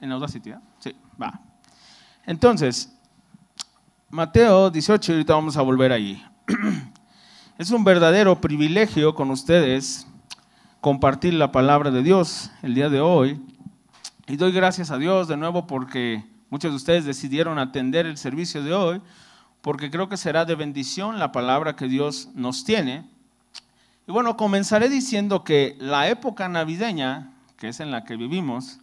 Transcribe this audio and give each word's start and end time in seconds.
en 0.00 0.12
Audacity, 0.12 0.52
Sí, 0.78 0.94
va. 1.20 1.40
Entonces, 2.24 2.92
Mateo 4.10 4.70
18, 4.70 5.12
ahorita 5.12 5.34
vamos 5.34 5.56
a 5.56 5.62
volver 5.62 5.92
ahí. 5.92 6.22
Es 7.58 7.72
un 7.72 7.82
verdadero 7.82 8.40
privilegio 8.40 9.16
con 9.16 9.32
ustedes 9.32 10.06
compartir 10.80 11.34
la 11.34 11.50
palabra 11.50 11.90
de 11.90 12.04
Dios 12.04 12.52
el 12.62 12.74
día 12.74 12.88
de 12.88 13.00
hoy. 13.00 13.40
Y 14.28 14.36
doy 14.36 14.52
gracias 14.52 14.92
a 14.92 14.98
Dios 14.98 15.26
de 15.26 15.36
nuevo 15.36 15.66
porque 15.66 16.24
muchos 16.50 16.70
de 16.70 16.76
ustedes 16.76 17.04
decidieron 17.04 17.58
atender 17.58 18.06
el 18.06 18.16
servicio 18.16 18.62
de 18.62 18.74
hoy, 18.74 19.02
porque 19.60 19.90
creo 19.90 20.08
que 20.08 20.16
será 20.16 20.44
de 20.44 20.54
bendición 20.54 21.18
la 21.18 21.32
palabra 21.32 21.74
que 21.74 21.88
Dios 21.88 22.28
nos 22.34 22.64
tiene. 22.64 23.08
Y 24.06 24.12
bueno, 24.12 24.36
comenzaré 24.36 24.88
diciendo 24.88 25.42
que 25.42 25.76
la 25.80 26.08
época 26.08 26.48
navideña, 26.48 27.32
que 27.56 27.68
es 27.68 27.80
en 27.80 27.90
la 27.90 28.04
que 28.04 28.16
vivimos, 28.16 28.78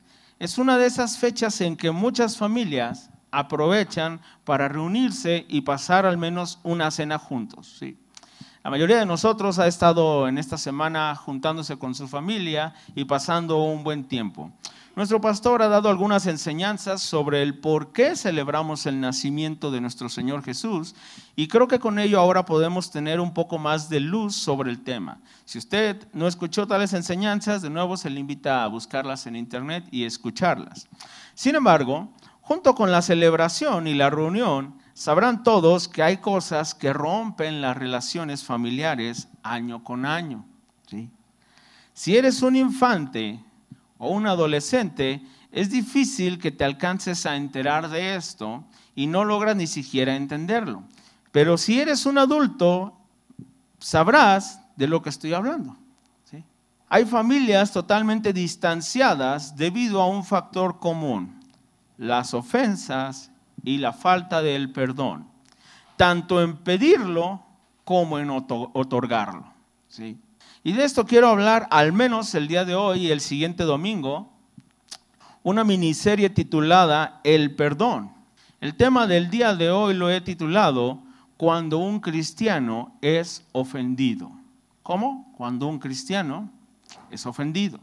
es 0.46 0.59
una 0.59 0.77
de 0.77 0.86
esas 0.86 1.18
fechas 1.18 1.59
en 1.62 1.75
que 1.75 1.89
muchas 1.89 2.38
familias 2.38 3.09
aprovechan 3.31 4.22
para 4.44 4.67
reunirse 4.67 5.44
y 5.49 5.62
pasar 5.62 6.05
al 6.05 6.20
menos 6.20 6.59
una 6.62 6.91
cena 6.91 7.17
juntos. 7.17 7.77
¿sí? 7.80 7.98
La 8.63 8.70
mayoría 8.70 9.00
de 9.00 9.08
nosotros 9.08 9.58
ha 9.58 9.66
estado 9.66 10.27
en 10.27 10.38
esta 10.38 10.59
semana 10.59 11.16
juntándose 11.16 11.80
con 11.80 11.95
su 11.95 12.08
familia 12.08 12.76
y 12.94 13.05
pasando 13.05 13.58
un 13.63 13.84
buen 13.84 14.03
tiempo. 14.03 14.52
Nuestro 14.95 15.20
pastor 15.20 15.62
ha 15.62 15.67
dado 15.67 15.90
algunas 15.90 16.26
enseñanzas 16.26 17.02
sobre 17.02 17.41
el 17.41 17.59
por 17.59 17.91
qué 17.91 18.16
celebramos 18.16 18.86
el 18.86 19.02
nacimiento 19.02 19.70
de 19.70 19.81
nuestro 19.81 20.08
Señor 20.08 20.41
Jesús 20.41 20.95
y 21.36 21.49
creo 21.49 21.67
que 21.67 21.80
con 21.80 21.99
ello 21.99 22.17
ahora 22.17 22.45
podemos 22.45 22.91
tener 22.91 23.20
un 23.20 23.34
poco 23.34 23.58
más 23.58 23.89
de 23.89 24.00
luz 24.00 24.38
sobre 24.38 24.72
el 24.72 24.86
tema. 24.86 25.20
Si 25.44 25.58
usted 25.58 26.08
no 26.13 26.27
escuchó 26.27 26.66
tales 26.66 26.94
enseñanzas, 26.94 27.62
de 27.62 27.70
nuevo 27.70 27.98
se 27.98 28.09
le 28.09 28.22
invita 28.22 28.63
a 28.63 28.67
buscarlas 28.67 29.27
en 29.27 29.36
internet 29.36 29.86
y 29.91 30.05
escucharlas. 30.05 30.88
Sin 31.34 31.55
embargo, 31.55 32.14
junto 32.39 32.73
con 32.73 32.89
la 32.89 33.02
celebración 33.02 33.88
y 33.88 33.95
la 33.95 34.09
reunión, 34.09 34.80
sabrán 34.94 35.44
todos 35.44 35.89
que 35.89 36.03
hay 36.03 36.17
cosas 36.17 36.73
que 36.73 36.94
rompen 36.94 37.59
las 37.59 37.75
relaciones 37.75 38.45
familiares 38.45 39.28
año 39.44 39.84
con 39.84 40.06
año. 40.06 40.45
Si 41.94 42.16
eres 42.16 42.41
un 42.41 42.56
infante 42.56 43.44
o 43.97 44.09
un 44.09 44.27
adolescente, 44.27 45.21
es 45.51 45.69
difícil 45.69 46.39
que 46.39 46.51
te 46.51 46.65
alcances 46.65 47.25
a 47.25 47.35
enterar 47.35 47.89
de 47.89 48.15
esto 48.15 48.63
y 48.95 49.07
no 49.07 49.23
logras 49.23 49.55
ni 49.55 49.67
siquiera 49.67 50.15
entenderlo. 50.15 50.83
Pero 51.31 51.57
si 51.57 51.79
eres 51.79 52.05
un 52.05 52.17
adulto, 52.17 52.97
sabrás 53.79 54.61
de 54.75 54.88
lo 54.88 55.01
que 55.01 55.09
estoy 55.09 55.33
hablando. 55.33 55.77
Hay 56.88 57.05
familias 57.05 57.71
totalmente 57.71 58.31
distanciadas 58.31 59.55
debido 59.55 60.01
a 60.01 60.07
un 60.07 60.23
factor 60.23 60.79
común, 60.79 61.39
las 61.97 62.33
ofensas 62.33 63.31
y 63.63 63.79
la 63.79 63.91
falta 63.91 64.41
del 64.41 64.71
perdón, 64.71 65.27
tanto 65.97 66.41
en 66.41 66.57
pedirlo 66.57 67.43
como 67.83 68.19
en 68.19 68.29
otorgarlo. 68.29 69.51
¿sí? 69.88 70.17
Y 70.66 70.73
de 70.73 70.83
esto 70.83 71.05
quiero 71.05 71.27
hablar 71.27 71.67
al 71.69 71.94
menos 71.94 72.33
el 72.33 72.47
día 72.47 72.66
de 72.66 72.73
hoy 72.73 73.05
y 73.05 73.11
el 73.11 73.21
siguiente 73.21 73.66
domingo, 73.66 74.33
una 75.44 75.63
miniserie 75.63 76.31
titulada 76.31 77.22
El 77.23 77.55
perdón. 77.55 78.11
El 78.61 78.73
tema 78.73 79.05
del 79.05 79.30
día 79.30 79.53
de 79.53 79.69
hoy 79.69 79.94
lo 79.94 80.09
he 80.09 80.22
titulado 80.22 81.03
Cuando 81.38 81.77
un 81.77 81.99
cristiano 81.99 82.97
es 83.02 83.45
ofendido. 83.52 84.31
¿Cómo? 84.81 85.31
Cuando 85.38 85.67
un 85.67 85.77
cristiano 85.77 86.49
es 87.11 87.27
ofendido. 87.27 87.79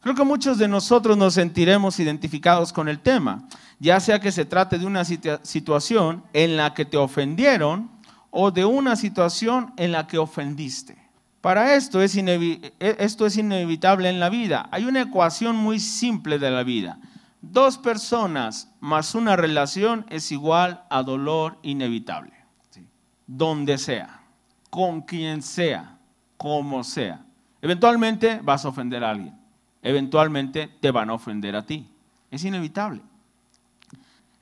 Creo 0.00 0.14
que 0.14 0.22
muchos 0.22 0.56
de 0.56 0.68
nosotros 0.68 1.16
nos 1.16 1.34
sentiremos 1.34 1.98
identificados 1.98 2.72
con 2.72 2.88
el 2.88 3.00
tema, 3.00 3.48
ya 3.80 3.98
sea 3.98 4.20
que 4.20 4.30
se 4.30 4.44
trate 4.44 4.78
de 4.78 4.86
una 4.86 5.04
situación 5.04 6.22
en 6.32 6.56
la 6.56 6.74
que 6.74 6.84
te 6.84 6.96
ofendieron 6.96 7.90
o 8.30 8.52
de 8.52 8.64
una 8.64 8.94
situación 8.94 9.72
en 9.76 9.90
la 9.90 10.06
que 10.06 10.18
ofendiste. 10.18 11.03
Para 11.44 11.74
esto 11.74 12.00
es, 12.00 12.16
e-, 12.16 12.72
esto 12.80 13.26
es 13.26 13.36
inevitable 13.36 14.08
en 14.08 14.18
la 14.18 14.30
vida. 14.30 14.66
Hay 14.70 14.86
una 14.86 15.02
ecuación 15.02 15.56
muy 15.56 15.78
simple 15.78 16.38
de 16.38 16.50
la 16.50 16.62
vida. 16.62 16.98
Dos 17.42 17.76
personas 17.76 18.72
más 18.80 19.14
una 19.14 19.36
relación 19.36 20.06
es 20.08 20.32
igual 20.32 20.84
a 20.88 21.02
dolor 21.02 21.58
inevitable. 21.62 22.32
Donde 23.26 23.76
sea, 23.76 24.22
con 24.70 25.02
quien 25.02 25.42
sea, 25.42 25.98
como 26.38 26.82
sea. 26.82 27.26
Eventualmente 27.60 28.40
vas 28.42 28.64
a 28.64 28.68
ofender 28.68 29.04
a 29.04 29.10
alguien 29.10 29.44
eventualmente 29.84 30.70
te 30.80 30.90
van 30.90 31.10
a 31.10 31.14
ofender 31.14 31.54
a 31.54 31.64
ti. 31.64 31.86
Es 32.30 32.42
inevitable. 32.42 33.02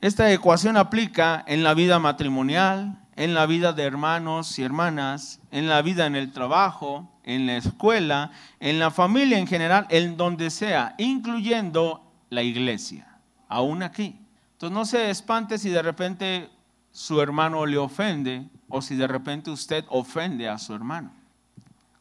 Esta 0.00 0.32
ecuación 0.32 0.76
aplica 0.76 1.44
en 1.46 1.62
la 1.62 1.74
vida 1.74 1.98
matrimonial, 1.98 3.01
en 3.16 3.34
la 3.34 3.46
vida 3.46 3.72
de 3.72 3.84
hermanos 3.84 4.58
y 4.58 4.62
hermanas, 4.62 5.40
en 5.50 5.68
la 5.68 5.82
vida 5.82 6.06
en 6.06 6.16
el 6.16 6.32
trabajo, 6.32 7.08
en 7.24 7.46
la 7.46 7.56
escuela, 7.56 8.30
en 8.60 8.78
la 8.78 8.90
familia 8.90 9.38
en 9.38 9.46
general, 9.46 9.86
en 9.90 10.16
donde 10.16 10.50
sea, 10.50 10.94
incluyendo 10.98 12.10
la 12.30 12.42
iglesia, 12.42 13.06
aún 13.48 13.82
aquí. 13.82 14.18
Entonces 14.52 14.74
no 14.74 14.84
se 14.84 15.10
espante 15.10 15.58
si 15.58 15.70
de 15.70 15.82
repente 15.82 16.50
su 16.90 17.20
hermano 17.20 17.66
le 17.66 17.78
ofende 17.78 18.48
o 18.68 18.80
si 18.80 18.96
de 18.96 19.06
repente 19.06 19.50
usted 19.50 19.84
ofende 19.88 20.48
a 20.48 20.58
su 20.58 20.74
hermano. 20.74 21.12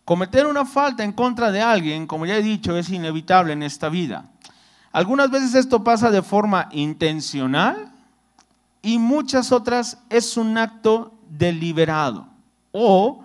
Cometer 0.06 0.46
una 0.46 0.66
falta 0.66 1.04
en 1.04 1.12
contra 1.12 1.52
de 1.52 1.62
alguien, 1.62 2.08
como 2.08 2.26
ya 2.26 2.38
he 2.38 2.42
dicho, 2.42 2.78
es 2.78 2.90
inevitable 2.90 3.54
en 3.54 3.64
esta 3.64 3.90
vida. 3.90 4.26
Algunas 4.92 5.32
veces 5.32 5.56
esto 5.56 5.84
pasa 5.84 6.12
de 6.12 6.22
forma 6.22 6.68
intencional 6.72 7.92
y 8.82 8.98
muchas 8.98 9.52
otras 9.52 9.98
es 10.10 10.38
un 10.38 10.58
acto 10.58 11.14
deliberado. 11.30 12.28
O 12.72 13.24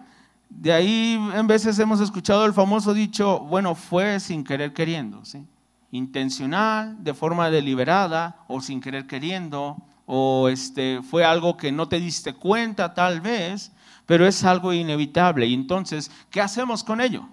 de 0.49 0.73
ahí 0.73 1.21
en 1.35 1.47
veces 1.47 1.79
hemos 1.79 2.01
escuchado 2.01 2.45
el 2.47 2.53
famoso 2.53 2.95
dicho, 2.95 3.41
bueno, 3.41 3.75
fue 3.75 4.21
sin 4.21 4.45
querer 4.45 4.73
queriendo, 4.73 5.25
¿sí? 5.25 5.45
Intencional, 5.91 7.03
de 7.03 7.15
forma 7.15 7.51
deliberada 7.51 8.45
o 8.49 8.61
sin 8.61 8.81
querer 8.81 9.07
queriendo, 9.07 9.77
o 10.05 10.49
este, 10.49 11.01
fue 11.03 11.25
algo 11.25 11.57
que 11.57 11.73
no 11.73 11.89
te 11.89 12.01
diste 12.01 12.35
cuenta 12.35 12.95
tal 12.95 13.21
vez, 13.21 13.73
pero 14.05 14.27
es 14.27 14.45
algo 14.45 14.73
inevitable. 14.73 15.47
Y 15.47 15.55
entonces, 15.55 16.11
¿qué 16.31 16.41
hacemos 16.41 16.85
con 16.85 17.01
ello? 17.01 17.29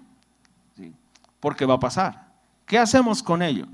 Porque 1.40 1.66
va 1.66 1.74
a 1.74 1.80
pasar. 1.80 2.28
¿Qué 2.66 2.78
hacemos 2.78 3.22
con 3.22 3.42
ello? 3.42 3.66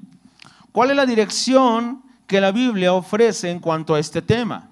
¿Cuál 0.72 0.90
es 0.90 0.96
la 0.96 1.06
dirección 1.06 2.02
que 2.30 2.40
la 2.40 2.52
Biblia 2.52 2.92
ofrece 2.92 3.50
en 3.50 3.58
cuanto 3.58 3.92
a 3.92 3.98
este 3.98 4.22
tema? 4.22 4.70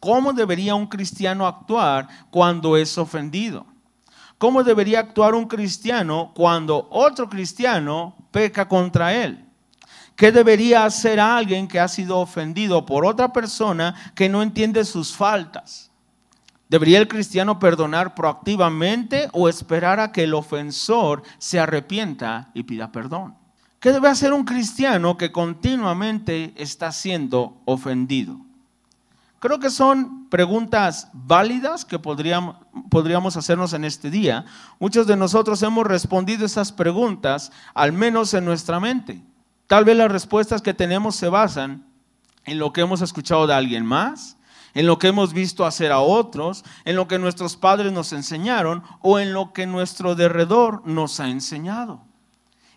¿Cómo 0.00 0.32
debería 0.32 0.74
un 0.74 0.88
cristiano 0.88 1.46
actuar 1.46 2.08
cuando 2.30 2.76
es 2.76 2.98
ofendido? 2.98 3.64
¿Cómo 4.38 4.64
debería 4.64 4.98
actuar 4.98 5.36
un 5.36 5.46
cristiano 5.46 6.32
cuando 6.34 6.88
otro 6.90 7.28
cristiano 7.28 8.16
peca 8.32 8.66
contra 8.66 9.14
él? 9.14 9.44
¿Qué 10.16 10.32
debería 10.32 10.84
hacer 10.84 11.20
alguien 11.20 11.68
que 11.68 11.78
ha 11.78 11.86
sido 11.86 12.18
ofendido 12.18 12.84
por 12.84 13.06
otra 13.06 13.32
persona 13.32 13.94
que 14.16 14.28
no 14.28 14.42
entiende 14.42 14.84
sus 14.84 15.14
faltas? 15.14 15.92
¿Debería 16.68 16.98
el 16.98 17.06
cristiano 17.06 17.60
perdonar 17.60 18.16
proactivamente 18.16 19.28
o 19.32 19.48
esperar 19.48 20.00
a 20.00 20.10
que 20.10 20.24
el 20.24 20.34
ofensor 20.34 21.22
se 21.38 21.60
arrepienta 21.60 22.50
y 22.52 22.64
pida 22.64 22.90
perdón? 22.90 23.43
¿Qué 23.84 23.92
debe 23.92 24.08
hacer 24.08 24.32
un 24.32 24.44
cristiano 24.44 25.18
que 25.18 25.30
continuamente 25.30 26.54
está 26.56 26.90
siendo 26.90 27.60
ofendido? 27.66 28.40
Creo 29.40 29.58
que 29.58 29.68
son 29.68 30.30
preguntas 30.30 31.10
válidas 31.12 31.84
que 31.84 31.98
podríamos, 31.98 33.36
hacernos 33.36 33.74
en 33.74 33.84
este 33.84 34.08
día. 34.08 34.46
Muchos 34.78 35.06
de 35.06 35.16
nosotros 35.16 35.62
hemos 35.62 35.86
respondido 35.86 36.46
esas 36.46 36.72
preguntas, 36.72 37.52
al 37.74 37.92
menos 37.92 38.32
en 38.32 38.46
nuestra 38.46 38.80
mente. 38.80 39.22
Tal 39.66 39.84
vez 39.84 39.98
las 39.98 40.10
respuestas 40.10 40.62
que 40.62 40.72
tenemos 40.72 41.14
se 41.16 41.28
basan 41.28 41.84
en 42.46 42.58
lo 42.58 42.72
que 42.72 42.80
hemos 42.80 43.02
escuchado 43.02 43.46
de 43.46 43.52
alguien 43.52 43.84
más, 43.84 44.38
en 44.72 44.86
lo 44.86 44.98
que 44.98 45.08
hemos 45.08 45.34
visto 45.34 45.66
hacer 45.66 45.92
a 45.92 46.00
otros, 46.00 46.64
en 46.86 46.96
lo 46.96 47.06
que 47.06 47.18
nuestros 47.18 47.58
padres 47.58 47.92
nos 47.92 48.14
enseñaron 48.14 48.82
o 49.02 49.18
en 49.18 49.34
lo 49.34 49.52
que 49.52 49.66
nuestro 49.66 50.14
derredor 50.14 50.80
nos 50.86 51.20
ha 51.20 51.28
enseñado. 51.28 52.13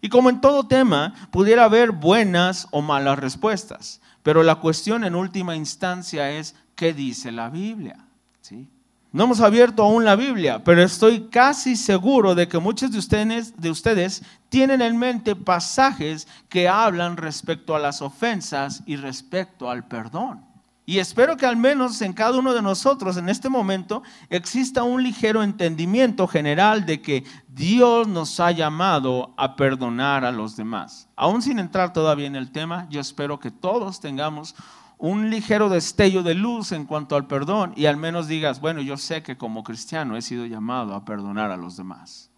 Y 0.02 0.10
como 0.10 0.30
en 0.30 0.42
todo 0.42 0.68
tema, 0.68 1.14
pudiera 1.32 1.66
haber 1.66 1.92
buenas 1.92 2.68
o 2.72 2.82
malas 2.82 3.20
respuestas, 3.20 4.02
pero 4.24 4.44
la 4.44 4.56
cuestión 4.56 5.04
en 5.04 5.16
última 5.16 5.56
instancia 5.56 6.32
es 6.32 6.56
qué 6.76 6.94
dice 6.94 7.32
la 7.32 7.50
Biblia. 7.50 7.98
¿Sí? 8.42 8.68
No 9.12 9.24
hemos 9.24 9.40
abierto 9.40 9.84
aún 9.84 10.06
la 10.06 10.16
Biblia, 10.16 10.64
pero 10.64 10.84
estoy 10.84 11.30
casi 11.30 11.76
seguro 11.76 12.36
de 12.36 12.48
que 12.48 12.60
muchos 12.60 12.92
de 12.92 13.00
ustedes, 13.00 13.60
de 13.60 13.72
ustedes 13.72 14.22
tienen 14.50 14.82
en 14.82 14.98
mente 14.98 15.36
pasajes 15.36 16.28
que 16.50 16.68
hablan 16.68 17.18
respecto 17.18 17.76
a 17.76 17.80
las 17.80 18.02
ofensas 18.02 18.84
y 18.86 18.98
respecto 18.98 19.72
al 19.72 19.88
perdón. 19.88 20.47
Y 20.90 21.00
espero 21.00 21.36
que 21.36 21.46
al 21.46 21.58
menos 21.58 22.02
en 22.02 22.14
cada 22.14 22.40
uno 22.40 22.54
de 22.54 22.62
nosotros 22.62 23.18
en 23.18 23.28
este 23.28 23.50
momento 23.50 24.04
exista 24.30 24.84
un 24.84 25.04
ligero 25.04 25.44
entendimiento 25.44 26.28
general 26.28 26.86
de 26.86 27.02
que 27.02 27.26
Dios 27.50 28.08
nos 28.08 28.40
ha 28.40 28.52
llamado 28.52 29.34
a 29.36 29.58
perdonar 29.58 30.24
a 30.24 30.32
los 30.32 30.56
demás. 30.56 31.10
Aún 31.18 31.42
sin 31.42 31.60
entrar 31.60 31.92
todavía 31.92 32.26
en 32.26 32.38
el 32.38 32.54
tema, 32.54 32.88
yo 32.90 33.02
espero 33.02 33.38
que 33.38 33.52
todos 33.52 34.00
tengamos 34.00 34.56
un 34.98 35.30
ligero 35.30 35.68
destello 35.68 36.24
de 36.24 36.36
luz 36.36 36.72
en 36.72 36.86
cuanto 36.86 37.18
al 37.18 37.28
perdón 37.28 37.74
y 37.76 37.88
al 37.88 37.98
menos 37.98 38.30
digas, 38.30 38.62
bueno, 38.62 38.80
yo 38.82 38.96
sé 38.96 39.22
que 39.24 39.38
como 39.38 39.66
cristiano 39.66 40.16
he 40.16 40.22
sido 40.22 40.46
llamado 40.46 40.96
a 40.96 41.04
perdonar 41.04 41.52
a 41.52 41.58
los 41.58 41.76
demás. 41.76 42.30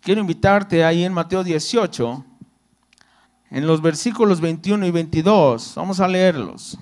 Quiero 0.00 0.20
invitarte 0.20 0.84
ahí 0.84 1.02
en 1.02 1.12
Mateo 1.12 1.42
18 1.42 2.24
en 3.50 3.66
los 3.66 3.82
versículos 3.82 4.40
21 4.40 4.86
y 4.86 4.90
22. 4.90 5.74
Vamos 5.76 6.00
a 6.00 6.08
leerlos. 6.08 6.78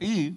Y 0.00 0.36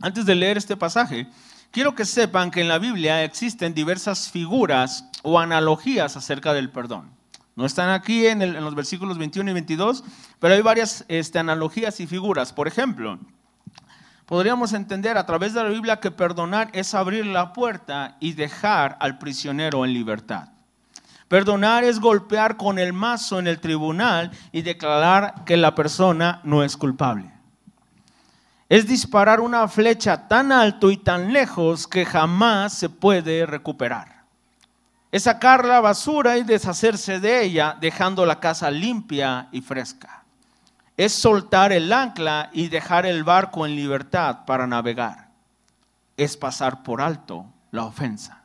antes 0.00 0.26
de 0.26 0.34
leer 0.34 0.56
este 0.56 0.76
pasaje, 0.76 1.28
quiero 1.70 1.94
que 1.94 2.04
sepan 2.04 2.50
que 2.50 2.60
en 2.60 2.68
la 2.68 2.78
Biblia 2.78 3.24
existen 3.24 3.74
diversas 3.74 4.30
figuras 4.30 5.08
o 5.22 5.38
analogías 5.38 6.16
acerca 6.16 6.52
del 6.52 6.70
perdón. 6.70 7.10
No 7.54 7.66
están 7.66 7.90
aquí 7.90 8.26
en, 8.26 8.54
los 8.64 8.74
versículos 8.74 9.18
21 9.18 9.50
y 9.50 9.54
22, 9.54 10.04
pero 10.38 10.54
hay 10.54 10.62
varias 10.62 11.04
este, 11.08 11.38
analogías 11.38 12.00
y 12.00 12.06
figuras. 12.06 12.52
Por 12.52 12.66
ejemplo, 12.66 13.18
podríamos 14.32 14.72
entender 14.72 15.18
a 15.18 15.26
través 15.26 15.52
de 15.52 15.62
la 15.62 15.68
Biblia 15.68 16.00
que 16.00 16.10
perdonar 16.10 16.70
es 16.72 16.94
abrir 16.94 17.26
la 17.26 17.52
puerta 17.52 18.16
y 18.18 18.32
dejar 18.32 18.96
al 18.98 19.18
prisionero 19.18 19.84
en 19.84 19.92
libertad. 19.92 20.48
Perdonar 21.28 21.84
es 21.84 22.00
golpear 22.00 22.56
con 22.56 22.78
el 22.78 22.94
mazo 22.94 23.38
en 23.38 23.46
el 23.46 23.60
tribunal 23.60 24.30
y 24.50 24.62
declarar 24.62 25.44
que 25.44 25.58
la 25.58 25.74
persona 25.74 26.40
no 26.44 26.64
es 26.64 26.78
culpable. 26.78 27.30
Es 28.70 28.86
disparar 28.86 29.38
una 29.38 29.68
flecha 29.68 30.26
tan 30.26 30.50
alto 30.50 30.90
y 30.90 30.96
tan 30.96 31.30
lejos 31.34 31.86
que 31.86 32.06
jamás 32.06 32.72
se 32.72 32.88
puede 32.88 33.44
recuperar. 33.44 34.24
Es 35.10 35.24
sacar 35.24 35.62
la 35.66 35.82
basura 35.82 36.38
y 36.38 36.42
deshacerse 36.42 37.20
de 37.20 37.44
ella 37.44 37.76
dejando 37.78 38.24
la 38.24 38.40
casa 38.40 38.70
limpia 38.70 39.48
y 39.52 39.60
fresca 39.60 40.21
es 41.04 41.12
soltar 41.12 41.72
el 41.72 41.92
ancla 41.92 42.48
y 42.52 42.68
dejar 42.68 43.06
el 43.06 43.24
barco 43.24 43.66
en 43.66 43.74
libertad 43.74 44.44
para 44.46 44.68
navegar. 44.68 45.30
Es 46.16 46.36
pasar 46.36 46.84
por 46.84 47.00
alto 47.00 47.44
la 47.72 47.84
ofensa. 47.84 48.42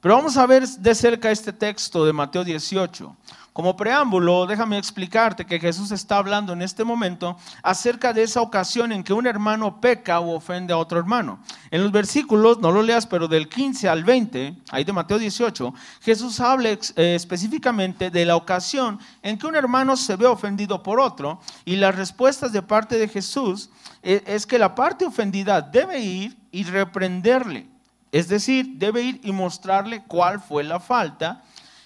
Pero 0.00 0.14
vamos 0.14 0.36
a 0.36 0.46
ver 0.46 0.68
de 0.68 0.94
cerca 0.94 1.32
este 1.32 1.52
texto 1.52 2.04
de 2.06 2.12
Mateo 2.12 2.44
18. 2.44 3.16
Como 3.54 3.76
preámbulo, 3.76 4.46
déjame 4.46 4.78
explicarte 4.78 5.46
que 5.46 5.60
Jesús 5.60 5.92
está 5.92 6.16
hablando 6.16 6.52
en 6.52 6.60
este 6.60 6.82
momento 6.82 7.36
acerca 7.62 8.12
de 8.12 8.24
esa 8.24 8.40
ocasión 8.40 8.90
en 8.90 9.04
que 9.04 9.12
un 9.12 9.28
hermano 9.28 9.80
peca 9.80 10.18
o 10.18 10.34
ofende 10.34 10.72
a 10.72 10.76
otro 10.76 10.98
hermano. 10.98 11.38
En 11.70 11.80
los 11.80 11.92
versículos, 11.92 12.58
no 12.58 12.72
lo 12.72 12.82
leas, 12.82 13.06
pero 13.06 13.28
del 13.28 13.48
15 13.48 13.88
al 13.88 14.02
20, 14.02 14.56
ahí 14.70 14.82
de 14.82 14.92
Mateo 14.92 15.20
18, 15.20 15.72
Jesús 16.00 16.40
habla 16.40 16.70
eh, 16.70 17.14
específicamente 17.14 18.10
de 18.10 18.24
la 18.24 18.34
ocasión 18.34 18.98
en 19.22 19.38
que 19.38 19.46
un 19.46 19.54
hermano 19.54 19.96
se 19.96 20.16
ve 20.16 20.26
ofendido 20.26 20.82
por 20.82 20.98
otro 20.98 21.38
y 21.64 21.76
las 21.76 21.94
respuestas 21.94 22.50
de 22.50 22.62
parte 22.62 22.98
de 22.98 23.06
Jesús 23.06 23.70
eh, 24.02 24.20
es 24.26 24.46
que 24.46 24.58
la 24.58 24.74
parte 24.74 25.06
ofendida 25.06 25.60
debe 25.60 26.00
ir 26.00 26.36
y 26.50 26.64
reprenderle. 26.64 27.68
Es 28.10 28.26
decir, 28.26 28.66
debe 28.78 29.02
ir 29.02 29.20
y 29.22 29.30
mostrarle 29.30 30.02
cuál 30.08 30.40
fue 30.40 30.64
la 30.64 30.80
falta 30.80 31.44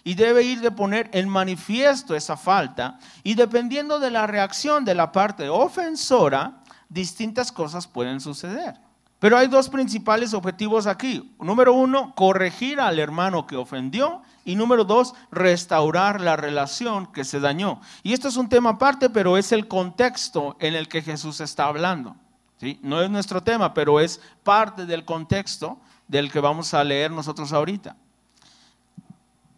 y 0.08 0.14
debe 0.14 0.42
ir 0.42 0.62
de 0.62 0.70
poner 0.70 1.10
en 1.12 1.28
manifiesto 1.28 2.14
esa 2.14 2.38
falta 2.38 2.98
y 3.22 3.34
dependiendo 3.34 4.00
de 4.00 4.10
la 4.10 4.26
reacción 4.26 4.82
de 4.82 4.94
la 4.94 5.12
parte 5.12 5.50
ofensora, 5.50 6.62
distintas 6.88 7.52
cosas 7.52 7.86
pueden 7.86 8.18
suceder. 8.18 8.80
Pero 9.18 9.36
hay 9.36 9.48
dos 9.48 9.68
principales 9.68 10.32
objetivos 10.32 10.86
aquí. 10.86 11.36
Número 11.38 11.74
uno, 11.74 12.14
corregir 12.14 12.80
al 12.80 12.98
hermano 12.98 13.46
que 13.46 13.56
ofendió. 13.56 14.22
Y 14.46 14.54
número 14.54 14.84
dos, 14.84 15.12
restaurar 15.30 16.22
la 16.22 16.36
relación 16.36 17.12
que 17.12 17.24
se 17.24 17.38
dañó. 17.38 17.82
Y 18.02 18.14
esto 18.14 18.28
es 18.28 18.38
un 18.38 18.48
tema 18.48 18.70
aparte, 18.70 19.10
pero 19.10 19.36
es 19.36 19.52
el 19.52 19.68
contexto 19.68 20.56
en 20.58 20.74
el 20.74 20.88
que 20.88 21.02
Jesús 21.02 21.42
está 21.42 21.66
hablando. 21.66 22.16
¿sí? 22.56 22.80
No 22.82 23.02
es 23.02 23.10
nuestro 23.10 23.42
tema, 23.42 23.74
pero 23.74 24.00
es 24.00 24.22
parte 24.42 24.86
del 24.86 25.04
contexto 25.04 25.78
del 26.06 26.32
que 26.32 26.40
vamos 26.40 26.72
a 26.72 26.82
leer 26.82 27.10
nosotros 27.10 27.52
ahorita. 27.52 27.94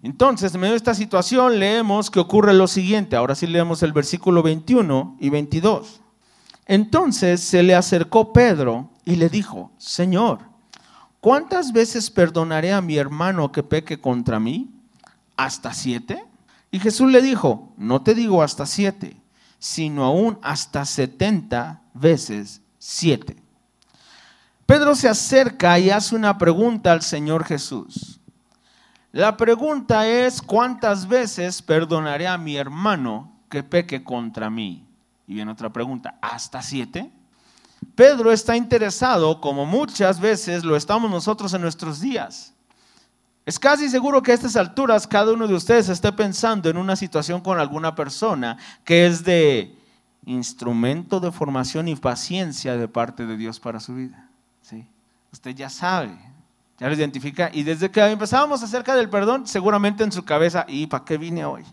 Entonces, 0.02 0.54
en 0.54 0.60
medio 0.60 0.72
de 0.72 0.78
esta 0.78 0.94
situación, 0.94 1.58
leemos 1.58 2.10
que 2.10 2.20
ocurre 2.20 2.54
lo 2.54 2.66
siguiente. 2.66 3.16
Ahora 3.16 3.34
sí 3.34 3.46
leemos 3.46 3.82
el 3.82 3.92
versículo 3.92 4.42
21 4.42 5.16
y 5.20 5.28
22. 5.28 6.00
Entonces 6.66 7.40
se 7.40 7.62
le 7.62 7.74
acercó 7.74 8.32
Pedro 8.32 8.90
y 9.04 9.16
le 9.16 9.28
dijo, 9.28 9.72
Señor, 9.76 10.38
¿cuántas 11.20 11.72
veces 11.72 12.10
perdonaré 12.10 12.72
a 12.72 12.80
mi 12.80 12.96
hermano 12.96 13.50
que 13.50 13.62
peque 13.62 14.00
contra 14.00 14.38
mí? 14.38 14.70
¿Hasta 15.36 15.74
siete? 15.74 16.24
Y 16.70 16.78
Jesús 16.78 17.10
le 17.10 17.20
dijo, 17.22 17.72
no 17.76 18.02
te 18.02 18.14
digo 18.14 18.42
hasta 18.42 18.66
siete, 18.66 19.16
sino 19.58 20.04
aún 20.04 20.38
hasta 20.42 20.84
setenta 20.84 21.82
veces 21.92 22.62
siete. 22.78 23.36
Pedro 24.64 24.94
se 24.94 25.08
acerca 25.08 25.76
y 25.80 25.90
hace 25.90 26.14
una 26.14 26.38
pregunta 26.38 26.92
al 26.92 27.02
Señor 27.02 27.44
Jesús. 27.44 28.19
La 29.12 29.36
pregunta 29.36 30.06
es, 30.06 30.40
¿cuántas 30.40 31.08
veces 31.08 31.62
perdonaré 31.62 32.28
a 32.28 32.38
mi 32.38 32.56
hermano 32.56 33.32
que 33.48 33.62
peque 33.62 34.04
contra 34.04 34.50
mí? 34.50 34.86
Y 35.26 35.34
viene 35.34 35.50
otra 35.50 35.72
pregunta, 35.72 36.16
¿hasta 36.20 36.62
siete? 36.62 37.10
Pedro 37.94 38.30
está 38.30 38.56
interesado, 38.56 39.40
como 39.40 39.66
muchas 39.66 40.20
veces 40.20 40.64
lo 40.64 40.76
estamos 40.76 41.10
nosotros 41.10 41.52
en 41.54 41.62
nuestros 41.62 42.00
días. 42.00 42.54
Es 43.46 43.58
casi 43.58 43.88
seguro 43.88 44.22
que 44.22 44.30
a 44.30 44.34
estas 44.34 44.54
alturas 44.54 45.06
cada 45.06 45.32
uno 45.32 45.48
de 45.48 45.54
ustedes 45.54 45.88
esté 45.88 46.12
pensando 46.12 46.70
en 46.70 46.76
una 46.76 46.94
situación 46.94 47.40
con 47.40 47.58
alguna 47.58 47.94
persona 47.96 48.58
que 48.84 49.06
es 49.06 49.24
de 49.24 49.76
instrumento 50.24 51.18
de 51.18 51.32
formación 51.32 51.88
y 51.88 51.96
paciencia 51.96 52.76
de 52.76 52.86
parte 52.86 53.26
de 53.26 53.36
Dios 53.36 53.58
para 53.58 53.80
su 53.80 53.94
vida. 53.94 54.28
¿Sí? 54.62 54.86
Usted 55.32 55.54
ya 55.54 55.70
sabe, 55.70 56.16
ya 56.80 56.88
lo 56.88 56.94
identifica. 56.94 57.50
Y 57.52 57.62
desde 57.62 57.90
que 57.90 58.00
empezábamos 58.00 58.62
acerca 58.62 58.96
del 58.96 59.10
perdón, 59.10 59.46
seguramente 59.46 60.02
en 60.02 60.10
su 60.10 60.24
cabeza, 60.24 60.64
¿y 60.66 60.86
para 60.86 61.04
qué 61.04 61.18
vine 61.18 61.44
hoy? 61.44 61.64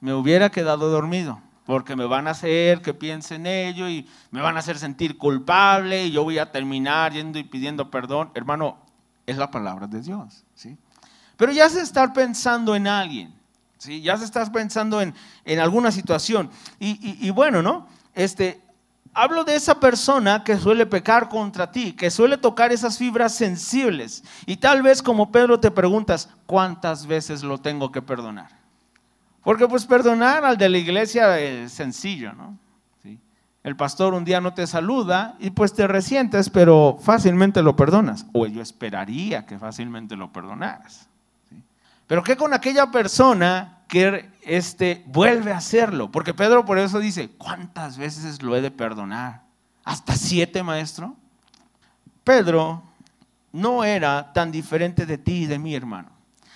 Me 0.00 0.14
hubiera 0.14 0.50
quedado 0.50 0.88
dormido, 0.90 1.40
porque 1.64 1.96
me 1.96 2.06
van 2.06 2.28
a 2.28 2.30
hacer 2.30 2.82
que 2.82 2.94
piense 2.94 3.34
en 3.34 3.46
ello 3.46 3.88
y 3.88 4.06
me 4.30 4.40
van 4.40 4.56
a 4.56 4.60
hacer 4.60 4.78
sentir 4.78 5.18
culpable 5.18 6.04
y 6.04 6.12
yo 6.12 6.22
voy 6.22 6.38
a 6.38 6.52
terminar 6.52 7.12
yendo 7.12 7.38
y 7.38 7.44
pidiendo 7.44 7.90
perdón. 7.90 8.30
Hermano, 8.34 8.78
es 9.26 9.36
la 9.36 9.50
palabra 9.50 9.86
de 9.86 10.00
Dios. 10.02 10.44
¿sí? 10.54 10.76
Pero 11.36 11.50
ya 11.50 11.68
se 11.68 11.80
está 11.80 12.12
pensando 12.12 12.76
en 12.76 12.86
alguien, 12.86 13.34
¿sí? 13.78 14.02
ya 14.02 14.16
se 14.18 14.24
está 14.24 14.44
pensando 14.52 15.00
en, 15.00 15.14
en 15.44 15.58
alguna 15.58 15.90
situación. 15.90 16.50
Y, 16.78 17.26
y 17.26 17.30
bueno, 17.30 17.62
¿no? 17.62 17.88
Este, 18.14 18.62
Hablo 19.18 19.44
de 19.44 19.56
esa 19.56 19.80
persona 19.80 20.44
que 20.44 20.58
suele 20.58 20.84
pecar 20.84 21.30
contra 21.30 21.72
ti, 21.72 21.94
que 21.94 22.10
suele 22.10 22.36
tocar 22.36 22.70
esas 22.70 22.98
fibras 22.98 23.34
sensibles. 23.34 24.22
Y 24.44 24.58
tal 24.58 24.82
vez 24.82 25.02
como 25.02 25.32
Pedro 25.32 25.58
te 25.58 25.70
preguntas, 25.70 26.28
¿cuántas 26.44 27.06
veces 27.06 27.42
lo 27.42 27.56
tengo 27.56 27.90
que 27.90 28.02
perdonar? 28.02 28.50
Porque 29.42 29.66
pues 29.66 29.86
perdonar 29.86 30.44
al 30.44 30.58
de 30.58 30.68
la 30.68 30.76
iglesia 30.76 31.38
es 31.38 31.72
sencillo, 31.72 32.34
¿no? 32.34 32.58
El 33.62 33.74
pastor 33.74 34.12
un 34.12 34.26
día 34.26 34.42
no 34.42 34.52
te 34.52 34.66
saluda 34.66 35.34
y 35.38 35.48
pues 35.48 35.72
te 35.72 35.86
resientes, 35.88 36.50
pero 36.50 36.98
fácilmente 37.00 37.62
lo 37.62 37.74
perdonas. 37.74 38.26
O 38.34 38.46
yo 38.46 38.60
esperaría 38.60 39.46
que 39.46 39.58
fácilmente 39.58 40.14
lo 40.14 40.30
perdonaras. 40.30 41.08
Pero 42.06 42.22
¿qué 42.22 42.36
con 42.36 42.52
aquella 42.52 42.90
persona 42.90 43.75
que 43.88 44.28
este, 44.42 45.04
vuelve 45.06 45.52
a 45.52 45.58
hacerlo. 45.58 46.10
Porque 46.10 46.34
Pedro 46.34 46.64
por 46.64 46.78
eso 46.78 46.98
dice, 46.98 47.30
¿cuántas 47.30 47.98
veces 47.98 48.42
lo 48.42 48.56
he 48.56 48.60
de 48.60 48.70
perdonar? 48.70 49.42
¿Hasta 49.84 50.16
siete, 50.16 50.62
maestro? 50.62 51.16
Pedro 52.24 52.82
no 53.52 53.84
era 53.84 54.32
tan 54.32 54.50
diferente 54.50 55.06
de 55.06 55.18
ti 55.18 55.44
y 55.44 55.46
de 55.46 55.58
mi 55.58 55.74
hermano. 55.74 56.10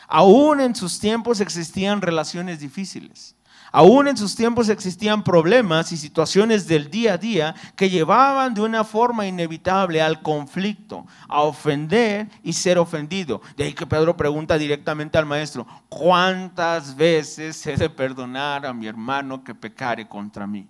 Aún 0.09 0.61
en 0.61 0.75
sus 0.75 0.99
tiempos 0.99 1.41
existían 1.41 2.03
relaciones 2.03 2.59
difíciles. 2.59 3.37
Aún 3.73 4.09
en 4.09 4.17
sus 4.17 4.35
tiempos 4.35 4.69
existían 4.69 5.23
problemas 5.23 5.93
y 5.93 5.97
situaciones 5.97 6.67
del 6.67 6.91
día 6.91 7.15
a 7.15 7.19
día 7.19 7.55
que 7.77 7.89
llevaban 7.89 8.53
de 8.53 8.63
una 8.63 8.83
forma 8.83 9.27
inevitable 9.27 10.03
al 10.03 10.23
conflicto, 10.23 11.07
a 11.29 11.43
ofender 11.43 12.29
y 12.43 12.53
ser 12.53 12.79
ofendido. 12.79 13.41
De 13.57 13.65
ahí 13.65 13.73
que 13.73 13.87
Pedro 13.87 14.17
pregunta 14.17 14.59
directamente 14.59 15.19
al 15.19 15.27
maestro, 15.27 15.67
¿cuántas 15.89 16.97
veces 16.97 17.65
he 17.67 17.77
de 17.77 17.89
perdonar 17.89 18.67
a 18.67 18.73
mi 18.73 18.89
hermano 18.89 19.45
que 19.45 19.55
pecare 19.55 20.09
contra 20.09 20.47
mí? 20.47 20.67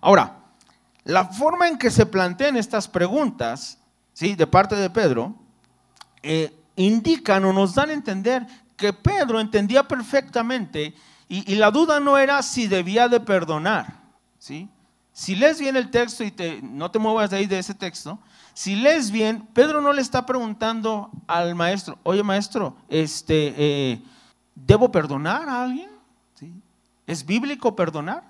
Ahora, 0.00 0.36
la 1.04 1.24
forma 1.24 1.66
en 1.66 1.78
que 1.78 1.90
se 1.90 2.06
plantean 2.06 2.56
estas 2.56 2.86
preguntas, 2.86 3.78
¿sí? 4.12 4.36
de 4.36 4.46
parte 4.46 4.76
de 4.76 4.90
Pedro, 4.90 5.34
eh, 6.22 6.54
indican 6.76 7.44
o 7.44 7.52
nos 7.52 7.74
dan 7.74 7.90
a 7.90 7.94
entender 7.94 8.46
que 8.76 8.92
Pedro 8.92 9.40
entendía 9.40 9.82
perfectamente 9.82 10.94
Y, 11.28 11.56
la 11.56 11.70
duda 11.70 12.00
no 12.00 12.16
era 12.16 12.42
si 12.42 12.66
debía 12.66 13.08
de 13.08 13.20
perdonar. 13.20 14.00
¿sí? 14.38 14.68
Si 15.12 15.36
lees 15.36 15.60
bien 15.60 15.76
el 15.76 15.90
texto 15.90 16.24
y 16.24 16.30
te, 16.30 16.62
no 16.62 16.90
te 16.90 16.98
muevas 16.98 17.30
de 17.30 17.36
ahí 17.36 17.46
de 17.46 17.58
ese 17.58 17.74
texto, 17.74 18.18
si 18.54 18.76
lees 18.76 19.10
bien, 19.10 19.46
Pedro 19.52 19.80
no 19.80 19.92
le 19.92 20.00
está 20.00 20.24
preguntando 20.24 21.10
al 21.26 21.54
maestro, 21.54 21.98
oye 22.02 22.22
maestro, 22.22 22.76
este, 22.88 23.54
eh, 23.56 24.02
¿debo 24.54 24.90
perdonar 24.90 25.48
a 25.48 25.64
alguien? 25.64 25.90
¿Sí? 26.34 26.52
¿Es 27.06 27.24
bíblico 27.24 27.76
perdonar? 27.76 28.24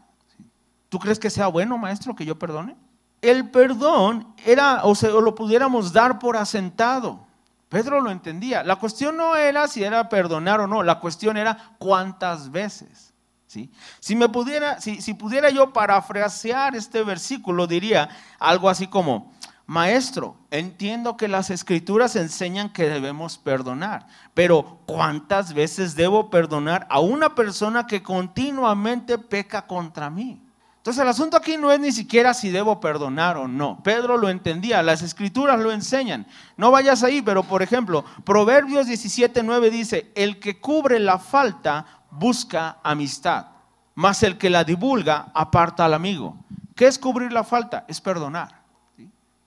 ¿Tú 0.89 0.99
crees 0.99 1.19
que 1.19 1.31
sea 1.31 1.47
bueno, 1.47 1.79
maestro, 1.79 2.17
que 2.17 2.25
yo 2.25 2.39
perdone? 2.39 2.77
El 3.23 3.51
perdón 3.51 4.27
era, 4.45 4.85
o, 4.85 4.93
o 4.93 5.21
lo 5.21 5.35
pudiéramos 5.35 5.93
dar 5.93 6.19
por 6.19 6.37
asentado. 6.37 7.28
Pedro 7.69 8.01
lo 8.01 8.11
entendía. 8.11 8.63
La 8.63 8.77
cuestión 8.77 9.17
no 9.17 9.37
era 9.37 9.69
si 9.69 9.85
era 9.85 10.09
perdonar 10.09 10.61
o 10.61 10.67
no, 10.67 10.83
la 10.83 11.01
cuestión 11.01 11.37
era 11.37 11.75
cuántas 11.79 12.51
veces. 12.51 13.13
¿sí? 13.47 13.71
Si, 14.01 14.17
me 14.17 14.29
pudiera, 14.29 14.81
si, 14.81 15.03
si 15.03 15.15
pudiera 15.15 15.51
yo 15.51 15.73
parafrasear 15.73 16.75
este 16.75 17.03
versículo, 17.03 17.67
diría 17.67 18.09
algo 18.39 18.71
así 18.71 18.87
como, 18.87 19.33
Maestro, 19.67 20.37
entiendo 20.51 21.19
que 21.19 21.29
las 21.29 21.51
escrituras 21.51 22.17
enseñan 22.17 22.73
que 22.73 22.89
debemos 22.89 23.37
perdonar, 23.37 24.07
pero 24.33 24.81
¿cuántas 24.87 25.53
veces 25.53 25.95
debo 25.95 26.31
perdonar 26.31 26.87
a 26.89 27.01
una 27.01 27.35
persona 27.35 27.87
que 27.87 28.03
continuamente 28.03 29.19
peca 29.19 29.67
contra 29.67 30.09
mí? 30.09 30.43
Entonces 30.79 31.03
el 31.03 31.09
asunto 31.09 31.37
aquí 31.37 31.57
no 31.57 31.71
es 31.71 31.81
ni 31.81 31.93
siquiera 31.93 32.33
si 32.33 32.51
debo 32.51 32.81
perdonar 32.81 33.37
o 33.37 33.47
no. 33.47 33.83
Pedro 33.83 34.17
lo 34.17 34.29
entendía, 34.29 34.83
las 34.83 35.03
escrituras 35.03 35.59
lo 35.61 35.71
enseñan. 35.71 36.27
No 36.57 36.71
vayas 36.71 37.03
ahí, 37.03 37.21
pero 37.21 37.43
por 37.43 37.63
ejemplo, 37.63 38.05
Proverbios 38.25 38.87
17:9 38.87 39.71
dice, 39.71 40.11
el 40.15 40.39
que 40.39 40.61
cubre 40.61 40.99
la 40.99 41.19
falta 41.19 41.85
busca 42.11 42.79
amistad, 42.83 43.49
mas 43.95 44.23
el 44.23 44.39
que 44.39 44.51
la 44.51 44.65
divulga 44.65 45.31
aparta 45.35 45.85
al 45.85 45.95
amigo. 45.95 46.37
¿Qué 46.75 46.87
es 46.87 46.99
cubrir 46.99 47.33
la 47.33 47.45
falta? 47.45 47.85
Es 47.89 48.01
perdonar. 48.01 48.63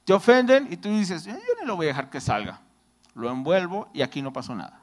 Te 0.04 0.14
ofenden 0.14 0.68
y 0.72 0.78
tú 0.78 0.90
dices, 0.90 1.26
yo 1.26 1.34
no 1.34 1.66
lo 1.66 1.76
voy 1.78 1.86
a 1.86 1.90
dejar 1.90 2.10
que 2.10 2.20
salga. 2.20 2.60
Lo 3.14 3.32
envuelvo 3.32 3.90
y 3.94 4.02
aquí 4.02 4.22
no 4.22 4.34
pasó 4.34 4.54
nada. 4.54 4.80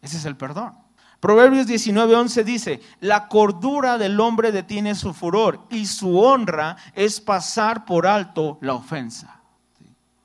Ese 0.00 0.16
es 0.16 0.24
el 0.24 0.36
perdón. 0.36 0.74
Proverbios 1.20 1.66
19:11 1.66 2.44
dice, 2.44 2.80
la 3.00 3.28
cordura 3.28 3.98
del 3.98 4.18
hombre 4.20 4.52
detiene 4.52 4.94
su 4.94 5.12
furor 5.12 5.60
y 5.68 5.84
su 5.84 6.18
honra 6.18 6.76
es 6.94 7.20
pasar 7.20 7.84
por 7.84 8.06
alto 8.06 8.56
la 8.62 8.72
ofensa. 8.72 9.40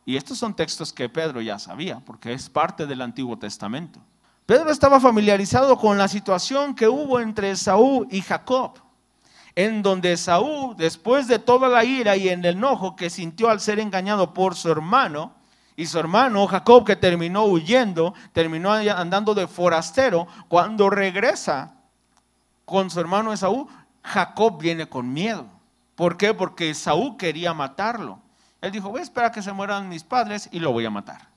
Y 0.06 0.16
estos 0.16 0.38
son 0.38 0.56
textos 0.56 0.94
que 0.94 1.10
Pedro 1.10 1.42
ya 1.42 1.60
sabía, 1.60 2.00
porque 2.00 2.32
es 2.32 2.50
parte 2.50 2.86
del 2.86 3.02
Antiguo 3.02 3.38
Testamento. 3.38 4.00
Pedro 4.46 4.70
estaba 4.70 5.00
familiarizado 5.00 5.78
con 5.78 5.98
la 5.98 6.08
situación 6.08 6.76
que 6.76 6.88
hubo 6.88 7.20
entre 7.20 7.52
Esaú 7.52 8.08
y 8.12 8.22
Jacob, 8.22 8.80
en 9.56 9.82
donde 9.82 10.14
Esaú, 10.14 10.76
después 10.78 11.28
de 11.28 11.40
toda 11.40 11.68
la 11.68 11.84
ira 11.84 12.16
y 12.16 12.30
el 12.30 12.46
enojo 12.46 12.96
que 12.96 13.10
sintió 13.10 13.50
al 13.50 13.60
ser 13.60 13.80
engañado 13.80 14.34
por 14.34 14.56
su 14.56 14.72
hermano, 14.72 15.34
y 15.76 15.86
su 15.86 16.00
hermano 16.00 16.48
Jacob, 16.48 16.86
que 16.86 16.96
terminó 16.96 17.46
huyendo, 17.46 18.14
terminó 18.32 18.72
andando 18.72 19.34
de 19.34 19.48
forastero, 19.48 20.28
cuando 20.48 20.90
regresa 20.90 21.74
con 22.64 22.90
su 22.90 23.00
hermano 23.00 23.34
Esaú, 23.34 23.68
Jacob 24.04 24.60
viene 24.60 24.88
con 24.88 25.12
miedo. 25.12 25.48
¿Por 25.96 26.18
qué? 26.18 26.34
Porque 26.34 26.70
Esaú 26.70 27.18
quería 27.18 27.54
matarlo. 27.54 28.20
Él 28.62 28.72
dijo, 28.72 28.90
voy 28.90 29.02
a 29.02 29.04
esperar 29.04 29.30
a 29.30 29.32
que 29.32 29.42
se 29.42 29.52
mueran 29.52 29.90
mis 29.90 30.04
padres 30.04 30.50
y 30.52 30.60
lo 30.60 30.72
voy 30.72 30.86
a 30.86 30.90
matar. 30.90 31.35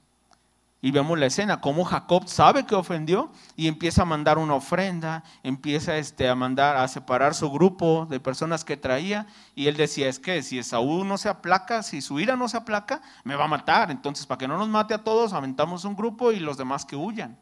Y 0.81 0.93
vemos 0.93 1.19
la 1.19 1.27
escena, 1.27 1.61
cómo 1.61 1.85
Jacob 1.85 2.29
sabe 2.29 2.65
que 2.65 2.77
ofendió 2.77 3.33
y 3.57 3.67
empieza 3.67 4.03
a 4.03 4.05
mandar 4.05 4.39
una 4.39 4.55
ofrenda, 4.55 5.25
empieza 5.43 5.97
este, 5.97 6.29
a 6.29 6.37
mandar 6.37 6.77
a 6.77 6.87
separar 6.87 7.35
su 7.35 7.51
grupo 7.51 8.07
de 8.09 8.21
personas 8.21 8.65
que 8.65 8.77
traía. 8.77 9.27
Y 9.57 9.67
él 9.67 9.77
decía, 9.77 10.09
es 10.09 10.21
que 10.21 10.41
si 10.45 10.59
Esaú 10.59 11.03
no 11.03 11.19
se 11.19 11.29
aplaca, 11.29 11.83
si 11.83 12.01
su 12.01 12.21
ira 12.21 12.37
no 12.37 12.49
se 12.49 12.59
aplaca, 12.59 13.03
me 13.25 13.35
va 13.35 13.47
a 13.47 13.49
matar. 13.49 13.91
Entonces, 13.91 14.25
para 14.25 14.39
que 14.39 14.47
no 14.47 14.57
nos 14.57 14.69
mate 14.69 14.95
a 14.95 15.03
todos, 15.03 15.33
aventamos 15.33 15.85
un 15.85 15.97
grupo 15.97 16.31
y 16.31 16.39
los 16.39 16.57
demás 16.57 16.85
que 16.85 16.95
huyan. 16.95 17.37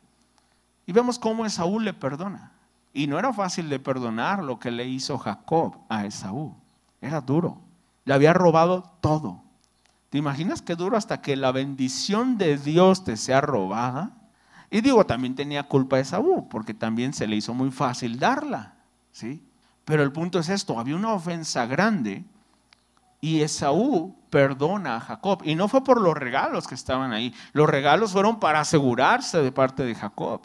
Y 0.87 0.93
vemos 0.93 1.19
cómo 1.19 1.45
Esaú 1.45 1.78
le 1.78 1.93
perdona. 1.93 2.52
Y 2.95 3.07
no 3.07 3.19
era 3.19 3.35
fácil 3.35 3.69
de 3.69 3.78
perdonar 3.78 4.43
lo 4.43 4.59
que 4.59 4.71
le 4.71 4.87
hizo 4.87 5.19
Jacob 5.19 5.76
a 5.90 6.07
Esaú. 6.07 6.55
Era 7.02 7.21
duro. 7.21 7.59
Le 8.07 8.14
había 8.14 8.33
robado 8.33 8.95
todo. 9.02 9.43
¿Te 10.11 10.19
imaginas 10.19 10.63
qué 10.63 10.77
duro 10.77 10.97
hasta 10.97 11.21
que 11.21 11.37
la 11.37 11.53
bendición 11.53 12.39
de 12.39 12.57
Dios 12.57 13.05
te 13.05 13.17
sea 13.17 13.41
robada? 13.41 14.13
Y 14.71 14.81
digo, 14.81 15.07
también 15.07 15.35
tenía 15.35 15.65
culpa 15.65 15.97
de 15.97 16.03
Esaú, 16.03 16.49
porque 16.49 16.75
también 16.75 17.13
se 17.13 17.27
le 17.27 17.37
hizo 17.37 17.55
muy 17.55 17.71
fácil 17.71 18.19
darla, 18.19 18.75
¿sí? 19.13 19.43
Pero 19.85 20.03
el 20.03 20.13
punto 20.13 20.39
es 20.39 20.49
esto, 20.49 20.79
había 20.79 20.97
una 20.97 21.13
ofensa 21.13 21.67
grande 21.67 22.25
y 23.21 23.41
Esaú 23.41 24.17
perdona 24.31 24.97
a 24.97 25.01
Jacob. 25.01 25.43
Y 25.45 25.55
no 25.55 25.69
fue 25.69 25.83
por 25.85 26.01
los 26.01 26.17
regalos 26.17 26.67
que 26.67 26.75
estaban 26.75 27.13
ahí, 27.13 27.33
los 27.53 27.69
regalos 27.69 28.13
fueron 28.13 28.41
para 28.41 28.61
asegurarse 28.61 29.39
de 29.43 29.53
parte 29.53 29.85
de 29.85 29.95
Jacob 29.95 30.43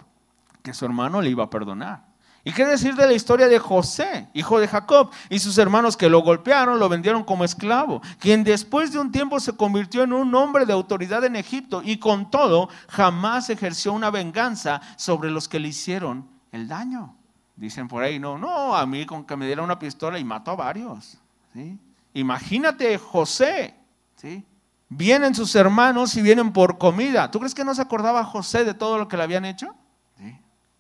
que 0.62 0.74
su 0.74 0.86
hermano 0.86 1.22
le 1.22 1.30
iba 1.30 1.44
a 1.44 1.50
perdonar. 1.50 2.11
¿Y 2.44 2.54
qué 2.54 2.66
decir 2.66 2.96
de 2.96 3.06
la 3.06 3.14
historia 3.14 3.48
de 3.48 3.60
José, 3.60 4.28
hijo 4.34 4.60
de 4.60 4.68
Jacob, 4.68 5.12
y 5.30 5.38
sus 5.40 5.58
hermanos 5.60 5.96
que 5.96 6.10
lo 6.10 6.20
golpearon, 6.22 6.80
lo 6.80 6.90
vendieron 6.90 7.24
como 7.24 7.44
esclavo, 7.44 8.02
quien 8.20 8.44
después 8.44 8.92
de 8.92 9.00
un 9.00 9.12
tiempo 9.12 9.40
se 9.40 9.56
convirtió 9.56 10.04
en 10.04 10.14
un 10.14 10.34
hombre 10.34 10.66
de 10.66 10.74
autoridad 10.74 11.24
en 11.24 11.36
Egipto 11.36 11.82
y 11.84 11.98
con 11.98 12.32
todo 12.32 12.70
jamás 12.90 13.50
ejerció 13.52 13.94
una 13.94 14.10
venganza 14.10 14.82
sobre 14.96 15.30
los 15.30 15.48
que 15.48 15.60
le 15.60 15.68
hicieron 15.68 16.28
el 16.52 16.68
daño? 16.68 17.16
Dicen 17.56 17.88
por 17.88 18.02
ahí, 18.02 18.18
no, 18.18 18.40
no, 18.40 18.76
a 18.76 18.88
mí 18.88 19.06
con 19.06 19.24
que 19.24 19.36
me 19.36 19.46
diera 19.46 19.62
una 19.62 19.78
pistola 19.78 20.18
y 20.18 20.24
mató 20.24 20.52
a 20.52 20.56
varios. 20.56 21.20
¿sí? 21.54 21.78
Imagínate 22.16 22.98
José, 22.98 23.76
¿sí? 24.16 24.44
vienen 24.90 25.36
sus 25.36 25.56
hermanos 25.56 26.16
y 26.18 26.24
vienen 26.24 26.52
por 26.52 26.80
comida. 26.80 27.30
¿Tú 27.30 27.38
crees 27.38 27.54
que 27.54 27.64
no 27.64 27.76
se 27.76 27.84
acordaba 27.84 28.26
José 28.26 28.66
de 28.66 28.74
todo 28.74 28.98
lo 28.98 29.08
que 29.08 29.16
le 29.16 29.24
habían 29.24 29.46
hecho? 29.46 29.76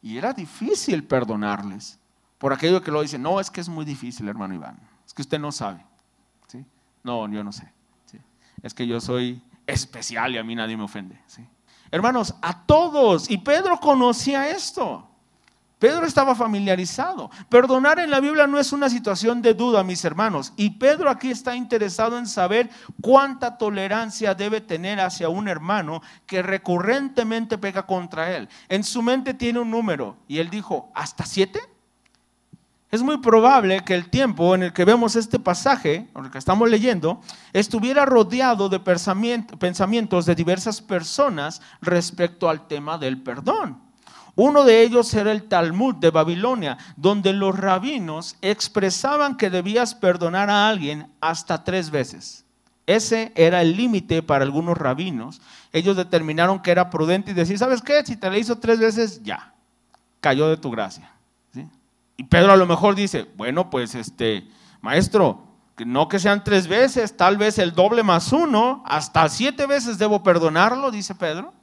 Y 0.01 0.17
era 0.17 0.33
difícil 0.33 1.03
perdonarles. 1.03 1.99
Por 2.37 2.53
aquello 2.53 2.81
que 2.81 2.91
lo 2.91 3.01
dicen, 3.01 3.21
no, 3.21 3.39
es 3.39 3.51
que 3.51 3.61
es 3.61 3.69
muy 3.69 3.85
difícil, 3.85 4.27
hermano 4.27 4.55
Iván. 4.55 4.79
Es 5.05 5.13
que 5.13 5.21
usted 5.21 5.39
no 5.39 5.51
sabe. 5.51 5.85
¿Sí? 6.47 6.65
No, 7.03 7.27
yo 7.29 7.43
no 7.43 7.51
sé. 7.51 7.71
Es 8.63 8.73
que 8.73 8.85
yo 8.85 9.01
soy 9.01 9.41
especial 9.65 10.33
y 10.35 10.37
a 10.37 10.43
mí 10.43 10.55
nadie 10.55 10.77
me 10.77 10.83
ofende. 10.83 11.19
¿Sí? 11.27 11.47
Hermanos, 11.89 12.35
a 12.41 12.65
todos. 12.65 13.29
Y 13.29 13.37
Pedro 13.37 13.79
conocía 13.79 14.49
esto. 14.49 15.07
Pedro 15.81 16.05
estaba 16.05 16.35
familiarizado. 16.35 17.31
Perdonar 17.49 17.97
en 17.97 18.11
la 18.11 18.19
Biblia 18.19 18.45
no 18.45 18.59
es 18.59 18.71
una 18.71 18.87
situación 18.87 19.41
de 19.41 19.55
duda, 19.55 19.83
mis 19.83 20.05
hermanos. 20.05 20.53
Y 20.55 20.69
Pedro 20.77 21.09
aquí 21.09 21.31
está 21.31 21.55
interesado 21.55 22.19
en 22.19 22.27
saber 22.27 22.69
cuánta 23.01 23.57
tolerancia 23.57 24.35
debe 24.35 24.61
tener 24.61 24.99
hacia 24.99 25.29
un 25.29 25.47
hermano 25.47 26.03
que 26.27 26.43
recurrentemente 26.43 27.57
pega 27.57 27.87
contra 27.87 28.37
él. 28.37 28.47
En 28.69 28.83
su 28.83 29.01
mente 29.01 29.33
tiene 29.33 29.57
un 29.57 29.71
número 29.71 30.17
y 30.27 30.37
él 30.37 30.51
dijo, 30.51 30.91
¿hasta 30.93 31.25
siete? 31.25 31.59
Es 32.91 33.01
muy 33.01 33.17
probable 33.17 33.83
que 33.83 33.95
el 33.95 34.11
tiempo 34.11 34.53
en 34.53 34.61
el 34.61 34.73
que 34.73 34.85
vemos 34.85 35.15
este 35.15 35.39
pasaje, 35.39 36.11
en 36.13 36.25
el 36.25 36.29
que 36.29 36.37
estamos 36.37 36.69
leyendo, 36.69 37.21
estuviera 37.53 38.05
rodeado 38.05 38.69
de 38.69 38.79
pensamientos 38.79 40.27
de 40.27 40.35
diversas 40.35 40.79
personas 40.79 41.59
respecto 41.81 42.49
al 42.49 42.67
tema 42.67 42.99
del 42.99 43.19
perdón. 43.23 43.90
Uno 44.35 44.63
de 44.63 44.81
ellos 44.81 45.13
era 45.13 45.31
el 45.31 45.43
Talmud 45.43 45.95
de 45.95 46.09
Babilonia, 46.09 46.77
donde 46.95 47.33
los 47.33 47.57
rabinos 47.57 48.37
expresaban 48.41 49.37
que 49.37 49.49
debías 49.49 49.95
perdonar 49.95 50.49
a 50.49 50.69
alguien 50.69 51.11
hasta 51.19 51.63
tres 51.63 51.89
veces. 51.91 52.45
Ese 52.85 53.31
era 53.35 53.61
el 53.61 53.75
límite 53.75 54.23
para 54.23 54.43
algunos 54.43 54.77
rabinos. 54.77 55.41
Ellos 55.71 55.95
determinaron 55.95 56.61
que 56.61 56.71
era 56.71 56.89
prudente 56.89 57.31
y 57.31 57.33
decir, 57.33 57.57
¿sabes 57.57 57.81
qué? 57.81 58.03
Si 58.05 58.17
te 58.17 58.29
le 58.29 58.39
hizo 58.39 58.57
tres 58.57 58.79
veces, 58.79 59.21
ya, 59.23 59.53
cayó 60.19 60.49
de 60.49 60.57
tu 60.57 60.71
gracia. 60.71 61.11
Y 62.17 62.23
Pedro 62.25 62.51
a 62.53 62.57
lo 62.57 62.67
mejor 62.67 62.95
dice, 62.95 63.27
bueno, 63.35 63.69
pues 63.69 63.95
este, 63.95 64.47
maestro, 64.81 65.47
no 65.77 66.07
que 66.07 66.19
sean 66.19 66.43
tres 66.43 66.67
veces, 66.67 67.17
tal 67.17 67.37
vez 67.37 67.57
el 67.57 67.73
doble 67.73 68.03
más 68.03 68.31
uno, 68.31 68.83
hasta 68.85 69.27
siete 69.29 69.65
veces 69.65 69.97
debo 69.97 70.21
perdonarlo, 70.21 70.91
dice 70.91 71.15
Pedro. 71.15 71.53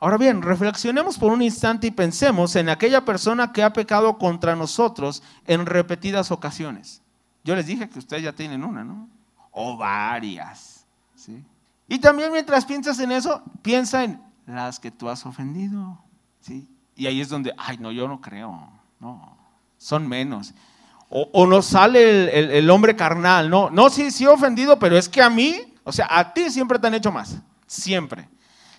Ahora 0.00 0.16
bien, 0.16 0.42
reflexionemos 0.42 1.18
por 1.18 1.32
un 1.32 1.42
instante 1.42 1.88
y 1.88 1.90
pensemos 1.90 2.54
en 2.54 2.68
aquella 2.68 3.04
persona 3.04 3.52
que 3.52 3.64
ha 3.64 3.72
pecado 3.72 4.16
contra 4.16 4.54
nosotros 4.54 5.22
en 5.46 5.66
repetidas 5.66 6.30
ocasiones. 6.30 7.02
Yo 7.42 7.56
les 7.56 7.66
dije 7.66 7.88
que 7.88 7.98
ustedes 7.98 8.22
ya 8.22 8.32
tienen 8.32 8.62
una, 8.62 8.84
¿no? 8.84 9.08
O 9.50 9.76
varias. 9.76 10.86
¿sí? 11.16 11.44
Y 11.88 11.98
también 11.98 12.30
mientras 12.30 12.64
piensas 12.64 13.00
en 13.00 13.10
eso, 13.10 13.42
piensa 13.62 14.04
en 14.04 14.22
las 14.46 14.78
que 14.78 14.92
tú 14.92 15.08
has 15.08 15.26
ofendido. 15.26 15.98
¿sí? 16.40 16.68
Y 16.94 17.06
ahí 17.06 17.20
es 17.20 17.28
donde, 17.28 17.52
ay, 17.58 17.78
no, 17.78 17.90
yo 17.90 18.06
no 18.06 18.20
creo. 18.20 18.70
No, 19.00 19.36
son 19.78 20.06
menos. 20.06 20.54
O, 21.10 21.46
nos 21.46 21.66
sale 21.66 22.38
el, 22.38 22.50
el, 22.50 22.70
hombre 22.70 22.94
carnal. 22.94 23.48
No, 23.48 23.70
no, 23.70 23.88
sí, 23.88 24.10
sí 24.10 24.24
he 24.24 24.28
ofendido, 24.28 24.78
pero 24.78 24.96
es 24.96 25.08
que 25.08 25.22
a 25.22 25.30
mí, 25.30 25.74
o 25.82 25.90
sea, 25.90 26.06
a 26.10 26.34
ti 26.34 26.50
siempre 26.50 26.78
te 26.78 26.86
han 26.86 26.94
hecho 26.94 27.10
más. 27.10 27.38
Siempre. 27.66 28.28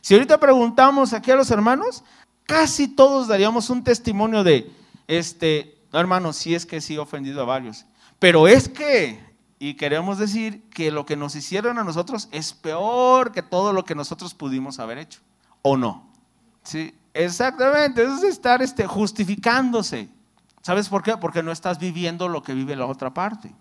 Si 0.10 0.16
ahorita 0.16 0.40
preguntamos 0.40 1.14
aquí 1.14 1.30
a 1.30 1.36
los 1.36 1.52
hermanos, 1.52 2.04
casi 2.48 2.88
todos 2.88 3.28
daríamos 3.28 3.70
un 3.70 3.84
testimonio 3.84 4.44
de, 4.44 4.74
este, 5.08 5.78
No, 5.94 6.00
hermano, 6.00 6.34
sí 6.34 6.56
es 6.56 6.66
que 6.66 6.82
sí 6.82 6.96
he 6.96 6.98
ofendido 6.98 7.44
a 7.44 7.46
varios. 7.46 7.86
Pero 8.18 8.48
es 8.48 8.70
que, 8.70 9.24
y 9.60 9.76
queremos 9.76 10.18
decir 10.18 10.68
que 10.72 10.90
lo 10.90 11.06
que 11.06 11.16
nos 11.16 11.36
hicieron 11.36 11.78
a 11.78 11.84
nosotros 11.84 12.28
es 12.32 12.54
peor 12.54 13.32
que 13.32 13.44
todo 13.44 13.72
lo 13.72 13.86
que 13.86 13.94
nosotros 13.94 14.34
pudimos 14.34 14.80
haber 14.80 14.98
hecho. 14.98 15.20
¿O 15.62 15.78
no? 15.78 16.12
Sí, 16.64 16.96
exactamente. 17.14 18.02
Eso 18.02 18.16
es 18.16 18.24
estar 18.24 18.64
este, 18.64 18.88
justificándose. 18.88 20.10
¿Sabes 20.64 20.90
por 20.90 21.04
qué? 21.04 21.18
Porque 21.18 21.44
no 21.44 21.52
estás 21.52 21.78
viviendo 21.78 22.28
lo 22.28 22.42
que 22.42 22.56
vive 22.56 22.76
la 22.76 22.88
otra 22.88 23.14
parte. 23.14 23.54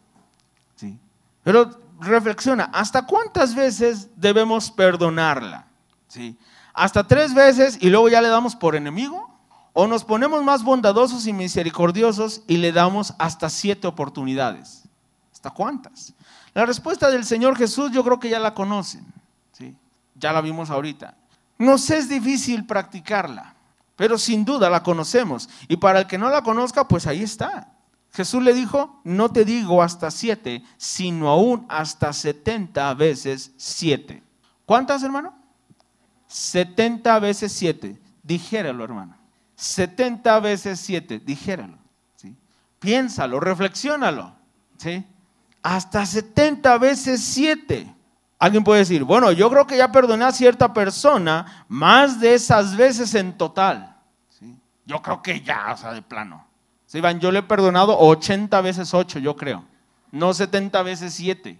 ¿Sí? 0.76 0.98
Pero 1.42 1.78
reflexiona, 2.00 2.70
¿hasta 2.72 3.04
cuántas 3.04 3.54
veces 3.54 4.08
debemos 4.16 4.70
perdonarla? 4.70 5.67
¿Sí? 6.08 6.36
¿Hasta 6.72 7.06
tres 7.06 7.34
veces 7.34 7.78
y 7.80 7.90
luego 7.90 8.08
ya 8.08 8.20
le 8.20 8.28
damos 8.28 8.56
por 8.56 8.74
enemigo? 8.74 9.28
¿O 9.72 9.86
nos 9.86 10.04
ponemos 10.04 10.42
más 10.42 10.64
bondadosos 10.64 11.26
y 11.26 11.32
misericordiosos 11.32 12.42
y 12.48 12.56
le 12.56 12.72
damos 12.72 13.14
hasta 13.18 13.48
siete 13.48 13.86
oportunidades? 13.86 14.84
¿Hasta 15.32 15.50
cuántas? 15.50 16.14
La 16.54 16.66
respuesta 16.66 17.10
del 17.10 17.24
Señor 17.24 17.56
Jesús 17.56 17.92
yo 17.92 18.02
creo 18.02 18.18
que 18.18 18.28
ya 18.28 18.40
la 18.40 18.54
conocen. 18.54 19.06
¿sí? 19.52 19.76
Ya 20.16 20.32
la 20.32 20.40
vimos 20.40 20.70
ahorita. 20.70 21.14
Nos 21.58 21.90
es 21.90 22.08
difícil 22.08 22.66
practicarla, 22.66 23.54
pero 23.94 24.18
sin 24.18 24.44
duda 24.44 24.68
la 24.68 24.82
conocemos. 24.82 25.48
Y 25.68 25.76
para 25.76 26.00
el 26.00 26.06
que 26.06 26.18
no 26.18 26.28
la 26.30 26.42
conozca, 26.42 26.88
pues 26.88 27.06
ahí 27.06 27.22
está. 27.22 27.72
Jesús 28.12 28.42
le 28.42 28.54
dijo, 28.54 29.00
no 29.04 29.30
te 29.30 29.44
digo 29.44 29.82
hasta 29.82 30.10
siete, 30.10 30.64
sino 30.76 31.28
aún 31.28 31.66
hasta 31.68 32.12
setenta 32.12 32.92
veces 32.94 33.52
siete. 33.56 34.24
¿Cuántas, 34.66 35.04
hermano? 35.04 35.37
Setenta 36.28 37.18
veces 37.18 37.52
siete. 37.52 37.98
Dijéralo, 38.22 38.84
hermano. 38.84 39.16
Setenta 39.56 40.38
veces 40.38 40.78
siete. 40.78 41.18
Dijéralo. 41.18 41.78
¿sí? 42.16 42.36
Piénsalo, 42.78 43.40
reflexiónalo. 43.40 44.34
¿sí? 44.76 45.04
Hasta 45.62 46.06
setenta 46.06 46.76
veces 46.78 47.24
siete. 47.24 47.92
Alguien 48.38 48.62
puede 48.62 48.80
decir, 48.80 49.02
bueno, 49.02 49.32
yo 49.32 49.50
creo 49.50 49.66
que 49.66 49.76
ya 49.76 49.90
perdoné 49.90 50.24
a 50.24 50.30
cierta 50.30 50.72
persona 50.72 51.64
más 51.66 52.20
de 52.20 52.34
esas 52.34 52.76
veces 52.76 53.14
en 53.14 53.36
total. 53.36 53.96
¿sí? 54.28 54.56
Yo 54.84 55.02
creo 55.02 55.22
que 55.22 55.40
ya, 55.40 55.72
o 55.72 55.76
sea, 55.76 55.92
de 55.92 56.02
plano. 56.02 56.46
¿Sí, 56.86 56.98
Iván? 56.98 57.18
Yo 57.18 57.32
le 57.32 57.40
he 57.40 57.42
perdonado 57.42 57.98
80 57.98 58.60
veces 58.60 58.94
8, 58.94 59.18
yo 59.18 59.34
creo, 59.34 59.64
no 60.12 60.32
70 60.32 60.82
veces 60.82 61.14
7. 61.14 61.58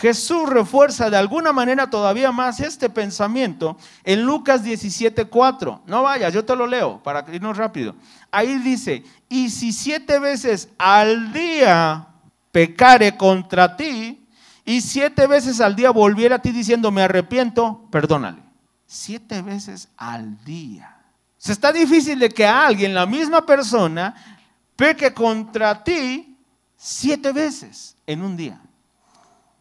Jesús 0.00 0.48
refuerza 0.48 1.10
de 1.10 1.16
alguna 1.16 1.52
manera 1.52 1.90
todavía 1.90 2.30
más 2.30 2.60
este 2.60 2.88
pensamiento 2.88 3.76
en 4.04 4.22
Lucas 4.22 4.62
17:4. 4.62 5.80
No 5.86 6.02
vayas, 6.02 6.32
yo 6.32 6.44
te 6.44 6.54
lo 6.54 6.68
leo 6.68 7.02
para 7.02 7.24
irnos 7.32 7.56
rápido. 7.56 7.96
Ahí 8.30 8.58
dice, 8.58 9.02
y 9.28 9.50
si 9.50 9.72
siete 9.72 10.20
veces 10.20 10.68
al 10.78 11.32
día 11.32 12.06
pecare 12.52 13.16
contra 13.16 13.76
ti, 13.76 14.24
y 14.64 14.82
siete 14.82 15.26
veces 15.26 15.60
al 15.60 15.74
día 15.74 15.90
volviera 15.90 16.36
a 16.36 16.42
ti 16.42 16.52
diciendo, 16.52 16.92
me 16.92 17.02
arrepiento, 17.02 17.88
perdónale. 17.90 18.42
Siete 18.86 19.42
veces 19.42 19.88
al 19.96 20.44
día. 20.44 20.94
Se 21.38 21.52
está 21.52 21.72
difícil 21.72 22.18
de 22.18 22.28
que 22.28 22.46
alguien, 22.46 22.94
la 22.94 23.06
misma 23.06 23.44
persona, 23.44 24.14
peque 24.76 25.12
contra 25.12 25.82
ti 25.82 26.38
siete 26.76 27.32
veces 27.32 27.96
en 28.06 28.22
un 28.22 28.36
día. 28.36 28.60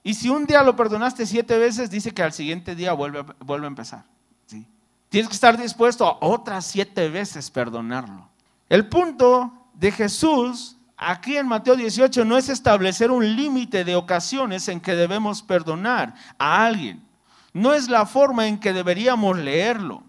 Y 0.04 0.13
si 0.13 0.30
un 0.30 0.46
día 0.46 0.63
lo 0.63 0.75
perdonaste 0.75 1.25
siete 1.25 1.58
veces, 1.58 1.89
dice 1.89 2.13
que 2.13 2.24
al 2.24 2.34
siguiente 2.34 2.75
día 2.75 2.94
vuelve, 2.94 3.24
vuelve 3.39 3.66
a 3.66 3.70
empezar. 3.70 4.06
¿sí? 4.46 4.66
Tienes 5.10 5.27
que 5.27 5.36
estar 5.36 5.58
dispuesto 5.58 6.06
a 6.06 6.18
otras 6.22 6.66
siete 6.66 7.10
veces 7.10 7.51
perdonarlo. 7.51 8.30
El 8.70 8.88
punto 8.88 9.51
de 9.74 9.92
Jesús 9.92 10.77
aquí 10.98 11.38
en 11.38 11.48
Mateo 11.48 11.75
18 11.75 12.25
no 12.25 12.38
es 12.38 12.50
establecer 12.50 13.12
un 13.12 13.36
límite 13.36 13.84
de 13.84 13.96
ocasiones 13.96 14.68
en 14.68 14.82
que 14.82 14.96
debemos 14.96 15.42
perdonar 15.42 16.16
a 16.38 16.66
alguien. 16.66 17.06
No 17.54 17.74
es 17.74 17.89
la 17.89 18.06
forma 18.06 18.48
en 18.48 18.60
que 18.60 18.74
deberíamos 18.74 19.38
leerlo. 19.38 20.04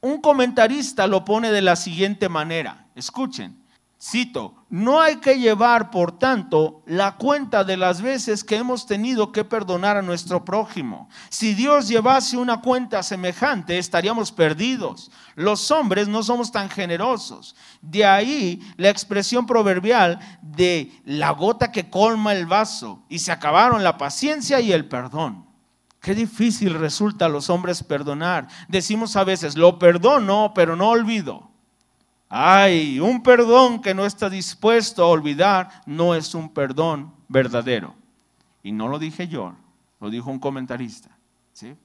Un 0.00 0.20
comentarista 0.20 1.06
lo 1.06 1.24
pone 1.24 1.50
de 1.50 1.62
la 1.62 1.76
siguiente 1.76 2.28
manera. 2.28 2.86
Escuchen. 2.94 3.65
Cito, 3.98 4.54
no 4.68 5.00
hay 5.00 5.16
que 5.16 5.38
llevar, 5.38 5.90
por 5.90 6.18
tanto, 6.18 6.82
la 6.84 7.16
cuenta 7.16 7.64
de 7.64 7.78
las 7.78 8.02
veces 8.02 8.44
que 8.44 8.56
hemos 8.56 8.86
tenido 8.86 9.32
que 9.32 9.42
perdonar 9.42 9.96
a 9.96 10.02
nuestro 10.02 10.44
prójimo. 10.44 11.08
Si 11.30 11.54
Dios 11.54 11.88
llevase 11.88 12.36
una 12.36 12.60
cuenta 12.60 13.02
semejante, 13.02 13.78
estaríamos 13.78 14.32
perdidos. 14.32 15.10
Los 15.34 15.70
hombres 15.70 16.08
no 16.08 16.22
somos 16.22 16.52
tan 16.52 16.68
generosos. 16.68 17.56
De 17.80 18.04
ahí 18.04 18.60
la 18.76 18.90
expresión 18.90 19.46
proverbial 19.46 20.18
de 20.42 20.92
la 21.06 21.30
gota 21.30 21.72
que 21.72 21.88
colma 21.88 22.34
el 22.34 22.44
vaso 22.44 23.02
y 23.08 23.20
se 23.20 23.32
acabaron 23.32 23.82
la 23.82 23.96
paciencia 23.96 24.60
y 24.60 24.72
el 24.72 24.86
perdón. 24.86 25.46
Qué 26.00 26.14
difícil 26.14 26.74
resulta 26.74 27.24
a 27.24 27.30
los 27.30 27.48
hombres 27.48 27.82
perdonar. 27.82 28.46
Decimos 28.68 29.16
a 29.16 29.24
veces, 29.24 29.56
lo 29.56 29.78
perdono, 29.78 30.52
pero 30.54 30.76
no 30.76 30.90
olvido. 30.90 31.55
Ay, 32.28 32.98
un 32.98 33.22
perdón 33.22 33.80
que 33.80 33.94
no 33.94 34.04
está 34.04 34.28
dispuesto 34.28 35.04
a 35.04 35.08
olvidar 35.08 35.82
no 35.86 36.14
es 36.14 36.34
un 36.34 36.48
perdón 36.48 37.12
verdadero. 37.28 37.94
Y 38.62 38.72
no 38.72 38.88
lo 38.88 38.98
dije 38.98 39.28
yo, 39.28 39.54
lo 40.00 40.10
dijo 40.10 40.30
un 40.30 40.40
comentarista. 40.40 41.10
¿sí? 41.52 41.76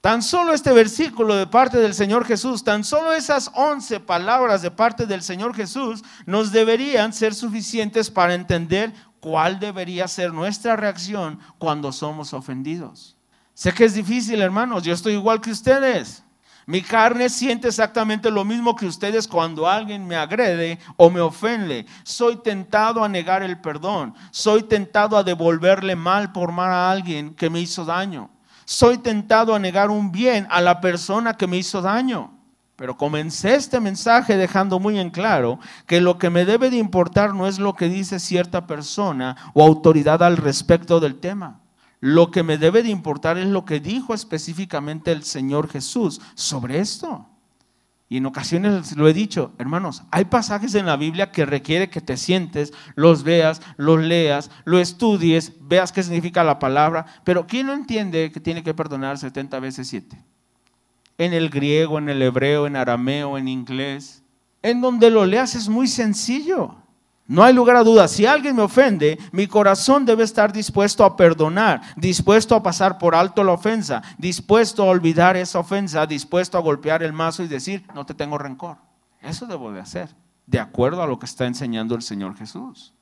Tan 0.00 0.22
solo 0.22 0.54
este 0.54 0.72
versículo 0.72 1.36
de 1.36 1.46
parte 1.46 1.76
del 1.78 1.92
Señor 1.92 2.24
Jesús, 2.24 2.64
tan 2.64 2.84
solo 2.84 3.12
esas 3.12 3.50
once 3.54 4.00
palabras 4.00 4.62
de 4.62 4.70
parte 4.70 5.04
del 5.04 5.22
Señor 5.22 5.54
Jesús 5.54 6.02
nos 6.24 6.52
deberían 6.52 7.12
ser 7.12 7.34
suficientes 7.34 8.10
para 8.10 8.32
entender 8.32 8.94
cuál 9.20 9.60
debería 9.60 10.08
ser 10.08 10.32
nuestra 10.32 10.74
reacción 10.74 11.38
cuando 11.58 11.92
somos 11.92 12.32
ofendidos. 12.32 13.14
Sé 13.52 13.74
que 13.74 13.84
es 13.84 13.92
difícil, 13.92 14.40
hermanos, 14.40 14.84
yo 14.84 14.94
estoy 14.94 15.12
igual 15.12 15.42
que 15.42 15.50
ustedes. 15.50 16.24
Mi 16.70 16.82
carne 16.82 17.28
siente 17.28 17.66
exactamente 17.66 18.30
lo 18.30 18.44
mismo 18.44 18.76
que 18.76 18.86
ustedes 18.86 19.26
cuando 19.26 19.68
alguien 19.68 20.06
me 20.06 20.14
agrede 20.14 20.78
o 20.96 21.10
me 21.10 21.20
ofende. 21.20 21.84
Soy 22.04 22.36
tentado 22.36 23.02
a 23.02 23.08
negar 23.08 23.42
el 23.42 23.60
perdón. 23.60 24.14
Soy 24.30 24.62
tentado 24.62 25.16
a 25.16 25.24
devolverle 25.24 25.96
mal 25.96 26.30
por 26.30 26.52
mal 26.52 26.70
a 26.70 26.92
alguien 26.92 27.34
que 27.34 27.50
me 27.50 27.58
hizo 27.58 27.84
daño. 27.84 28.30
Soy 28.66 28.98
tentado 28.98 29.52
a 29.52 29.58
negar 29.58 29.90
un 29.90 30.12
bien 30.12 30.46
a 30.48 30.60
la 30.60 30.80
persona 30.80 31.36
que 31.36 31.48
me 31.48 31.56
hizo 31.56 31.82
daño. 31.82 32.38
Pero 32.76 32.96
comencé 32.96 33.56
este 33.56 33.80
mensaje 33.80 34.36
dejando 34.36 34.78
muy 34.78 35.00
en 35.00 35.10
claro 35.10 35.58
que 35.86 36.00
lo 36.00 36.18
que 36.18 36.30
me 36.30 36.44
debe 36.44 36.70
de 36.70 36.76
importar 36.76 37.34
no 37.34 37.48
es 37.48 37.58
lo 37.58 37.74
que 37.74 37.88
dice 37.88 38.20
cierta 38.20 38.68
persona 38.68 39.36
o 39.54 39.64
autoridad 39.64 40.22
al 40.22 40.36
respecto 40.36 41.00
del 41.00 41.18
tema. 41.18 41.58
Lo 42.00 42.30
que 42.30 42.42
me 42.42 42.56
debe 42.56 42.82
de 42.82 42.88
importar 42.88 43.36
es 43.36 43.46
lo 43.46 43.64
que 43.64 43.78
dijo 43.78 44.14
específicamente 44.14 45.12
el 45.12 45.22
Señor 45.22 45.68
Jesús 45.68 46.20
sobre 46.34 46.78
esto. 46.78 47.28
Y 48.08 48.16
en 48.16 48.26
ocasiones 48.26 48.96
lo 48.96 49.06
he 49.06 49.12
dicho, 49.12 49.52
hermanos, 49.58 50.02
hay 50.10 50.24
pasajes 50.24 50.74
en 50.74 50.86
la 50.86 50.96
Biblia 50.96 51.30
que 51.30 51.46
requiere 51.46 51.90
que 51.90 52.00
te 52.00 52.16
sientes, 52.16 52.72
los 52.96 53.22
veas, 53.22 53.62
los 53.76 54.00
leas, 54.00 54.50
lo 54.64 54.80
estudies, 54.80 55.52
veas 55.60 55.92
qué 55.92 56.02
significa 56.02 56.42
la 56.42 56.58
palabra, 56.58 57.06
pero 57.22 57.46
¿quién 57.46 57.66
no 57.66 57.72
entiende 57.72 58.32
que 58.32 58.40
tiene 58.40 58.64
que 58.64 58.74
perdonar 58.74 59.16
70 59.16 59.60
veces 59.60 59.86
7? 59.86 60.24
En 61.18 61.34
el 61.34 61.50
griego, 61.50 61.98
en 61.98 62.08
el 62.08 62.20
hebreo, 62.20 62.66
en 62.66 62.74
arameo, 62.74 63.38
en 63.38 63.46
inglés. 63.46 64.24
En 64.60 64.80
donde 64.80 65.08
lo 65.08 65.24
leas 65.24 65.54
es 65.54 65.68
muy 65.68 65.86
sencillo. 65.86 66.79
No 67.30 67.44
hay 67.44 67.54
lugar 67.54 67.76
a 67.76 67.84
dudas. 67.84 68.10
Si 68.10 68.26
alguien 68.26 68.56
me 68.56 68.62
ofende, 68.62 69.16
mi 69.30 69.46
corazón 69.46 70.04
debe 70.04 70.24
estar 70.24 70.52
dispuesto 70.52 71.04
a 71.04 71.16
perdonar, 71.16 71.80
dispuesto 71.94 72.56
a 72.56 72.62
pasar 72.64 72.98
por 72.98 73.14
alto 73.14 73.44
la 73.44 73.52
ofensa, 73.52 74.02
dispuesto 74.18 74.82
a 74.82 74.86
olvidar 74.86 75.36
esa 75.36 75.60
ofensa, 75.60 76.04
dispuesto 76.06 76.58
a 76.58 76.60
golpear 76.60 77.04
el 77.04 77.12
mazo 77.12 77.44
y 77.44 77.46
decir, 77.46 77.86
no 77.94 78.04
te 78.04 78.14
tengo 78.14 78.36
rencor. 78.36 78.78
Eso 79.20 79.46
debo 79.46 79.70
de 79.70 79.78
hacer, 79.78 80.08
de 80.44 80.58
acuerdo 80.58 81.04
a 81.04 81.06
lo 81.06 81.20
que 81.20 81.26
está 81.26 81.46
enseñando 81.46 81.94
el 81.94 82.02
Señor 82.02 82.36
Jesús. 82.36 82.94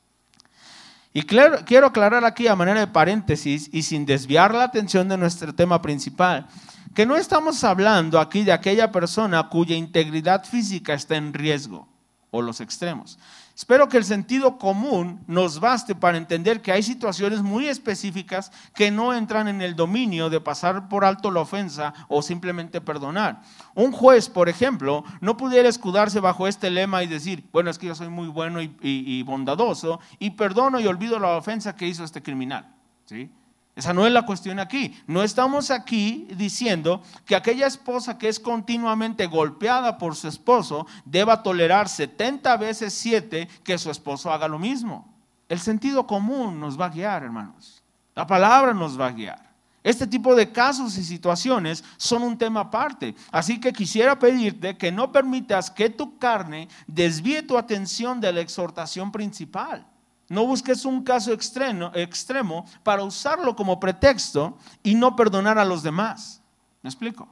Y 1.14 1.22
quiero 1.22 1.86
aclarar 1.86 2.26
aquí 2.26 2.48
a 2.48 2.54
manera 2.54 2.80
de 2.80 2.86
paréntesis 2.86 3.70
y 3.72 3.82
sin 3.82 4.04
desviar 4.04 4.54
la 4.54 4.64
atención 4.64 5.08
de 5.08 5.16
nuestro 5.16 5.54
tema 5.54 5.80
principal, 5.80 6.48
que 6.94 7.06
no 7.06 7.16
estamos 7.16 7.64
hablando 7.64 8.20
aquí 8.20 8.44
de 8.44 8.52
aquella 8.52 8.92
persona 8.92 9.48
cuya 9.48 9.74
integridad 9.74 10.44
física 10.44 10.92
está 10.92 11.16
en 11.16 11.32
riesgo 11.32 11.88
o 12.30 12.42
los 12.42 12.60
extremos. 12.60 13.18
Espero 13.58 13.88
que 13.88 13.96
el 13.96 14.04
sentido 14.04 14.56
común 14.56 15.24
nos 15.26 15.58
baste 15.58 15.96
para 15.96 16.16
entender 16.16 16.62
que 16.62 16.70
hay 16.70 16.84
situaciones 16.84 17.42
muy 17.42 17.66
específicas 17.66 18.52
que 18.72 18.92
no 18.92 19.12
entran 19.12 19.48
en 19.48 19.62
el 19.62 19.74
dominio 19.74 20.30
de 20.30 20.40
pasar 20.40 20.88
por 20.88 21.04
alto 21.04 21.32
la 21.32 21.40
ofensa 21.40 21.92
o 22.06 22.22
simplemente 22.22 22.80
perdonar. 22.80 23.42
Un 23.74 23.90
juez, 23.90 24.28
por 24.28 24.48
ejemplo, 24.48 25.02
no 25.20 25.36
pudiera 25.36 25.68
escudarse 25.68 26.20
bajo 26.20 26.46
este 26.46 26.70
lema 26.70 27.02
y 27.02 27.08
decir, 27.08 27.48
bueno, 27.52 27.68
es 27.68 27.78
que 27.78 27.88
yo 27.88 27.96
soy 27.96 28.08
muy 28.08 28.28
bueno 28.28 28.62
y, 28.62 29.22
bondadoso 29.24 29.98
y 30.20 30.30
perdono 30.30 30.78
y 30.78 30.86
olvido 30.86 31.18
la 31.18 31.36
ofensa 31.36 31.74
que 31.74 31.88
hizo 31.88 32.04
este 32.04 32.22
criminal. 32.22 32.72
¿Sí? 33.06 33.28
Esa 33.78 33.94
no 33.94 34.04
es 34.08 34.12
la 34.12 34.26
cuestión 34.26 34.58
aquí. 34.58 35.00
No 35.06 35.22
estamos 35.22 35.70
aquí 35.70 36.26
diciendo 36.36 37.00
que 37.24 37.36
aquella 37.36 37.68
esposa 37.68 38.18
que 38.18 38.28
es 38.28 38.40
continuamente 38.40 39.28
golpeada 39.28 39.98
por 39.98 40.16
su 40.16 40.26
esposo 40.26 40.84
deba 41.04 41.44
tolerar 41.44 41.88
70 41.88 42.56
veces 42.56 42.92
7 42.92 43.48
que 43.62 43.78
su 43.78 43.88
esposo 43.92 44.32
haga 44.32 44.48
lo 44.48 44.58
mismo. 44.58 45.14
El 45.48 45.60
sentido 45.60 46.08
común 46.08 46.58
nos 46.58 46.78
va 46.78 46.86
a 46.86 46.88
guiar, 46.88 47.22
hermanos. 47.22 47.80
La 48.16 48.26
palabra 48.26 48.74
nos 48.74 48.98
va 49.00 49.06
a 49.06 49.12
guiar. 49.12 49.48
Este 49.84 50.08
tipo 50.08 50.34
de 50.34 50.50
casos 50.50 50.98
y 50.98 51.04
situaciones 51.04 51.84
son 51.98 52.24
un 52.24 52.36
tema 52.36 52.62
aparte. 52.62 53.14
Así 53.30 53.60
que 53.60 53.72
quisiera 53.72 54.18
pedirte 54.18 54.76
que 54.76 54.90
no 54.90 55.12
permitas 55.12 55.70
que 55.70 55.88
tu 55.88 56.18
carne 56.18 56.68
desvíe 56.88 57.42
tu 57.42 57.56
atención 57.56 58.20
de 58.20 58.32
la 58.32 58.40
exhortación 58.40 59.12
principal. 59.12 59.86
No 60.28 60.46
busques 60.46 60.84
un 60.84 61.02
caso 61.02 61.32
extremo, 61.32 61.90
extremo 61.94 62.66
para 62.82 63.02
usarlo 63.02 63.56
como 63.56 63.80
pretexto 63.80 64.58
y 64.82 64.94
no 64.94 65.16
perdonar 65.16 65.58
a 65.58 65.64
los 65.64 65.82
demás. 65.82 66.42
¿Me 66.82 66.90
explico? 66.90 67.28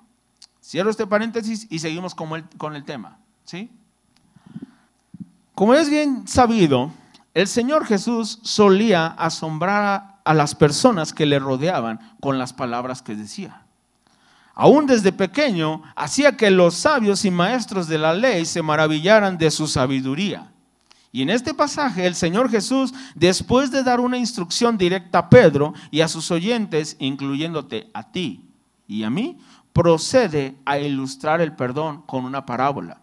Cierro 0.62 0.90
este 0.90 1.06
paréntesis 1.06 1.66
y 1.70 1.78
seguimos 1.78 2.14
con 2.14 2.32
el, 2.32 2.44
con 2.56 2.74
el 2.74 2.84
tema. 2.84 3.18
¿sí? 3.44 3.70
Como 5.54 5.74
es 5.74 5.90
bien 5.90 6.26
sabido, 6.26 6.90
el 7.34 7.46
Señor 7.46 7.84
Jesús 7.84 8.40
solía 8.42 9.06
asombrar 9.06 10.20
a 10.24 10.34
las 10.34 10.54
personas 10.54 11.12
que 11.12 11.26
le 11.26 11.38
rodeaban 11.38 12.00
con 12.20 12.38
las 12.38 12.52
palabras 12.52 13.02
que 13.02 13.14
decía. 13.14 13.62
Aún 14.54 14.86
desde 14.86 15.12
pequeño 15.12 15.82
hacía 15.94 16.36
que 16.36 16.50
los 16.50 16.74
sabios 16.74 17.26
y 17.26 17.30
maestros 17.30 17.88
de 17.88 17.98
la 17.98 18.14
ley 18.14 18.46
se 18.46 18.62
maravillaran 18.62 19.36
de 19.36 19.50
su 19.50 19.68
sabiduría. 19.68 20.50
Y 21.16 21.22
en 21.22 21.30
este 21.30 21.54
pasaje 21.54 22.06
el 22.06 22.14
Señor 22.14 22.50
Jesús, 22.50 22.92
después 23.14 23.70
de 23.70 23.82
dar 23.82 24.00
una 24.00 24.18
instrucción 24.18 24.76
directa 24.76 25.20
a 25.20 25.30
Pedro 25.30 25.72
y 25.90 26.02
a 26.02 26.08
sus 26.08 26.30
oyentes, 26.30 26.94
incluyéndote 26.98 27.88
a 27.94 28.12
ti 28.12 28.50
y 28.86 29.02
a 29.02 29.08
mí, 29.08 29.38
procede 29.72 30.58
a 30.66 30.78
ilustrar 30.78 31.40
el 31.40 31.56
perdón 31.56 32.02
con 32.02 32.26
una 32.26 32.44
parábola. 32.44 33.00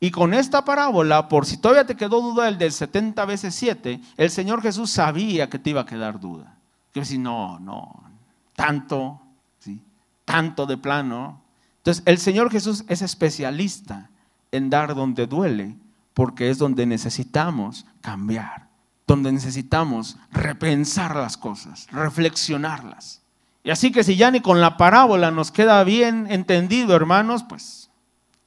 Y 0.00 0.10
con 0.10 0.34
esta 0.34 0.64
parábola, 0.64 1.28
por 1.28 1.46
si 1.46 1.56
todavía 1.56 1.86
te 1.86 1.94
quedó 1.94 2.20
duda 2.20 2.48
el 2.48 2.58
del 2.58 2.72
70 2.72 3.24
veces 3.26 3.54
7, 3.54 4.00
el 4.16 4.30
Señor 4.30 4.60
Jesús 4.60 4.90
sabía 4.90 5.48
que 5.48 5.60
te 5.60 5.70
iba 5.70 5.82
a 5.82 5.86
quedar 5.86 6.18
duda. 6.18 6.58
Que 6.92 6.98
decir, 6.98 7.20
no, 7.20 7.60
no, 7.60 8.10
tanto, 8.56 9.20
¿sí? 9.60 9.80
tanto 10.24 10.66
de 10.66 10.78
plano. 10.78 11.42
Entonces, 11.76 12.02
el 12.06 12.18
Señor 12.18 12.50
Jesús 12.50 12.84
es 12.88 13.02
especialista 13.02 14.10
en 14.50 14.68
dar 14.68 14.96
donde 14.96 15.28
duele 15.28 15.76
porque 16.16 16.48
es 16.48 16.56
donde 16.56 16.86
necesitamos 16.86 17.84
cambiar, 18.00 18.68
donde 19.06 19.30
necesitamos 19.30 20.16
repensar 20.32 21.14
las 21.14 21.36
cosas, 21.36 21.86
reflexionarlas. 21.92 23.20
Y 23.62 23.68
así 23.68 23.92
que 23.92 24.02
si 24.02 24.16
ya 24.16 24.30
ni 24.30 24.40
con 24.40 24.62
la 24.62 24.78
parábola 24.78 25.30
nos 25.30 25.52
queda 25.52 25.84
bien 25.84 26.26
entendido, 26.30 26.96
hermanos, 26.96 27.44
pues, 27.46 27.90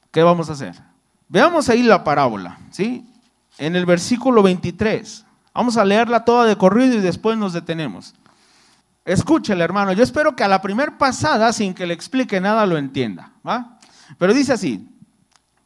¿qué 0.10 0.24
vamos 0.24 0.50
a 0.50 0.54
hacer? 0.54 0.82
Veamos 1.28 1.70
ahí 1.70 1.84
la 1.84 2.04
parábola, 2.04 2.58
¿sí? 2.72 3.08
En 3.60 3.76
el 3.76 3.86
versículo 3.86 4.42
23. 4.42 5.24
Vamos 5.54 5.78
a 5.78 5.86
leerla 5.86 6.26
toda 6.26 6.46
de 6.46 6.58
corrido 6.58 6.96
y 6.96 7.02
después 7.02 7.38
nos 7.38 7.54
detenemos. 7.54 8.16
Escúchele, 9.06 9.64
hermano. 9.64 9.94
Yo 9.94 10.04
espero 10.04 10.36
que 10.36 10.44
a 10.44 10.48
la 10.48 10.64
primer 10.64 10.98
pasada, 10.98 11.54
sin 11.54 11.76
que 11.76 11.86
le 11.86 11.94
explique 11.94 12.42
nada, 12.42 12.66
lo 12.66 12.80
entienda. 12.80 13.34
¿va? 13.48 13.78
Pero 14.18 14.34
dice 14.34 14.54
así: 14.54 14.90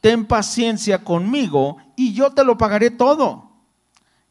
ten 0.00 0.26
paciencia 0.26 1.04
conmigo 1.04 1.78
y 1.96 2.12
yo 2.12 2.30
te 2.30 2.44
lo 2.44 2.56
pagaré 2.56 2.90
todo. 2.90 3.48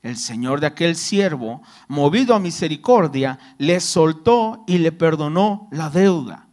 El 0.01 0.15
señor 0.15 0.59
de 0.59 0.67
aquel 0.67 0.95
siervo, 0.95 1.61
movido 1.87 2.33
a 2.35 2.39
misericordia, 2.39 3.39
le 3.57 3.79
soltó 3.79 4.63
y 4.67 4.77
le 4.77 4.91
perdonó 4.91 5.67
la 5.71 5.89
deuda. 5.89 6.47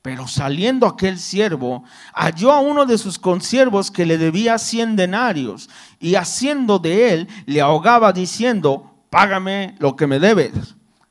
Pero 0.00 0.26
saliendo 0.26 0.86
aquel 0.86 1.18
siervo, 1.18 1.84
halló 2.14 2.52
a 2.52 2.60
uno 2.60 2.86
de 2.86 2.96
sus 2.96 3.18
consiervos 3.18 3.90
que 3.90 4.06
le 4.06 4.16
debía 4.16 4.56
cien 4.58 4.96
denarios 4.96 5.68
y 5.98 6.14
haciendo 6.14 6.78
de 6.78 7.12
él, 7.12 7.28
le 7.46 7.60
ahogaba 7.60 8.12
diciendo, 8.12 8.94
págame 9.10 9.74
lo 9.80 9.96
que 9.96 10.06
me 10.06 10.18
debes. 10.18 10.77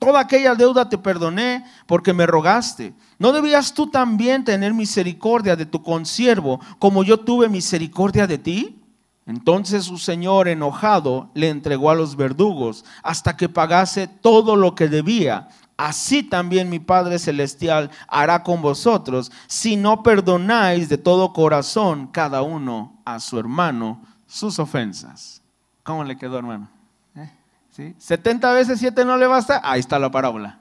toda 0.00 0.18
aquella 0.18 0.56
deuda 0.56 0.88
te 0.88 0.98
perdoné 0.98 1.64
porque 1.86 2.12
me 2.12 2.26
rogaste. 2.26 2.94
¿No 3.18 3.32
debías 3.32 3.74
tú 3.74 3.86
también 3.88 4.42
tener 4.42 4.74
misericordia 4.74 5.54
de 5.54 5.66
tu 5.66 5.82
consiervo 5.82 6.58
como 6.80 7.04
yo 7.04 7.20
tuve 7.20 7.48
misericordia 7.48 8.26
de 8.26 8.38
ti? 8.38 8.82
Entonces 9.26 9.84
su 9.84 9.98
señor 9.98 10.48
enojado 10.48 11.30
le 11.34 11.50
entregó 11.50 11.90
a 11.90 11.94
los 11.94 12.16
verdugos 12.16 12.84
hasta 13.02 13.36
que 13.36 13.48
pagase 13.48 14.08
todo 14.08 14.56
lo 14.56 14.74
que 14.74 14.88
debía. 14.88 15.48
Así 15.76 16.22
también 16.22 16.70
mi 16.70 16.78
Padre 16.78 17.18
Celestial 17.18 17.90
hará 18.08 18.42
con 18.42 18.62
vosotros 18.62 19.30
si 19.46 19.76
no 19.76 20.02
perdonáis 20.02 20.88
de 20.88 20.98
todo 20.98 21.32
corazón 21.32 22.06
cada 22.08 22.42
uno 22.42 23.00
a 23.04 23.20
su 23.20 23.38
hermano 23.38 24.02
sus 24.26 24.58
ofensas. 24.58 25.42
¿Cómo 25.82 26.04
le 26.04 26.16
quedó, 26.16 26.38
hermano? 26.38 26.79
70 27.70 28.52
veces 28.52 28.78
7 28.78 29.04
no 29.04 29.16
le 29.16 29.26
basta, 29.26 29.60
ahí 29.62 29.80
está 29.80 29.98
la 29.98 30.10
parábola. 30.10 30.58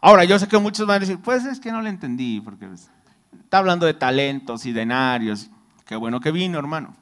Ahora, 0.00 0.24
yo 0.24 0.38
sé 0.38 0.46
que 0.46 0.58
muchos 0.58 0.86
van 0.86 0.96
a 0.96 1.00
decir, 1.00 1.18
pues 1.20 1.44
es 1.44 1.58
que 1.60 1.72
no 1.72 1.82
le 1.82 1.90
entendí, 1.90 2.40
porque 2.40 2.68
está 3.40 3.58
hablando 3.58 3.86
de 3.86 3.94
talentos 3.94 4.64
y 4.66 4.72
denarios. 4.72 5.50
Qué 5.84 5.96
bueno 5.96 6.20
que 6.20 6.30
vino, 6.30 6.58
hermano. 6.58 6.94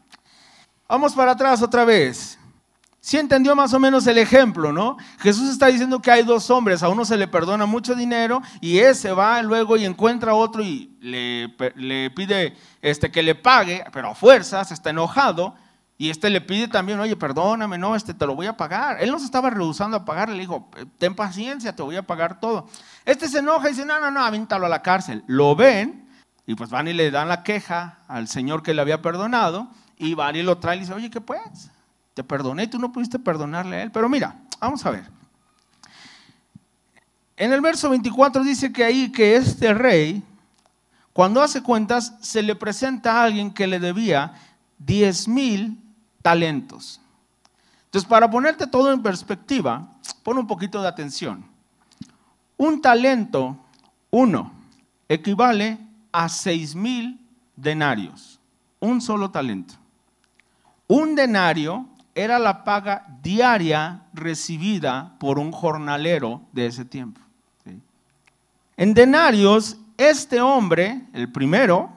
Vamos 0.89 1.15
para 1.15 1.33
atrás 1.33 1.63
otra 1.63 1.85
vez. 1.85 2.39
Si 3.01 3.19
entendió 3.19 3.55
más 3.55 3.75
o 3.75 3.79
menos 3.79 4.07
el 4.07 4.17
ejemplo, 4.17 4.73
¿no? 4.73 4.97
Jesús 5.19 5.51
está 5.51 5.67
diciendo 5.67 6.01
que 6.01 6.11
hay 6.11 6.23
dos 6.23 6.49
hombres, 6.49 6.83
a 6.83 6.89
uno 6.89 7.05
se 7.05 7.19
le 7.19 7.29
perdona 7.29 7.67
mucho 7.67 7.95
dinero 7.95 8.41
y 8.63 8.79
ese 8.79 9.13
va 9.13 9.43
luego 9.43 9.77
y 9.77 9.85
encuentra 9.85 10.33
a 10.33 10.35
otro 10.35 10.63
y 10.63 10.97
le, 11.01 11.55
le 11.77 12.11
pide 12.11 12.57
este, 12.81 13.11
que 13.11 13.23
le 13.23 13.35
pague, 13.35 13.85
pero 13.93 14.13
a 14.13 14.15
fuerzas, 14.15 14.73
está 14.73 14.89
enojado 14.91 15.55
y 15.97 16.11
este 16.11 16.29
le 16.29 16.41
pide 16.41 16.67
también, 16.67 16.99
oye, 16.99 17.15
perdóname, 17.15 17.79
no, 17.79 17.95
este 17.95 18.15
te 18.15 18.27
lo 18.27 18.35
voy 18.35 18.47
a 18.47 18.57
pagar. 18.57 19.01
Él 19.01 19.13
no 19.13 19.19
se 19.21 19.27
estaba 19.27 19.49
rehusando 19.51 19.97
a 19.97 20.05
pagar, 20.05 20.29
le 20.29 20.41
dijo, 20.41 20.69
ten 20.99 21.15
paciencia, 21.15 21.77
te 21.77 21.83
voy 21.83 21.95
a 21.97 22.03
pagar 22.03 22.41
todo. 22.41 22.69
Este 23.05 23.29
se 23.29 23.39
enoja 23.39 23.69
y 23.69 23.73
dice, 23.73 23.87
no, 23.87 24.01
no, 24.01 24.11
no, 24.11 24.25
avíntalo 24.25 24.67
a 24.67 24.69
la 24.69 24.83
cárcel. 24.83 25.23
Lo 25.29 25.55
ven 25.55 26.09
y 26.47 26.57
pues 26.57 26.71
van 26.71 26.89
y 26.89 26.93
le 26.93 27.13
dan 27.13 27.29
la 27.29 27.45
queja 27.45 27.99
al 28.09 28.27
señor 28.27 28.65
que 28.65 28.75
le 28.75 28.83
había 28.83 29.03
perdonado 29.03 29.69
y 29.97 30.15
van 30.15 30.35
y 30.35 30.43
lo 30.43 30.59
trae 30.59 30.77
y 30.77 30.81
dice, 30.81 30.95
oye, 30.95 31.11
¿qué 31.11 31.21
pues? 31.21 31.71
Te 32.15 32.25
perdoné 32.25 32.65
y 32.65 32.69
tú 32.69 32.81
no 32.81 32.91
pudiste 32.91 33.21
perdonarle 33.21 33.77
a 33.77 33.83
él. 33.85 33.93
Pero 33.93 34.09
mira, 34.09 34.35
vamos 34.59 34.85
a 34.85 34.91
ver. 34.91 35.05
En 37.37 37.53
el 37.53 37.61
verso 37.61 37.89
24 37.89 38.43
dice 38.43 38.73
que 38.73 38.83
ahí 38.83 39.13
que 39.13 39.37
este 39.37 39.73
rey, 39.73 40.25
cuando 41.13 41.41
hace 41.41 41.63
cuentas, 41.63 42.15
se 42.21 42.43
le 42.43 42.57
presenta 42.57 43.13
a 43.13 43.25
alguien 43.25 43.53
que 43.53 43.69
le 43.69 43.79
debía 43.79 44.35
10 44.79 45.29
mil 45.29 45.84
talentos. 46.25 47.03
Entonces, 47.85 48.09
para 48.09 48.31
ponerte 48.31 48.67
todo 48.67 48.91
en 48.91 49.03
perspectiva, 49.03 49.87
pon 50.23 50.39
un 50.39 50.47
poquito 50.47 50.81
de 50.81 50.89
atención. 50.89 51.45
Un 52.57 52.81
talento, 52.81 53.59
uno, 54.11 54.51
equivale 55.07 55.79
a 56.13 56.31
seis 56.31 56.75
mil 56.75 57.21
denarios. 57.55 58.41
Un 58.81 59.03
solo 59.03 59.31
talento. 59.31 59.75
Un 60.89 61.15
denario 61.15 61.87
era 62.15 62.39
la 62.39 62.65
paga 62.65 63.07
diaria 63.23 64.05
recibida 64.15 65.17
por 65.19 65.39
un 65.39 65.53
jornalero 65.53 66.41
de 66.53 66.67
ese 66.67 66.87
tiempo. 66.87 67.21
En 68.79 68.95
denarios 68.95 69.77
este 69.99 70.41
hombre, 70.41 71.03
el 71.13 71.31
primero, 71.31 71.93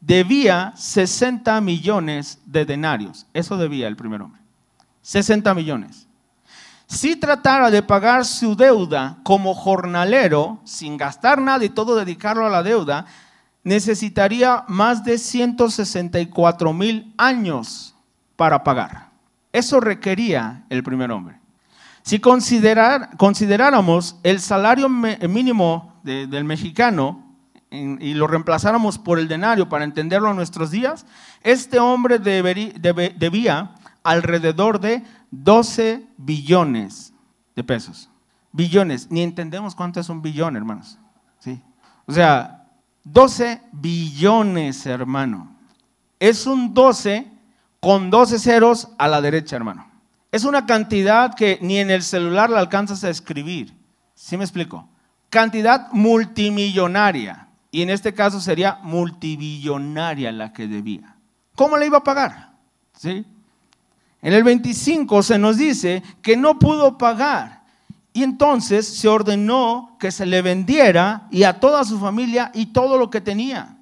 debía 0.00 0.72
60 0.76 1.60
millones 1.60 2.40
de 2.46 2.64
denarios. 2.64 3.26
Eso 3.34 3.56
debía 3.56 3.88
el 3.88 3.96
primer 3.96 4.22
hombre. 4.22 4.40
60 5.02 5.54
millones. 5.54 6.06
Si 6.86 7.16
tratara 7.16 7.70
de 7.70 7.82
pagar 7.82 8.24
su 8.24 8.56
deuda 8.56 9.18
como 9.22 9.54
jornalero, 9.54 10.60
sin 10.64 10.96
gastar 10.96 11.40
nada 11.40 11.64
y 11.64 11.68
todo 11.68 11.96
dedicarlo 11.96 12.46
a 12.46 12.50
la 12.50 12.62
deuda, 12.62 13.04
necesitaría 13.62 14.64
más 14.68 15.04
de 15.04 15.18
164 15.18 16.72
mil 16.72 17.12
años 17.18 17.94
para 18.36 18.64
pagar. 18.64 19.10
Eso 19.52 19.80
requería 19.80 20.64
el 20.70 20.82
primer 20.82 21.10
hombre. 21.10 21.38
Si 22.02 22.20
consideráramos 22.20 24.16
el 24.22 24.40
salario 24.40 24.88
mínimo 24.88 26.00
del 26.02 26.44
mexicano 26.44 27.27
y 27.70 28.14
lo 28.14 28.26
reemplazáramos 28.26 28.98
por 28.98 29.18
el 29.18 29.28
denario 29.28 29.68
para 29.68 29.84
entenderlo 29.84 30.30
en 30.30 30.36
nuestros 30.36 30.70
días, 30.70 31.04
este 31.42 31.78
hombre 31.78 32.18
debía 32.18 33.74
alrededor 34.02 34.80
de 34.80 35.02
12 35.30 36.06
billones 36.16 37.12
de 37.54 37.64
pesos. 37.64 38.08
Billones, 38.52 39.10
ni 39.10 39.22
entendemos 39.22 39.74
cuánto 39.74 40.00
es 40.00 40.08
un 40.08 40.22
billón, 40.22 40.56
hermanos. 40.56 40.98
¿Sí? 41.38 41.62
O 42.06 42.12
sea, 42.12 42.66
12 43.04 43.60
billones, 43.72 44.86
hermano. 44.86 45.54
Es 46.18 46.46
un 46.46 46.72
12 46.72 47.30
con 47.80 48.10
12 48.10 48.38
ceros 48.38 48.88
a 48.98 49.06
la 49.08 49.20
derecha, 49.20 49.56
hermano. 49.56 49.86
Es 50.32 50.44
una 50.44 50.66
cantidad 50.66 51.34
que 51.34 51.58
ni 51.62 51.78
en 51.78 51.90
el 51.90 52.02
celular 52.02 52.50
la 52.50 52.58
alcanzas 52.58 53.04
a 53.04 53.10
escribir. 53.10 53.74
¿Sí 54.14 54.36
me 54.36 54.44
explico? 54.44 54.88
Cantidad 55.30 55.92
multimillonaria. 55.92 57.47
Y 57.70 57.82
en 57.82 57.90
este 57.90 58.14
caso 58.14 58.40
sería 58.40 58.78
multibillonaria 58.82 60.32
la 60.32 60.52
que 60.52 60.66
debía. 60.66 61.16
¿Cómo 61.54 61.76
le 61.76 61.86
iba 61.86 61.98
a 61.98 62.04
pagar? 62.04 62.52
¿Sí? 62.94 63.26
En 64.22 64.32
el 64.32 64.42
25 64.42 65.22
se 65.22 65.38
nos 65.38 65.58
dice 65.58 66.02
que 66.22 66.36
no 66.36 66.58
pudo 66.58 66.98
pagar. 66.98 67.62
Y 68.12 68.22
entonces 68.22 68.86
se 68.86 69.06
ordenó 69.06 69.96
que 70.00 70.10
se 70.10 70.26
le 70.26 70.42
vendiera 70.42 71.28
y 71.30 71.44
a 71.44 71.60
toda 71.60 71.84
su 71.84 72.00
familia 72.00 72.50
y 72.54 72.66
todo 72.66 72.98
lo 72.98 73.10
que 73.10 73.20
tenía. 73.20 73.76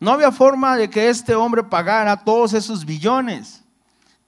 No 0.00 0.10
había 0.10 0.32
forma 0.32 0.76
de 0.76 0.90
que 0.90 1.08
este 1.08 1.34
hombre 1.34 1.62
pagara 1.62 2.24
todos 2.24 2.54
esos 2.54 2.84
billones. 2.84 3.62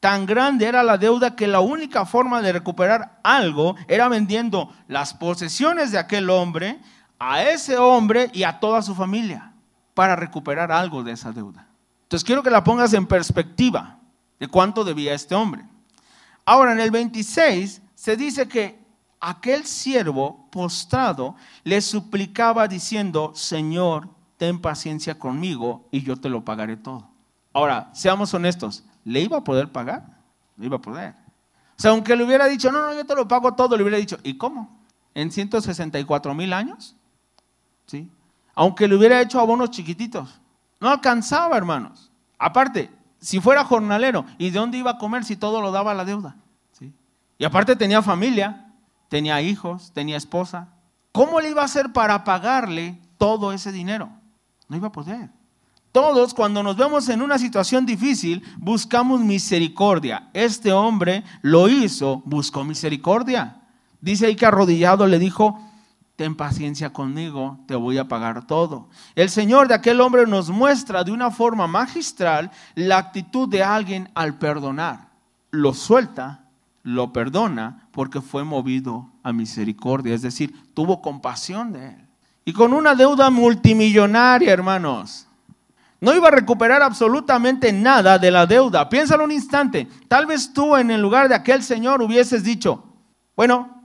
Tan 0.01 0.27
grande 0.27 0.67
era 0.67 0.83
la 0.85 0.97
deuda 0.97 1.35
que 1.35 1.49
la 1.49 1.61
única 1.61 2.07
forma 2.07 2.41
de 2.41 2.53
recuperar 2.53 3.19
algo 3.25 3.75
era 3.89 4.09
vendiendo 4.09 4.73
las 4.87 5.15
posesiones 5.15 5.91
de 5.91 5.99
aquel 5.99 6.31
hombre 6.31 6.81
a 7.19 7.43
ese 7.43 7.77
hombre 7.77 8.31
y 8.33 8.45
a 8.45 8.61
toda 8.61 8.83
su 8.83 8.95
familia 8.95 9.53
para 9.95 10.17
recuperar 10.17 10.71
algo 10.71 11.03
de 11.03 11.13
esa 11.13 11.33
deuda. 11.33 11.67
Entonces 12.03 12.25
quiero 12.25 12.43
que 12.43 12.51
la 12.51 12.65
pongas 12.65 12.93
en 12.95 13.07
perspectiva 13.07 13.99
de 14.39 14.49
cuánto 14.49 14.85
debía 14.85 15.15
este 15.15 15.35
hombre. 15.35 15.67
Ahora, 16.45 16.73
en 16.73 16.81
el 16.81 16.91
26 16.91 17.83
se 17.95 18.17
dice 18.17 18.49
que 18.49 18.79
aquel 19.21 19.65
siervo 19.65 20.49
postrado 20.51 21.35
le 21.65 21.81
suplicaba 21.81 22.69
diciendo, 22.69 23.33
Señor, 23.35 24.09
ten 24.37 24.61
paciencia 24.61 25.19
conmigo 25.19 25.89
y 25.91 26.03
yo 26.03 26.17
te 26.17 26.29
lo 26.29 26.45
pagaré 26.45 26.77
todo. 26.77 27.09
Ahora, 27.53 27.91
seamos 27.93 28.33
honestos, 28.33 28.85
¿le 29.05 29.21
iba 29.21 29.39
a 29.39 29.45
poder 29.45 29.71
pagar? 29.71 30.19
Le 30.57 30.67
iba 30.67 30.77
a 30.77 30.81
poder. 30.81 31.15
O 31.77 31.83
sea, 31.83 31.91
aunque 31.91 32.17
le 32.17 32.25
hubiera 32.25 32.47
dicho, 32.47 32.73
no, 32.73 32.81
no, 32.81 32.95
yo 32.95 33.05
te 33.05 33.15
lo 33.15 33.29
pago 33.29 33.55
todo, 33.55 33.77
le 33.77 33.83
hubiera 33.83 33.99
dicho, 33.99 34.19
¿y 34.23 34.39
cómo? 34.39 34.81
¿En 35.15 35.31
164 35.31 36.35
mil 36.35 36.53
años? 36.53 36.97
¿Sí? 37.89 38.09
Aunque 38.55 38.87
le 38.87 38.95
hubiera 38.95 39.21
hecho 39.21 39.41
abonos 39.41 39.71
chiquititos. 39.71 40.41
No 40.79 40.91
alcanzaba, 40.91 41.57
hermanos. 41.57 42.13
Aparte, 42.39 42.91
si 43.19 43.41
fuera 43.41 43.65
jornalero, 43.65 44.25
¿y 44.37 44.51
de 44.51 44.59
dónde 44.59 44.79
iba 44.79 44.93
a 44.93 44.99
comer 44.99 45.25
si 45.25 45.37
todo 45.37 45.61
lo 45.61 45.73
daba 45.73 45.95
la 45.95 46.05
deuda? 46.05 46.37
¿Sí? 46.73 46.93
Y 47.39 47.45
aparte 47.45 47.75
tenía 47.75 48.03
familia, 48.03 48.73
tenía 49.09 49.41
hijos, 49.41 49.91
tenía 49.93 50.17
esposa. 50.17 50.69
¿Cómo 51.13 51.41
le 51.41 51.51
iba 51.51 51.63
a 51.63 51.65
hacer 51.65 51.93
para 51.93 52.23
pagarle 52.25 53.01
todo 53.17 53.53
ese 53.53 53.73
dinero? 53.73 54.11
No 54.69 54.77
iba 54.77 54.89
a 54.89 54.93
poder. 54.93 55.31
Todos 55.91 56.35
cuando 56.35 56.63
nos 56.63 56.77
vemos 56.77 57.09
en 57.09 57.23
una 57.23 57.39
situación 57.39 57.87
difícil 57.87 58.45
buscamos 58.59 59.21
misericordia. 59.21 60.29
Este 60.35 60.73
hombre 60.73 61.25
lo 61.41 61.69
hizo, 61.69 62.23
buscó 62.27 62.63
misericordia. 62.63 63.63
Dice 64.01 64.27
ahí 64.27 64.37
que 64.37 64.47
arrodillado 64.47 65.07
le 65.07 65.19
dijo, 65.19 65.59
ten 66.19 66.35
paciencia 66.35 66.93
conmigo, 66.93 67.61
te 67.69 67.77
voy 67.77 67.97
a 67.97 68.09
pagar 68.09 68.45
todo. 68.45 68.89
El 69.15 69.31
Señor 69.31 69.69
de 69.69 69.75
aquel 69.75 70.01
hombre 70.01 70.27
nos 70.27 70.51
muestra 70.51 71.05
de 71.05 71.13
una 71.13 71.31
forma 71.31 71.69
magistral 71.69 72.51
la 72.75 72.99
actitud 72.99 73.49
de 73.49 73.63
alguien 73.63 74.11
al 74.17 74.37
perdonar. 74.37 75.11
Lo 75.53 75.73
suelta, 75.75 76.41
lo 76.83 77.13
perdona 77.13 77.87
porque 77.93 78.21
fue 78.21 78.43
movido 78.43 79.13
a 79.23 79.33
misericordia, 79.33 80.13
es 80.13 80.23
decir, 80.23 80.53
tuvo 80.75 81.01
compasión 81.01 81.73
de 81.73 81.91
él. 81.91 82.09
Y 82.45 82.53
con 82.53 82.73
una 82.73 82.97
deuda 82.97 83.31
multimillonaria, 83.31 84.53
hermanos. 84.53 85.29
No 86.01 86.13
iba 86.17 86.27
a 86.27 86.33
recuperar 86.33 86.83
absolutamente 86.83 87.73
nada 87.73 88.19
de 88.19 88.33
la 88.33 88.45
deuda. 88.45 88.89
Piénsalo 88.89 89.23
un 89.23 89.31
instante. 89.31 89.87
Tal 90.09 90.27
vez 90.27 90.53
tú 90.53 90.77
en 90.77 90.91
el 90.91 91.01
lugar 91.01 91.29
de 91.29 91.37
aquel 91.37 91.63
señor 91.63 92.03
hubieses 92.03 92.43
dicho, 92.43 92.85
bueno, 93.37 93.78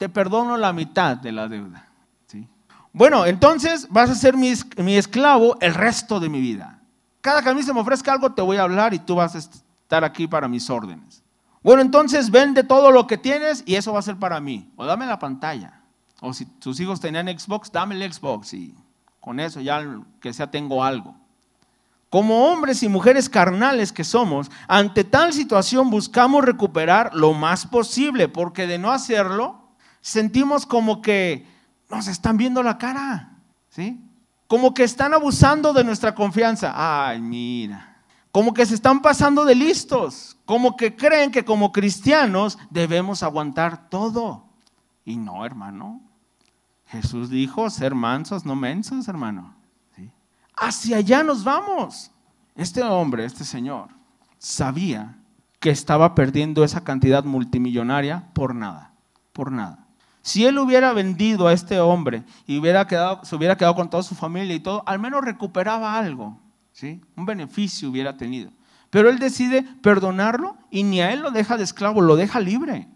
te 0.00 0.08
perdono 0.08 0.56
la 0.56 0.72
mitad 0.72 1.18
de 1.18 1.30
la 1.30 1.46
deuda. 1.46 1.86
¿sí? 2.26 2.48
Bueno, 2.90 3.26
entonces 3.26 3.86
vas 3.90 4.08
a 4.08 4.14
ser 4.14 4.34
mi, 4.34 4.50
mi, 4.78 4.96
esclavo 4.96 5.58
el 5.60 5.74
resto 5.74 6.18
de 6.18 6.30
mi 6.30 6.40
vida. 6.40 6.80
Cada 7.20 7.42
que 7.42 7.52
me 7.52 7.80
ofrezca 7.80 8.14
algo, 8.14 8.32
te 8.32 8.40
voy 8.40 8.56
a 8.56 8.62
hablar 8.62 8.94
y 8.94 8.98
tú 8.98 9.16
vas 9.16 9.34
a 9.34 9.38
estar 9.38 10.02
aquí 10.02 10.26
para 10.26 10.48
mis 10.48 10.70
órdenes. 10.70 11.22
Bueno, 11.62 11.82
entonces 11.82 12.30
vende 12.30 12.64
todo 12.64 12.90
lo 12.90 13.06
que 13.06 13.18
tienes 13.18 13.62
y 13.66 13.74
eso 13.74 13.92
va 13.92 13.98
a 13.98 14.02
ser 14.02 14.16
para 14.16 14.40
mí. 14.40 14.72
O 14.76 14.86
dame 14.86 15.04
la 15.04 15.18
pantalla. 15.18 15.82
O 16.22 16.32
si 16.32 16.46
tus 16.46 16.80
hijos 16.80 16.98
tenían 16.98 17.26
Xbox, 17.26 17.70
dame 17.70 17.94
el 18.02 18.10
Xbox 18.10 18.54
y 18.54 18.74
con 19.20 19.38
eso 19.38 19.60
ya 19.60 19.84
que 20.18 20.32
sea 20.32 20.50
tengo 20.50 20.82
algo. 20.82 21.14
Como 22.08 22.50
hombres 22.50 22.82
y 22.82 22.88
mujeres 22.88 23.28
carnales 23.28 23.92
que 23.92 24.04
somos, 24.04 24.50
ante 24.66 25.04
tal 25.04 25.34
situación 25.34 25.90
buscamos 25.90 26.42
recuperar 26.42 27.14
lo 27.14 27.34
más 27.34 27.66
posible, 27.66 28.28
porque 28.28 28.66
de 28.66 28.78
no 28.78 28.92
hacerlo, 28.92 29.59
sentimos 30.00 30.66
como 30.66 31.02
que 31.02 31.46
nos 31.90 32.08
están 32.08 32.36
viendo 32.36 32.62
la 32.62 32.78
cara, 32.78 33.36
¿sí? 33.68 34.00
Como 34.46 34.74
que 34.74 34.84
están 34.84 35.14
abusando 35.14 35.72
de 35.72 35.84
nuestra 35.84 36.14
confianza. 36.14 36.72
Ay, 36.74 37.20
mira. 37.20 38.02
Como 38.32 38.52
que 38.54 38.66
se 38.66 38.74
están 38.74 39.00
pasando 39.00 39.44
de 39.44 39.54
listos. 39.54 40.36
Como 40.44 40.76
que 40.76 40.96
creen 40.96 41.30
que 41.30 41.44
como 41.44 41.72
cristianos 41.72 42.58
debemos 42.70 43.22
aguantar 43.22 43.88
todo. 43.88 44.46
Y 45.04 45.16
no, 45.16 45.44
hermano. 45.46 46.00
Jesús 46.86 47.30
dijo, 47.30 47.70
ser 47.70 47.94
mansos, 47.94 48.44
no 48.44 48.56
mensos, 48.56 49.06
hermano. 49.06 49.54
Hacia 50.56 50.98
allá 50.98 51.22
nos 51.22 51.44
vamos. 51.44 52.10
Este 52.54 52.82
hombre, 52.82 53.24
este 53.24 53.44
señor, 53.44 53.88
sabía 54.38 55.16
que 55.58 55.70
estaba 55.70 56.14
perdiendo 56.14 56.64
esa 56.64 56.84
cantidad 56.84 57.24
multimillonaria 57.24 58.30
por 58.34 58.54
nada, 58.54 58.92
por 59.32 59.52
nada. 59.52 59.86
Si 60.30 60.46
él 60.46 60.58
hubiera 60.58 60.92
vendido 60.92 61.48
a 61.48 61.52
este 61.52 61.80
hombre 61.80 62.22
y 62.46 62.60
hubiera 62.60 62.86
quedado, 62.86 63.24
se 63.24 63.34
hubiera 63.34 63.56
quedado 63.56 63.74
con 63.74 63.90
toda 63.90 64.04
su 64.04 64.14
familia 64.14 64.54
y 64.54 64.60
todo, 64.60 64.84
al 64.86 65.00
menos 65.00 65.24
recuperaba 65.24 65.98
algo, 65.98 66.38
¿sí? 66.70 67.00
Un 67.16 67.26
beneficio 67.26 67.90
hubiera 67.90 68.16
tenido. 68.16 68.52
Pero 68.90 69.10
él 69.10 69.18
decide 69.18 69.64
perdonarlo 69.82 70.56
y 70.70 70.84
ni 70.84 71.00
a 71.00 71.12
él 71.12 71.18
lo 71.18 71.32
deja 71.32 71.56
de 71.56 71.64
esclavo, 71.64 72.00
lo 72.00 72.14
deja 72.14 72.38
libre. 72.38 72.86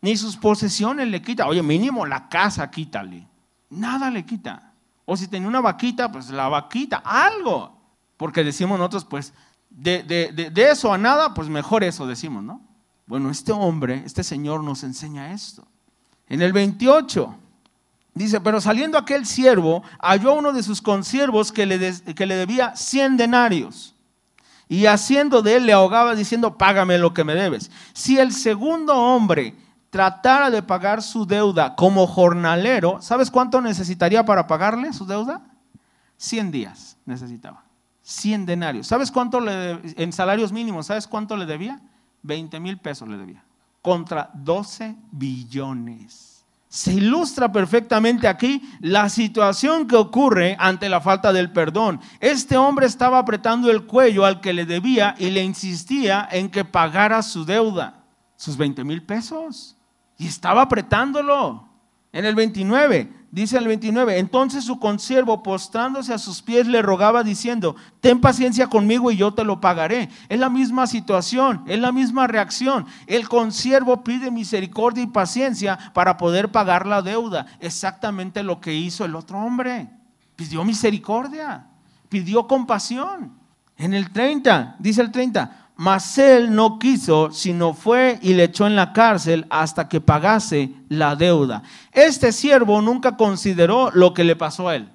Ni 0.00 0.16
sus 0.16 0.36
posesiones 0.36 1.08
le 1.08 1.22
quita. 1.22 1.48
Oye, 1.48 1.60
mínimo 1.60 2.06
la 2.06 2.28
casa 2.28 2.70
quítale. 2.70 3.26
Nada 3.68 4.08
le 4.08 4.24
quita. 4.24 4.72
O 5.06 5.16
si 5.16 5.26
tenía 5.26 5.48
una 5.48 5.60
vaquita, 5.60 6.12
pues 6.12 6.30
la 6.30 6.46
vaquita, 6.48 6.98
algo. 6.98 7.80
Porque 8.16 8.44
decimos 8.44 8.78
nosotros, 8.78 9.06
pues, 9.06 9.34
de, 9.70 10.04
de 10.04 10.70
eso 10.70 10.92
a 10.92 10.98
nada, 10.98 11.34
pues 11.34 11.48
mejor 11.48 11.82
eso 11.82 12.06
decimos, 12.06 12.44
¿no? 12.44 12.62
Bueno, 13.06 13.28
este 13.28 13.50
hombre, 13.50 14.04
este 14.06 14.22
señor 14.22 14.62
nos 14.62 14.84
enseña 14.84 15.32
esto. 15.32 15.66
En 16.28 16.42
el 16.42 16.52
28 16.52 17.34
dice, 18.14 18.40
pero 18.40 18.60
saliendo 18.60 18.98
aquel 18.98 19.26
siervo, 19.26 19.82
halló 20.00 20.30
a 20.30 20.34
uno 20.34 20.52
de 20.52 20.62
sus 20.62 20.82
consiervos 20.82 21.52
que 21.52 21.66
le, 21.66 22.14
que 22.14 22.26
le 22.26 22.36
debía 22.36 22.74
100 22.74 23.16
denarios. 23.16 23.94
Y 24.68 24.86
haciendo 24.86 25.42
de 25.42 25.56
él 25.56 25.66
le 25.66 25.72
ahogaba 25.72 26.16
diciendo, 26.16 26.58
págame 26.58 26.98
lo 26.98 27.14
que 27.14 27.22
me 27.22 27.34
debes. 27.34 27.70
Si 27.92 28.18
el 28.18 28.32
segundo 28.32 28.96
hombre 28.96 29.54
tratara 29.90 30.50
de 30.50 30.62
pagar 30.62 31.02
su 31.02 31.24
deuda 31.24 31.76
como 31.76 32.06
jornalero, 32.08 33.00
¿sabes 33.00 33.30
cuánto 33.30 33.60
necesitaría 33.60 34.24
para 34.24 34.48
pagarle 34.48 34.92
su 34.92 35.06
deuda? 35.06 35.42
100 36.16 36.50
días 36.50 36.96
necesitaba. 37.04 37.62
100 38.02 38.46
denarios. 38.46 38.88
¿Sabes 38.88 39.12
cuánto 39.12 39.40
le, 39.40 39.78
en 39.96 40.12
salarios 40.12 40.50
mínimos, 40.50 40.86
¿sabes 40.86 41.06
cuánto 41.06 41.36
le 41.36 41.46
debía? 41.46 41.80
20 42.22 42.58
mil 42.58 42.78
pesos 42.78 43.08
le 43.08 43.18
debía 43.18 43.44
contra 43.86 44.30
12 44.34 44.96
billones. 45.12 46.44
se 46.68 46.92
ilustra 46.92 47.52
perfectamente 47.52 48.26
aquí 48.26 48.60
la 48.80 49.08
situación 49.08 49.86
que 49.86 49.94
ocurre 49.94 50.56
ante 50.58 50.88
la 50.88 51.00
falta 51.00 51.32
del 51.32 51.52
perdón. 51.52 52.00
Este 52.18 52.56
hombre 52.56 52.86
estaba 52.86 53.20
apretando 53.20 53.70
el 53.70 53.86
cuello 53.86 54.24
al 54.24 54.40
que 54.40 54.52
le 54.52 54.66
debía 54.66 55.14
y 55.18 55.30
le 55.30 55.44
insistía 55.44 56.28
en 56.32 56.50
que 56.50 56.64
pagara 56.64 57.22
su 57.22 57.44
deuda, 57.44 58.02
sus 58.34 58.56
20 58.56 58.82
mil 58.82 59.04
pesos. 59.04 59.76
Y 60.18 60.26
estaba 60.26 60.62
apretándolo. 60.62 61.68
En 62.12 62.24
el 62.24 62.34
29, 62.34 63.25
dice 63.36 63.58
el 63.58 63.66
29, 63.66 64.18
entonces 64.18 64.64
su 64.64 64.78
consiervo 64.78 65.42
postrándose 65.42 66.14
a 66.14 66.18
sus 66.18 66.40
pies 66.40 66.66
le 66.66 66.80
rogaba 66.80 67.22
diciendo, 67.22 67.76
ten 68.00 68.18
paciencia 68.18 68.68
conmigo 68.68 69.10
y 69.10 69.18
yo 69.18 69.34
te 69.34 69.44
lo 69.44 69.60
pagaré. 69.60 70.08
Es 70.30 70.40
la 70.40 70.48
misma 70.48 70.86
situación, 70.86 71.62
es 71.66 71.78
la 71.78 71.92
misma 71.92 72.26
reacción. 72.26 72.86
El 73.06 73.28
consiervo 73.28 74.02
pide 74.02 74.30
misericordia 74.30 75.02
y 75.02 75.08
paciencia 75.08 75.78
para 75.92 76.16
poder 76.16 76.50
pagar 76.50 76.86
la 76.86 77.02
deuda. 77.02 77.44
Exactamente 77.60 78.42
lo 78.42 78.58
que 78.58 78.72
hizo 78.72 79.04
el 79.04 79.14
otro 79.14 79.38
hombre. 79.38 79.90
Pidió 80.34 80.64
misericordia, 80.64 81.66
pidió 82.08 82.46
compasión. 82.46 83.34
En 83.76 83.92
el 83.92 84.12
30, 84.12 84.76
dice 84.78 85.02
el 85.02 85.12
30, 85.12 85.65
mas 85.76 86.16
él 86.16 86.54
no 86.54 86.78
quiso, 86.78 87.30
sino 87.30 87.74
fue 87.74 88.18
y 88.22 88.32
le 88.32 88.44
echó 88.44 88.66
en 88.66 88.76
la 88.76 88.92
cárcel 88.94 89.46
hasta 89.50 89.88
que 89.88 90.00
pagase 90.00 90.72
la 90.88 91.14
deuda. 91.16 91.62
Este 91.92 92.32
siervo 92.32 92.80
nunca 92.80 93.16
consideró 93.16 93.90
lo 93.92 94.14
que 94.14 94.24
le 94.24 94.36
pasó 94.36 94.68
a 94.68 94.76
él. 94.76 94.90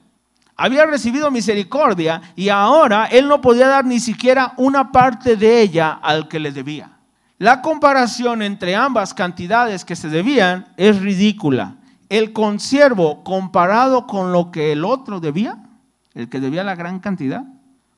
Había 0.58 0.86
recibido 0.86 1.32
misericordia 1.32 2.22
y 2.36 2.50
ahora 2.50 3.06
él 3.06 3.28
no 3.28 3.42
podía 3.42 3.68
dar 3.68 3.86
ni 3.86 4.00
siquiera 4.00 4.54
una 4.58 4.92
parte 4.92 5.36
de 5.36 5.62
ella 5.62 6.00
al 6.02 6.28
que 6.28 6.40
le 6.40 6.52
debía. 6.52 6.92
La 7.38 7.62
comparación 7.62 8.42
entre 8.42 8.76
ambas 8.76 9.14
cantidades 9.14 9.86
que 9.86 9.96
se 9.96 10.10
debían 10.10 10.68
es 10.78 11.02
ridícula. 11.02 11.76
El 12.10 12.34
consiervo 12.34 13.24
comparado 13.24 14.06
con 14.06 14.32
lo 14.32 14.52
que 14.52 14.72
el 14.72 14.86
otro 14.86 15.20
debía, 15.20 15.58
el 16.14 16.30
que 16.30 16.40
debía 16.40 16.64
la 16.64 16.76
gran 16.76 17.00
cantidad, 17.00 17.44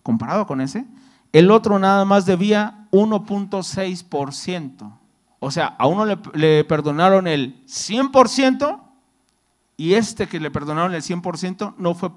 comparado 0.02 0.48
con 0.48 0.62
ese, 0.62 0.86
el 1.34 1.52
otro 1.52 1.80
nada 1.80 2.06
más 2.06 2.26
debía 2.26 2.88
1.6%. 2.92 4.98
O 5.40 5.52
sea, 5.52 5.76
a 5.78 5.88
uno 5.88 6.06
le, 6.06 6.64
perdonaron 6.64 7.28
el 7.28 7.66
100% 7.66 8.80
y 9.76 9.96
este 9.96 10.28
que 10.28 10.40
le 10.40 10.52
perdonaron 10.52 10.94
el 10.94 11.02
100% 11.02 11.74
no 11.78 11.96
fue 11.96 12.12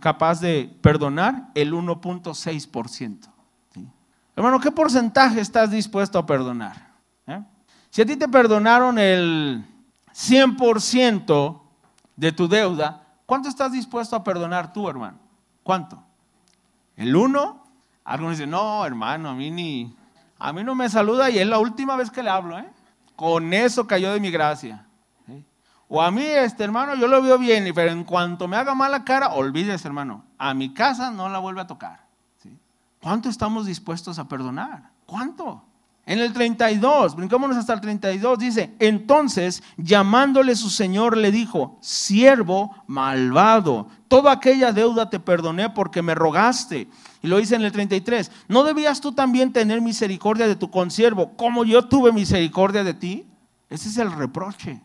capaz 0.00 0.40
de 0.40 0.74
perdonar 0.80 1.50
el 1.54 1.74
1.6%. 1.74 3.28
Hermano, 4.34 4.58
¿qué 4.58 4.72
porcentaje 4.72 5.40
estás 5.40 5.70
dispuesto 5.70 6.18
a 6.18 6.24
perdonar? 6.24 6.94
¿Eh? 7.26 7.44
Si 7.90 8.00
a 8.00 8.06
ti 8.06 8.16
te 8.16 8.26
perdonaron 8.26 8.98
el 8.98 9.62
100% 10.14 11.60
de 12.16 12.32
tu 12.32 12.48
deuda, 12.48 13.06
¿cuánto 13.26 13.50
estás 13.50 13.72
dispuesto 13.72 14.16
a 14.16 14.24
perdonar 14.24 14.72
tú, 14.72 14.88
hermano? 14.88 15.18
¿Cuánto? 15.62 16.02
¿El 16.96 17.14
1? 17.14 17.61
Algunos 18.04 18.38
dicen, 18.38 18.50
no, 18.50 18.84
hermano, 18.84 19.30
a 19.30 19.34
mí 19.34 19.50
ni, 19.50 19.96
a 20.38 20.52
mí 20.52 20.64
no 20.64 20.74
me 20.74 20.88
saluda 20.88 21.30
y 21.30 21.38
es 21.38 21.46
la 21.46 21.58
última 21.58 21.96
vez 21.96 22.10
que 22.10 22.22
le 22.22 22.30
hablo, 22.30 22.58
¿eh? 22.58 22.68
Con 23.16 23.52
eso 23.52 23.86
cayó 23.86 24.12
de 24.12 24.20
mi 24.20 24.30
gracia. 24.30 24.86
O 25.94 26.00
a 26.00 26.10
mí, 26.10 26.24
este 26.24 26.64
hermano, 26.64 26.94
yo 26.94 27.06
lo 27.06 27.20
veo 27.20 27.36
bien, 27.36 27.70
pero 27.74 27.90
en 27.90 28.04
cuanto 28.04 28.48
me 28.48 28.56
haga 28.56 28.74
mala 28.74 29.04
cara, 29.04 29.28
olvídese, 29.28 29.86
hermano, 29.86 30.24
a 30.38 30.54
mi 30.54 30.72
casa 30.72 31.10
no 31.10 31.28
la 31.28 31.38
vuelve 31.38 31.60
a 31.60 31.66
tocar. 31.66 32.06
¿Cuánto 33.02 33.28
estamos 33.28 33.66
dispuestos 33.66 34.18
a 34.18 34.26
perdonar? 34.26 34.90
¿Cuánto? 35.04 35.62
En 36.04 36.18
el 36.18 36.32
32, 36.32 37.14
brincámonos 37.14 37.56
hasta 37.56 37.74
el 37.74 37.80
32, 37.80 38.38
dice, 38.38 38.74
entonces 38.80 39.62
llamándole 39.76 40.56
su 40.56 40.68
señor 40.68 41.16
le 41.16 41.30
dijo, 41.30 41.78
siervo 41.80 42.74
malvado, 42.88 43.86
toda 44.08 44.32
aquella 44.32 44.72
deuda 44.72 45.10
te 45.10 45.20
perdoné 45.20 45.70
porque 45.70 46.02
me 46.02 46.16
rogaste. 46.16 46.88
Y 47.22 47.28
lo 47.28 47.38
dice 47.38 47.54
en 47.54 47.62
el 47.62 47.70
33, 47.70 48.32
¿no 48.48 48.64
debías 48.64 49.00
tú 49.00 49.12
también 49.12 49.52
tener 49.52 49.80
misericordia 49.80 50.48
de 50.48 50.56
tu 50.56 50.72
consiervo 50.72 51.36
como 51.36 51.64
yo 51.64 51.86
tuve 51.86 52.10
misericordia 52.10 52.82
de 52.82 52.94
ti? 52.94 53.26
Ese 53.70 53.88
es 53.88 53.96
el 53.96 54.10
reproche. 54.10 54.82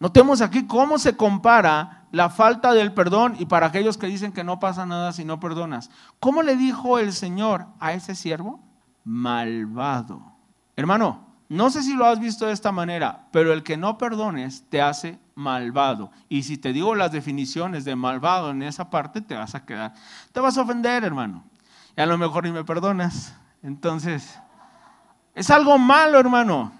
Notemos 0.00 0.40
aquí 0.40 0.66
cómo 0.66 0.98
se 0.98 1.16
compara 1.16 2.06
la 2.12 2.30
falta 2.30 2.72
del 2.72 2.94
perdón 2.94 3.36
y 3.38 3.44
para 3.44 3.66
aquellos 3.66 3.98
que 3.98 4.06
dicen 4.06 4.32
que 4.32 4.42
no 4.42 4.58
pasa 4.58 4.86
nada 4.86 5.12
si 5.12 5.24
no 5.26 5.38
perdonas. 5.38 5.90
¿Cómo 6.18 6.42
le 6.42 6.56
dijo 6.56 6.98
el 6.98 7.12
Señor 7.12 7.66
a 7.78 7.92
ese 7.92 8.14
siervo? 8.14 8.63
Malvado. 9.04 10.22
Hermano, 10.76 11.24
no 11.48 11.70
sé 11.70 11.82
si 11.82 11.94
lo 11.94 12.06
has 12.06 12.18
visto 12.18 12.46
de 12.46 12.52
esta 12.52 12.72
manera, 12.72 13.28
pero 13.30 13.52
el 13.52 13.62
que 13.62 13.76
no 13.76 13.98
perdones 13.98 14.64
te 14.70 14.80
hace 14.80 15.18
malvado. 15.34 16.10
Y 16.28 16.42
si 16.42 16.56
te 16.56 16.72
digo 16.72 16.94
las 16.94 17.12
definiciones 17.12 17.84
de 17.84 17.96
malvado 17.96 18.50
en 18.50 18.62
esa 18.62 18.90
parte, 18.90 19.20
te 19.20 19.34
vas 19.34 19.54
a 19.54 19.64
quedar, 19.64 19.94
te 20.32 20.40
vas 20.40 20.56
a 20.56 20.62
ofender, 20.62 21.04
hermano. 21.04 21.44
Y 21.96 22.00
a 22.00 22.06
lo 22.06 22.18
mejor 22.18 22.44
ni 22.44 22.50
me 22.50 22.64
perdonas. 22.64 23.36
Entonces, 23.62 24.38
es 25.34 25.50
algo 25.50 25.78
malo, 25.78 26.18
hermano. 26.18 26.72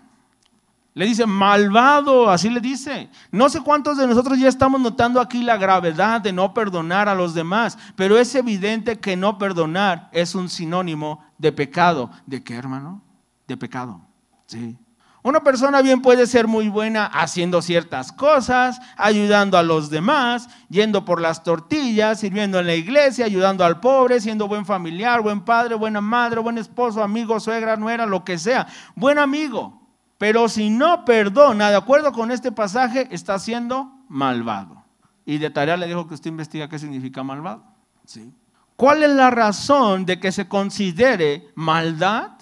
Le 0.95 1.07
dice, 1.07 1.27
malvado, 1.27 2.31
así 2.31 2.49
le 2.49 2.61
dice. 2.61 3.11
No 3.33 3.49
sé 3.49 3.61
cuántos 3.61 3.97
de 3.97 4.07
nosotros 4.07 4.39
ya 4.39 4.49
estamos 4.49 4.81
notando 4.81 5.21
aquí 5.21 5.43
la 5.43 5.57
gravedad 5.57 6.21
de 6.21 6.33
no 6.33 6.55
perdonar 6.55 7.09
a 7.09 7.17
los 7.17 7.35
demás, 7.35 7.77
pero 7.97 8.17
es 8.17 8.33
evidente 8.37 9.01
que 9.01 9.17
no 9.17 9.37
perdonar 9.37 10.09
es 10.13 10.37
un 10.37 10.49
sinónimo 10.49 11.25
de 11.45 11.53
pecado. 11.53 12.11
¿De 12.25 12.43
qué, 12.43 12.55
hermano? 12.55 13.03
De 13.47 13.55
pecado. 13.59 14.01
Sí. 14.47 14.79
Una 15.23 15.41
persona 15.41 15.83
bien 15.83 16.01
puede 16.01 16.27
ser 16.27 16.49
muy 16.49 16.71
buena 16.71 17.05
haciendo 17.05 17.61
ciertas 17.61 18.13
cosas, 18.13 18.81
ayudando 18.97 19.59
a 19.59 19.63
los 19.63 19.91
demás, 19.91 20.49
yendo 20.71 21.05
por 21.05 21.21
las 21.21 21.43
tortillas, 21.43 22.21
sirviendo 22.21 22.59
en 22.59 22.67
la 22.67 22.75
iglesia, 22.75 23.27
ayudando 23.27 23.63
al 23.63 23.79
pobre, 23.81 24.23
siendo 24.23 24.49
buen 24.49 24.65
familiar, 24.65 25.21
buen 25.21 25.43
padre, 25.43 25.75
buena 25.75 26.01
madre, 26.01 26.41
buen 26.41 26.57
esposo, 26.57 27.03
amigo, 27.03 27.39
suegra, 27.41 27.77
nuera, 27.77 28.07
lo 28.07 28.25
que 28.25 28.39
sea. 28.39 28.67
Buen 28.95 29.19
amigo. 29.19 29.83
Pero 30.17 30.49
si 30.49 30.71
no 30.71 31.05
perdona, 31.05 31.69
de 31.69 31.77
acuerdo 31.77 32.13
con 32.13 32.31
este 32.31 32.53
pasaje, 32.53 33.07
está 33.11 33.39
siendo 33.39 33.93
malvado. 34.09 34.83
Y 35.27 35.37
de 35.37 35.51
tarea 35.51 35.77
le 35.77 35.87
dijo 35.87 36.09
que 36.09 36.15
usted 36.15 36.31
investiga 36.31 36.71
qué 36.71 36.79
significa 36.79 37.23
malvado. 37.23 37.65
¿Sí? 38.07 38.33
¿Cuál 38.77 39.03
es 39.03 39.11
la 39.11 39.31
razón 39.31 40.05
de 40.05 40.19
que 40.19 40.33
se 40.33 40.49
considere 40.49 41.49
maldad? 41.55 42.33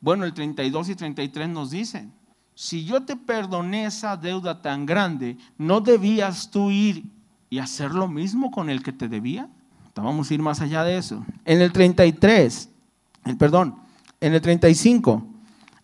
Bueno, 0.00 0.24
el 0.24 0.32
32 0.32 0.90
y 0.90 0.94
33 0.94 1.48
nos 1.48 1.70
dicen, 1.70 2.12
si 2.54 2.84
yo 2.84 3.02
te 3.02 3.16
perdoné 3.16 3.86
esa 3.86 4.16
deuda 4.16 4.62
tan 4.62 4.86
grande, 4.86 5.36
¿no 5.58 5.80
debías 5.80 6.50
tú 6.50 6.70
ir 6.70 7.04
y 7.50 7.58
hacer 7.58 7.92
lo 7.92 8.08
mismo 8.08 8.50
con 8.50 8.70
el 8.70 8.82
que 8.82 8.92
te 8.92 9.08
debía? 9.08 9.48
Vamos 9.94 10.30
a 10.30 10.34
ir 10.34 10.42
más 10.42 10.60
allá 10.60 10.82
de 10.84 10.98
eso. 10.98 11.24
En 11.44 11.60
el 11.60 11.72
33, 11.72 12.68
el 13.24 13.36
perdón, 13.36 13.76
en 14.20 14.34
el 14.34 14.40
35, 14.40 15.34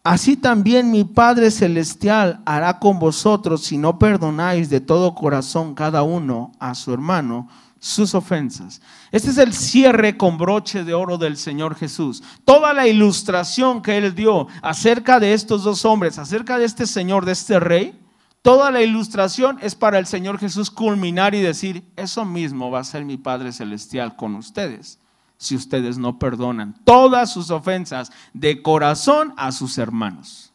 Así 0.02 0.38
también 0.38 0.90
mi 0.90 1.04
Padre 1.04 1.50
Celestial 1.50 2.40
hará 2.46 2.78
con 2.78 2.98
vosotros 2.98 3.64
si 3.64 3.76
no 3.76 3.98
perdonáis 3.98 4.70
de 4.70 4.80
todo 4.80 5.14
corazón 5.14 5.74
cada 5.74 6.02
uno 6.02 6.52
a 6.58 6.74
su 6.74 6.94
hermano 6.94 7.48
sus 7.80 8.14
ofensas. 8.14 8.80
Este 9.10 9.30
es 9.30 9.38
el 9.38 9.52
cierre 9.52 10.16
con 10.16 10.38
broche 10.38 10.84
de 10.84 10.94
oro 10.94 11.18
del 11.18 11.36
Señor 11.36 11.74
Jesús. 11.74 12.22
Toda 12.44 12.72
la 12.72 12.86
ilustración 12.86 13.82
que 13.82 13.98
Él 13.98 14.14
dio 14.14 14.46
acerca 14.62 15.18
de 15.18 15.32
estos 15.32 15.64
dos 15.64 15.84
hombres, 15.84 16.18
acerca 16.18 16.58
de 16.58 16.66
este 16.66 16.86
Señor, 16.86 17.24
de 17.24 17.32
este 17.32 17.58
Rey, 17.58 17.98
toda 18.42 18.70
la 18.70 18.82
ilustración 18.82 19.58
es 19.62 19.74
para 19.74 19.98
el 19.98 20.06
Señor 20.06 20.38
Jesús 20.38 20.70
culminar 20.70 21.34
y 21.34 21.40
decir, 21.40 21.82
eso 21.96 22.24
mismo 22.24 22.70
va 22.70 22.80
a 22.80 22.84
ser 22.84 23.04
mi 23.04 23.16
Padre 23.16 23.50
Celestial 23.50 24.14
con 24.14 24.36
ustedes 24.36 25.00
si 25.40 25.56
ustedes 25.56 25.96
no 25.96 26.18
perdonan 26.18 26.74
todas 26.84 27.32
sus 27.32 27.50
ofensas 27.50 28.12
de 28.34 28.60
corazón 28.60 29.32
a 29.38 29.52
sus 29.52 29.78
hermanos. 29.78 30.52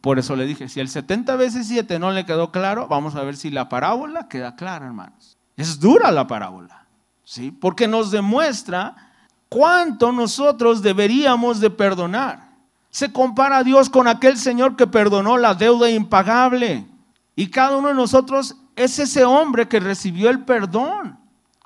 Por 0.00 0.18
eso 0.18 0.34
le 0.34 0.44
dije, 0.44 0.68
si 0.68 0.80
el 0.80 0.88
70 0.88 1.36
veces 1.36 1.68
7 1.68 2.00
no 2.00 2.10
le 2.10 2.26
quedó 2.26 2.50
claro, 2.50 2.88
vamos 2.88 3.14
a 3.14 3.22
ver 3.22 3.36
si 3.36 3.50
la 3.50 3.68
parábola 3.68 4.26
queda 4.28 4.56
clara, 4.56 4.86
hermanos. 4.86 5.37
Es 5.58 5.80
dura 5.80 6.12
la 6.12 6.28
parábola, 6.28 6.86
¿sí? 7.24 7.50
Porque 7.50 7.88
nos 7.88 8.12
demuestra 8.12 8.94
cuánto 9.48 10.12
nosotros 10.12 10.82
deberíamos 10.82 11.58
de 11.58 11.68
perdonar. 11.68 12.52
Se 12.90 13.12
compara 13.12 13.58
a 13.58 13.64
Dios 13.64 13.90
con 13.90 14.06
aquel 14.06 14.38
Señor 14.38 14.76
que 14.76 14.86
perdonó 14.86 15.36
la 15.36 15.54
deuda 15.54 15.90
impagable. 15.90 16.86
Y 17.34 17.50
cada 17.50 17.76
uno 17.76 17.88
de 17.88 17.94
nosotros 17.94 18.56
es 18.76 19.00
ese 19.00 19.24
hombre 19.24 19.66
que 19.66 19.80
recibió 19.80 20.30
el 20.30 20.44
perdón 20.44 21.18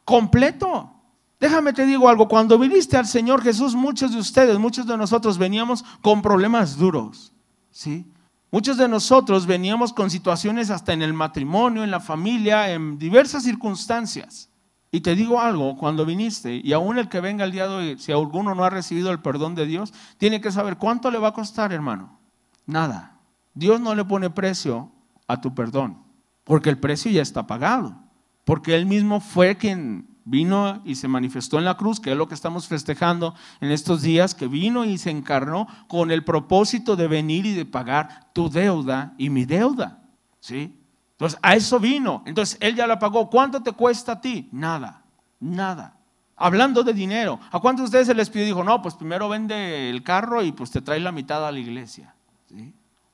completo. 0.06 0.90
Déjame 1.38 1.74
te 1.74 1.84
digo 1.84 2.08
algo, 2.08 2.28
cuando 2.28 2.58
viniste 2.58 2.96
al 2.96 3.06
Señor 3.06 3.42
Jesús, 3.42 3.74
muchos 3.74 4.12
de 4.12 4.20
ustedes, 4.20 4.58
muchos 4.58 4.86
de 4.86 4.96
nosotros 4.96 5.36
veníamos 5.36 5.84
con 6.00 6.22
problemas 6.22 6.78
duros, 6.78 7.34
¿sí? 7.70 8.10
Muchos 8.52 8.76
de 8.76 8.86
nosotros 8.86 9.46
veníamos 9.46 9.94
con 9.94 10.10
situaciones 10.10 10.68
hasta 10.68 10.92
en 10.92 11.00
el 11.00 11.14
matrimonio, 11.14 11.82
en 11.82 11.90
la 11.90 12.00
familia, 12.00 12.70
en 12.70 12.98
diversas 12.98 13.44
circunstancias. 13.44 14.50
Y 14.90 15.00
te 15.00 15.14
digo 15.14 15.40
algo, 15.40 15.78
cuando 15.78 16.04
viniste, 16.04 16.60
y 16.62 16.74
aún 16.74 16.98
el 16.98 17.08
que 17.08 17.22
venga 17.22 17.46
el 17.46 17.52
día 17.52 17.66
de 17.66 17.74
hoy, 17.74 17.98
si 17.98 18.12
alguno 18.12 18.54
no 18.54 18.62
ha 18.62 18.68
recibido 18.68 19.10
el 19.10 19.20
perdón 19.20 19.54
de 19.54 19.64
Dios, 19.64 19.94
tiene 20.18 20.42
que 20.42 20.52
saber 20.52 20.76
cuánto 20.76 21.10
le 21.10 21.16
va 21.16 21.28
a 21.28 21.32
costar, 21.32 21.72
hermano. 21.72 22.20
Nada. 22.66 23.18
Dios 23.54 23.80
no 23.80 23.94
le 23.94 24.04
pone 24.04 24.28
precio 24.28 24.92
a 25.26 25.40
tu 25.40 25.54
perdón. 25.54 26.02
porque 26.44 26.68
el 26.68 26.78
precio 26.78 27.10
ya 27.10 27.22
está 27.22 27.46
pagado, 27.46 27.94
porque 28.44 28.74
Él 28.74 28.84
mismo 28.84 29.20
fue 29.20 29.56
quien 29.56 30.11
vino 30.24 30.82
y 30.84 30.94
se 30.94 31.08
manifestó 31.08 31.58
en 31.58 31.64
la 31.64 31.76
cruz, 31.76 32.00
que 32.00 32.12
es 32.12 32.16
lo 32.16 32.28
que 32.28 32.34
estamos 32.34 32.68
festejando 32.68 33.34
en 33.60 33.70
estos 33.70 34.02
días, 34.02 34.34
que 34.34 34.46
vino 34.46 34.84
y 34.84 34.98
se 34.98 35.10
encarnó 35.10 35.66
con 35.88 36.10
el 36.10 36.24
propósito 36.24 36.96
de 36.96 37.08
venir 37.08 37.46
y 37.46 37.54
de 37.54 37.64
pagar 37.64 38.30
tu 38.32 38.48
deuda 38.48 39.14
y 39.18 39.30
mi 39.30 39.44
deuda. 39.44 40.02
¿Sí? 40.40 40.78
Entonces, 41.12 41.38
a 41.42 41.54
eso 41.54 41.78
vino. 41.78 42.22
Entonces, 42.26 42.56
Él 42.60 42.74
ya 42.74 42.86
la 42.86 42.98
pagó. 42.98 43.30
¿Cuánto 43.30 43.62
te 43.62 43.72
cuesta 43.72 44.12
a 44.12 44.20
ti? 44.20 44.48
Nada, 44.52 45.02
nada. 45.38 45.96
Hablando 46.36 46.82
de 46.82 46.92
dinero, 46.92 47.38
¿a 47.52 47.60
cuántos 47.60 47.84
de 47.84 47.86
ustedes 47.86 48.06
se 48.08 48.14
les 48.14 48.30
pidió? 48.30 48.46
Dijo, 48.46 48.64
no, 48.64 48.82
pues 48.82 48.94
primero 48.94 49.28
vende 49.28 49.90
el 49.90 50.02
carro 50.02 50.42
y 50.42 50.50
pues 50.50 50.70
te 50.70 50.80
trae 50.80 50.98
la 50.98 51.12
mitad 51.12 51.46
a 51.46 51.52
la 51.52 51.58
iglesia. 51.58 52.14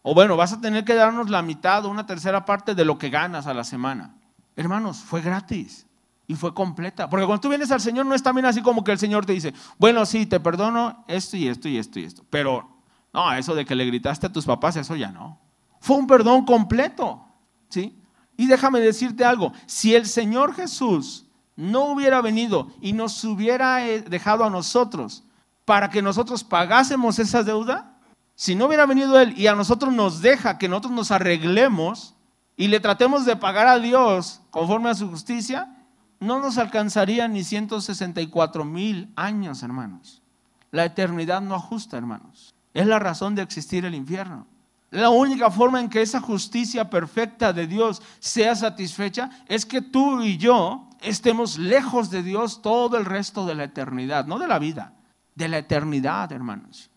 O 0.02 0.14
bueno, 0.14 0.36
vas 0.36 0.54
a 0.54 0.61
tener 0.61 0.84
que 0.84 0.94
darnos 0.94 1.28
la 1.28 1.42
mitad 1.42 1.84
o 1.84 1.90
una 1.90 2.06
tercera 2.06 2.44
parte 2.44 2.74
de 2.74 2.84
lo 2.84 2.96
que 2.96 3.11
ganas 3.11 3.46
a 3.46 3.52
la 3.52 3.64
semana. 3.64 4.14
Hermanos, 4.56 4.98
fue 4.98 5.20
gratis 5.20 5.88
y 6.29 6.35
fue 6.35 6.55
completa. 6.55 7.09
Porque 7.09 7.26
cuando 7.26 7.41
tú 7.41 7.49
vienes 7.49 7.72
al 7.72 7.81
Señor 7.81 8.07
no 8.07 8.14
es 8.14 8.22
también 8.22 8.45
así 8.45 8.61
como 8.61 8.85
que 8.85 8.93
el 8.93 8.99
Señor 8.99 9.24
te 9.24 9.33
dice, 9.33 9.55
bueno, 9.79 10.05
sí, 10.05 10.26
te 10.26 10.39
perdono 10.39 11.05
esto 11.09 11.39
y 11.39 11.49
esto 11.49 11.68
y 11.68 11.79
esto 11.79 11.99
y 11.99 12.05
esto. 12.05 12.22
Pero 12.29 12.68
no, 13.14 13.33
eso 13.33 13.55
de 13.55 13.64
que 13.64 13.74
le 13.74 13.87
gritaste 13.87 14.26
a 14.26 14.33
tus 14.33 14.45
papás, 14.45 14.76
eso 14.76 14.95
ya 14.95 15.11
no. 15.11 15.41
Fue 15.81 15.97
un 15.97 16.07
perdón 16.07 16.45
completo. 16.45 17.24
¿Sí? 17.70 17.99
Y 18.37 18.47
déjame 18.47 18.81
decirte 18.81 19.24
algo, 19.24 19.53
si 19.66 19.95
el 19.95 20.07
Señor 20.07 20.55
Jesús 20.55 21.26
no 21.57 21.87
hubiera 21.87 22.20
venido 22.20 22.68
y 22.81 22.93
nos 22.93 23.24
hubiera 23.24 23.87
eh, 23.89 24.03
dejado 24.03 24.45
a 24.45 24.51
nosotros 24.51 25.24
para 25.64 25.91
que 25.91 26.03
nosotros 26.03 26.45
pagásemos 26.45 27.18
esa 27.18 27.43
deuda, 27.43 27.99
si 28.35 28.55
no 28.55 28.66
hubiera 28.66 28.87
venido 28.87 29.18
Él 29.18 29.35
y 29.37 29.49
a 29.49 29.55
nosotros 29.55 29.93
nos 29.93 30.20
deja 30.20 30.59
que 30.59 30.68
nosotros 30.68 30.93
nos 30.93 31.11
arreglemos 31.11 32.14
y 32.57 32.68
le 32.68 32.81
tratemos 32.81 33.24
de 33.24 33.35
pagar 33.37 33.66
a 33.66 33.79
Dios 33.79 34.43
conforme 34.51 34.91
a 34.91 34.95
su 34.95 35.09
justicia, 35.09 35.74
no 36.20 36.40
nos 36.40 36.58
alcanzaría 36.58 37.28
ni 37.28 37.44
164 37.44 38.64
mil 38.64 39.12
años, 39.16 39.62
hermanos. 39.62 40.22
La 40.70 40.84
eternidad 40.84 41.40
no 41.40 41.54
ajusta, 41.54 41.96
hermanos. 41.96 42.54
Es 42.74 42.86
la 42.86 42.98
razón 42.98 43.34
de 43.34 43.42
existir 43.42 43.84
el 43.84 43.94
infierno. 43.94 44.46
La 44.90 45.10
única 45.10 45.50
forma 45.50 45.80
en 45.80 45.88
que 45.88 46.00
esa 46.00 46.20
justicia 46.20 46.88
perfecta 46.88 47.52
de 47.52 47.66
Dios 47.66 48.02
sea 48.20 48.54
satisfecha 48.54 49.30
es 49.46 49.66
que 49.66 49.82
tú 49.82 50.22
y 50.22 50.38
yo 50.38 50.88
estemos 51.00 51.58
lejos 51.58 52.10
de 52.10 52.22
Dios 52.22 52.62
todo 52.62 52.96
el 52.96 53.04
resto 53.04 53.46
de 53.46 53.54
la 53.54 53.64
eternidad, 53.64 54.26
no 54.26 54.38
de 54.38 54.48
la 54.48 54.58
vida, 54.58 54.94
de 55.34 55.48
la 55.48 55.58
eternidad, 55.58 56.32
hermanos. 56.32 56.90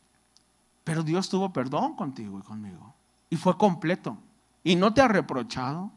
Pero 0.84 1.04
Dios 1.04 1.30
tuvo 1.30 1.52
perdón 1.52 1.96
contigo 1.96 2.40
y 2.40 2.42
conmigo. 2.42 2.96
Y 3.30 3.36
fue 3.36 3.58
completo. 3.58 4.18
Y 4.64 4.76
no 4.76 4.94
te 4.94 5.02
ha 5.02 5.08
reprochado. 5.08 5.92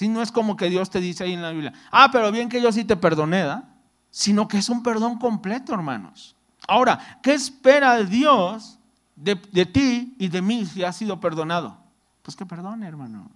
Si 0.00 0.08
no 0.08 0.22
es 0.22 0.32
como 0.32 0.56
que 0.56 0.70
Dios 0.70 0.88
te 0.88 0.98
dice 0.98 1.24
ahí 1.24 1.34
en 1.34 1.42
la 1.42 1.50
Biblia, 1.50 1.74
ah, 1.90 2.08
pero 2.10 2.32
bien 2.32 2.48
que 2.48 2.62
yo 2.62 2.72
sí 2.72 2.84
te 2.84 2.96
perdoné, 2.96 3.44
sino 4.10 4.48
que 4.48 4.56
es 4.56 4.70
un 4.70 4.82
perdón 4.82 5.18
completo, 5.18 5.74
hermanos. 5.74 6.34
Ahora, 6.66 7.18
¿qué 7.22 7.34
espera 7.34 8.02
Dios 8.02 8.78
de, 9.14 9.36
ti 9.36 10.14
y 10.18 10.28
de 10.28 10.40
mí 10.40 10.64
si 10.64 10.82
has 10.82 10.96
sido 10.96 11.20
perdonado? 11.20 11.76
Pues 12.22 12.34
que 12.34 12.46
perdone, 12.46 12.88
hermano. 12.88 13.30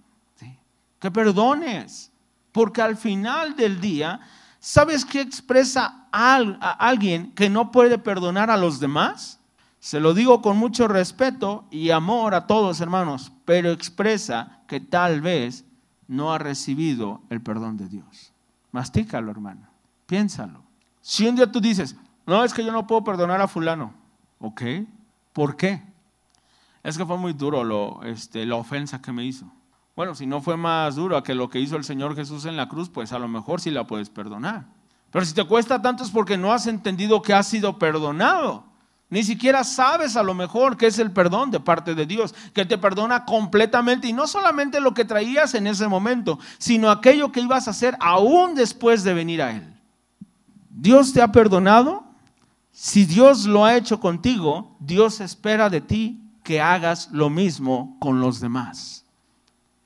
Que 0.97 1.11
perdones. 1.11 2.11
Porque 2.51 2.81
al 2.81 2.97
final 2.97 3.55
del 3.55 3.79
día, 3.79 4.19
¿sabes 4.59 5.05
qué 5.05 5.21
expresa 5.21 6.07
a 6.11 6.37
alguien 6.79 7.31
que 7.33 7.47
no 7.47 7.71
puede 7.71 7.99
perdonar 7.99 8.49
a 8.49 8.57
los 8.57 8.79
demás? 8.79 9.39
Se 9.79 9.99
lo 9.99 10.15
digo 10.15 10.41
con 10.41 10.57
mucho 10.57 10.87
respeto 10.87 11.65
y 11.69 11.91
amor 11.91 12.33
a 12.33 12.47
todos, 12.47 12.81
hermanos, 12.81 13.31
pero 13.45 13.69
expresa 13.69 14.61
que 14.65 14.79
tal 14.79 15.21
vez 15.21 15.64
no 16.07 16.33
ha 16.33 16.37
recibido 16.37 17.21
el 17.29 17.41
perdón 17.41 17.77
de 17.77 17.87
Dios. 17.87 18.33
Mastícalo, 18.71 19.31
hermano. 19.31 19.67
Piénsalo. 20.05 20.63
Si 21.01 21.27
un 21.27 21.35
día 21.35 21.51
tú 21.51 21.61
dices, 21.61 21.95
no, 22.25 22.43
es 22.43 22.53
que 22.53 22.65
yo 22.65 22.71
no 22.71 22.87
puedo 22.87 23.03
perdonar 23.03 23.41
a 23.41 23.47
fulano. 23.47 23.93
¿Ok? 24.39 24.61
¿Por 25.33 25.55
qué? 25.55 25.81
Es 26.83 26.97
que 26.97 27.05
fue 27.05 27.17
muy 27.17 27.33
duro 27.33 27.63
lo, 27.63 28.03
este, 28.03 28.45
la 28.45 28.55
ofensa 28.55 29.01
que 29.01 29.11
me 29.11 29.23
hizo. 29.23 29.51
Bueno, 29.95 30.13
si 30.13 30.25
no 30.25 30.41
fue 30.41 30.57
más 30.57 30.95
duro 30.95 31.21
que 31.23 31.33
lo 31.33 31.49
que 31.49 31.59
hizo 31.59 31.77
el 31.77 31.83
Señor 31.83 32.15
Jesús 32.15 32.45
en 32.45 32.57
la 32.57 32.67
cruz, 32.67 32.89
pues 32.89 33.13
a 33.13 33.19
lo 33.19 33.27
mejor 33.27 33.61
sí 33.61 33.71
la 33.71 33.87
puedes 33.87 34.09
perdonar. 34.09 34.65
Pero 35.09 35.23
si 35.23 35.33
te 35.33 35.45
cuesta 35.45 35.81
tanto 35.81 36.03
es 36.03 36.11
porque 36.11 36.37
no 36.37 36.51
has 36.51 36.67
entendido 36.67 37.21
que 37.21 37.33
has 37.33 37.47
sido 37.47 37.79
perdonado. 37.79 38.64
Ni 39.09 39.23
siquiera 39.23 39.63
sabes 39.63 40.15
a 40.15 40.23
lo 40.23 40.33
mejor 40.33 40.77
qué 40.77 40.87
es 40.87 40.97
el 40.97 41.11
perdón 41.11 41.51
de 41.51 41.59
parte 41.59 41.93
de 41.93 42.05
Dios, 42.05 42.33
que 42.53 42.65
te 42.65 42.77
perdona 42.77 43.23
completamente 43.23 44.07
y 44.07 44.13
no 44.13 44.25
solamente 44.25 44.79
lo 44.79 44.93
que 44.93 45.05
traías 45.05 45.53
en 45.53 45.67
ese 45.67 45.87
momento, 45.87 46.39
sino 46.57 46.89
aquello 46.89 47.31
que 47.31 47.41
ibas 47.41 47.67
a 47.67 47.71
hacer 47.71 47.95
aún 47.99 48.55
después 48.55 49.03
de 49.03 49.13
venir 49.13 49.41
a 49.41 49.51
Él. 49.51 49.73
Dios 50.69 51.13
te 51.13 51.21
ha 51.21 51.31
perdonado. 51.31 52.03
Si 52.71 53.05
Dios 53.05 53.45
lo 53.45 53.63
ha 53.63 53.77
hecho 53.77 53.99
contigo, 53.99 54.75
Dios 54.79 55.21
espera 55.21 55.69
de 55.69 55.81
ti 55.81 56.21
que 56.43 56.59
hagas 56.59 57.09
lo 57.11 57.29
mismo 57.29 57.95
con 57.99 58.19
los 58.19 58.39
demás. 58.39 59.05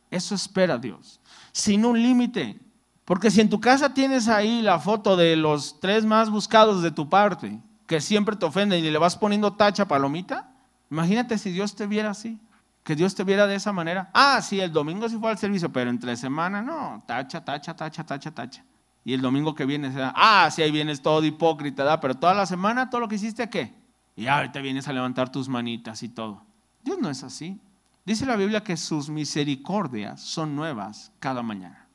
Eso 0.10 0.34
espera 0.34 0.78
Dios. 0.78 1.20
Sin 1.52 1.86
un 1.86 2.02
límite. 2.02 2.60
Porque 3.06 3.30
si 3.30 3.42
en 3.42 3.50
tu 3.50 3.60
casa 3.60 3.94
tienes 3.94 4.28
ahí 4.28 4.62
la 4.62 4.80
foto 4.80 5.16
de 5.16 5.36
los 5.36 5.80
tres 5.80 6.06
más 6.06 6.30
buscados 6.30 6.82
de 6.82 6.92
tu 6.92 7.10
parte, 7.10 7.60
que 7.90 8.02
siempre 8.02 8.36
te 8.36 8.46
ofenden 8.46 8.86
y 8.86 8.92
le 8.92 9.00
vas 9.00 9.18
poniendo 9.18 9.54
tacha 9.54 9.88
palomita, 9.88 10.52
imagínate 10.92 11.40
si 11.40 11.50
Dios 11.50 11.76
te 11.76 11.88
viera 11.88 12.12
así, 12.12 12.40
que 12.84 12.96
Dios 12.96 13.16
te 13.16 13.24
viera 13.24 13.48
de 13.48 13.56
esa 13.56 13.74
manera. 13.74 14.12
Ah, 14.14 14.44
sí, 14.44 14.60
el 14.60 14.72
domingo 14.72 15.10
sí 15.10 15.18
fue 15.18 15.32
al 15.32 15.40
servicio, 15.40 15.74
pero 15.74 15.90
entre 15.90 16.16
semana 16.16 16.62
no, 16.62 17.04
tacha, 17.08 17.44
tacha, 17.44 17.76
tacha, 17.76 18.06
tacha, 18.06 18.30
tacha. 18.30 18.64
Y 19.04 19.16
el 19.16 19.22
domingo 19.22 19.56
que 19.56 19.66
viene, 19.66 19.92
ah, 20.14 20.48
sí, 20.52 20.62
ahí 20.62 20.70
vienes 20.70 21.02
todo 21.02 21.26
hipócrita, 21.26 21.84
¿da? 21.84 22.00
pero 22.00 22.14
toda 22.14 22.36
la 22.36 22.46
semana 22.46 22.92
todo 22.92 23.02
lo 23.02 23.08
que 23.08 23.16
hiciste, 23.16 23.50
¿qué? 23.50 23.74
Y 24.16 24.28
ahorita 24.28 24.60
vienes 24.60 24.88
a 24.88 24.94
levantar 24.94 25.32
tus 25.32 25.50
manitas 25.50 26.04
y 26.04 26.10
todo. 26.10 26.44
Dios 26.84 27.00
no 27.00 27.10
es 27.10 27.24
así. 27.24 27.60
Dice 28.06 28.28
la 28.28 28.36
Biblia 28.36 28.64
que 28.64 28.78
sus 28.78 29.10
misericordias 29.10 30.22
son 30.22 30.56
nuevas 30.56 31.12
cada 31.20 31.42
mañana. 31.42 31.88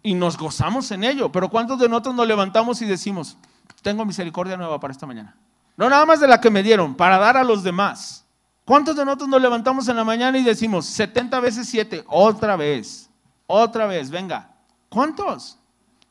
Y 0.00 0.14
nos 0.14 0.38
gozamos 0.38 0.92
en 0.92 1.02
ello. 1.02 1.32
Pero 1.32 1.48
¿cuántos 1.48 1.80
de 1.80 1.88
nosotros 1.88 2.14
nos 2.14 2.28
levantamos 2.28 2.80
y 2.82 2.86
decimos, 2.86 3.36
tengo 3.82 4.04
misericordia 4.04 4.56
nueva 4.56 4.78
para 4.80 4.92
esta 4.92 5.06
mañana. 5.06 5.36
No 5.76 5.88
nada 5.88 6.04
más 6.04 6.20
de 6.20 6.28
la 6.28 6.40
que 6.40 6.50
me 6.50 6.62
dieron, 6.62 6.94
para 6.94 7.18
dar 7.18 7.36
a 7.36 7.44
los 7.44 7.62
demás. 7.62 8.26
¿Cuántos 8.64 8.96
de 8.96 9.04
nosotros 9.04 9.28
nos 9.28 9.40
levantamos 9.40 9.88
en 9.88 9.96
la 9.96 10.04
mañana 10.04 10.36
y 10.36 10.42
decimos 10.42 10.84
70 10.86 11.40
veces 11.40 11.68
7? 11.68 12.04
Otra 12.06 12.56
vez, 12.56 13.08
otra 13.46 13.86
vez, 13.86 14.10
venga. 14.10 14.50
¿Cuántos? 14.90 15.58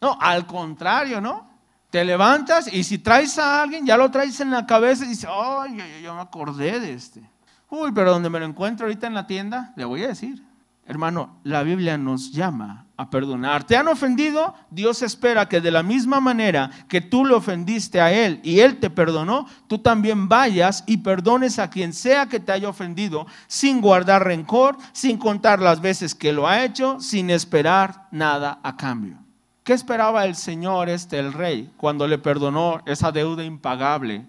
No, 0.02 0.18
al 0.20 0.48
contrario, 0.48 1.22
¿no? 1.22 1.48
Te 1.92 2.04
levantas 2.04 2.72
y 2.74 2.84
si 2.84 2.98
traes 2.98 3.38
a 3.38 3.62
alguien, 3.62 3.86
ya 3.86 3.96
lo 3.96 4.10
traes 4.10 4.40
en 4.40 4.52
la 4.52 4.66
cabeza 4.66 5.06
y 5.06 5.10
dices, 5.10 5.30
ay, 5.32 6.02
yo 6.02 6.16
me 6.16 6.22
acordé 6.22 6.80
de 6.80 6.94
este. 6.94 7.30
Uy, 7.70 7.92
pero 7.94 8.12
donde 8.12 8.30
me 8.30 8.40
lo 8.40 8.46
encuentro 8.46 8.88
ahorita 8.88 9.06
en 9.06 9.14
la 9.14 9.28
tienda, 9.28 9.74
le 9.76 9.86
voy 9.86 10.04
a 10.04 10.08
decir. 10.08 10.44
Hermano, 10.86 11.38
la 11.44 11.64
Biblia 11.64 11.98
nos 11.98 12.32
llama 12.32 12.87
a 12.98 13.10
perdonar. 13.12 13.64
¿Te 13.64 13.78
han 13.78 13.88
ofendido? 13.88 14.56
Dios 14.72 15.04
espera 15.04 15.48
que 15.48 15.62
de 15.62 15.70
la 15.70 15.84
misma 15.84 16.20
manera 16.20 16.72
que 16.90 17.00
tú 17.00 17.26
le 17.26 17.36
ofendiste 17.36 18.02
a 18.02 18.12
Él 18.12 18.42
y 18.44 18.60
Él 18.60 18.80
te 18.80 18.90
perdonó, 18.90 19.48
tú 19.68 19.78
también 19.78 20.28
vayas 20.28 20.84
y 20.88 20.98
perdones 20.98 21.60
a 21.60 21.70
quien 21.70 21.94
sea 21.94 22.26
que 22.26 22.40
te 22.40 22.52
haya 22.52 22.68
ofendido, 22.68 23.28
sin 23.46 23.82
guardar 23.82 24.26
rencor, 24.26 24.78
sin 24.94 25.18
contar 25.18 25.62
las 25.62 25.80
veces 25.80 26.16
que 26.16 26.34
lo 26.34 26.48
ha 26.48 26.64
hecho, 26.64 27.00
sin 27.00 27.30
esperar 27.30 28.08
nada 28.12 28.60
a 28.64 28.76
cambio. 28.76 29.18
¿Qué 29.64 29.74
esperaba 29.74 30.26
el 30.26 30.36
Señor, 30.36 30.90
este, 30.90 31.20
el 31.20 31.34
rey, 31.34 31.72
cuando 31.78 32.08
le 32.08 32.18
perdonó 32.18 32.82
esa 32.86 33.12
deuda 33.12 33.44
impagable 33.44 34.26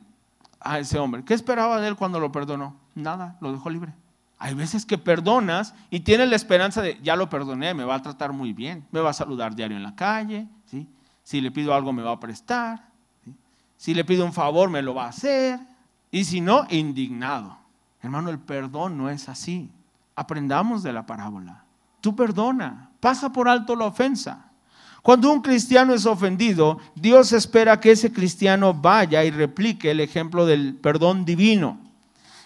a 0.60 0.78
ese 0.78 0.98
hombre? 0.98 1.24
¿Qué 1.24 1.32
esperaba 1.32 1.80
de 1.80 1.88
él 1.88 1.96
cuando 1.96 2.20
lo 2.20 2.32
perdonó? 2.32 2.76
Nada, 2.94 3.36
lo 3.40 3.52
dejó 3.52 3.70
libre. 3.70 3.94
Hay 4.38 4.54
veces 4.54 4.86
que 4.86 4.98
perdonas 4.98 5.74
y 5.90 6.00
tienes 6.00 6.28
la 6.28 6.36
esperanza 6.36 6.80
de, 6.80 6.98
ya 7.02 7.16
lo 7.16 7.28
perdoné, 7.28 7.74
me 7.74 7.84
va 7.84 7.96
a 7.96 8.02
tratar 8.02 8.32
muy 8.32 8.52
bien, 8.52 8.86
me 8.92 9.00
va 9.00 9.10
a 9.10 9.14
saludar 9.14 9.54
diario 9.54 9.76
en 9.76 9.82
la 9.82 9.96
calle, 9.96 10.46
si 11.24 11.40
le 11.40 11.50
pido 11.50 11.74
algo 11.74 11.92
me 11.92 12.02
va 12.02 12.12
a 12.12 12.20
prestar, 12.20 12.88
si 13.76 13.94
le 13.94 14.04
pido 14.04 14.24
un 14.24 14.32
favor 14.32 14.70
me 14.70 14.80
lo 14.80 14.94
va 14.94 15.06
a 15.06 15.08
hacer, 15.08 15.60
y 16.10 16.24
si 16.24 16.40
no, 16.40 16.66
indignado. 16.70 17.58
Hermano, 18.00 18.30
el 18.30 18.38
perdón 18.38 18.96
no 18.96 19.10
es 19.10 19.28
así. 19.28 19.70
Aprendamos 20.14 20.82
de 20.82 20.92
la 20.92 21.04
parábola. 21.04 21.64
Tú 22.00 22.14
perdona, 22.14 22.90
pasa 23.00 23.32
por 23.32 23.48
alto 23.48 23.76
la 23.76 23.86
ofensa. 23.86 24.50
Cuando 25.02 25.32
un 25.32 25.42
cristiano 25.42 25.94
es 25.94 26.06
ofendido, 26.06 26.78
Dios 26.94 27.32
espera 27.32 27.80
que 27.80 27.92
ese 27.92 28.12
cristiano 28.12 28.74
vaya 28.74 29.24
y 29.24 29.30
replique 29.30 29.90
el 29.90 30.00
ejemplo 30.00 30.46
del 30.46 30.74
perdón 30.76 31.24
divino. 31.24 31.78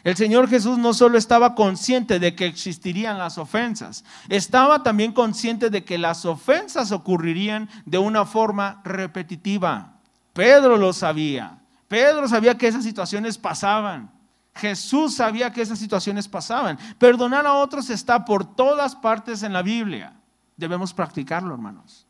El 0.04 0.16
Señor 0.16 0.48
Jesús 0.48 0.78
no 0.78 0.94
solo 0.94 1.16
estaba 1.16 1.54
consciente 1.54 2.18
de 2.18 2.34
que 2.34 2.46
existirían 2.46 3.18
las 3.18 3.38
ofensas, 3.38 4.04
estaba 4.28 4.82
también 4.82 5.12
consciente 5.12 5.70
de 5.70 5.84
que 5.84 5.96
las 5.96 6.24
ofensas 6.24 6.90
ocurrirían 6.90 7.68
de 7.86 7.98
una 7.98 8.24
forma 8.24 8.80
repetitiva. 8.84 9.98
Pedro 10.32 10.76
lo 10.76 10.92
sabía. 10.92 11.58
Pedro 11.86 12.26
sabía 12.26 12.58
que 12.58 12.66
esas 12.66 12.84
situaciones 12.84 13.38
pasaban. 13.38 14.10
Jesús 14.54 15.14
sabía 15.14 15.52
que 15.52 15.62
esas 15.62 15.78
situaciones 15.78 16.28
pasaban. 16.28 16.78
Perdonar 16.98 17.46
a 17.46 17.54
otros 17.54 17.88
está 17.90 18.24
por 18.24 18.44
todas 18.56 18.96
partes 18.96 19.42
en 19.42 19.52
la 19.52 19.62
Biblia. 19.62 20.14
debemos 20.56 20.92
practicarlo, 20.92 21.54
hermanos. 21.54 22.06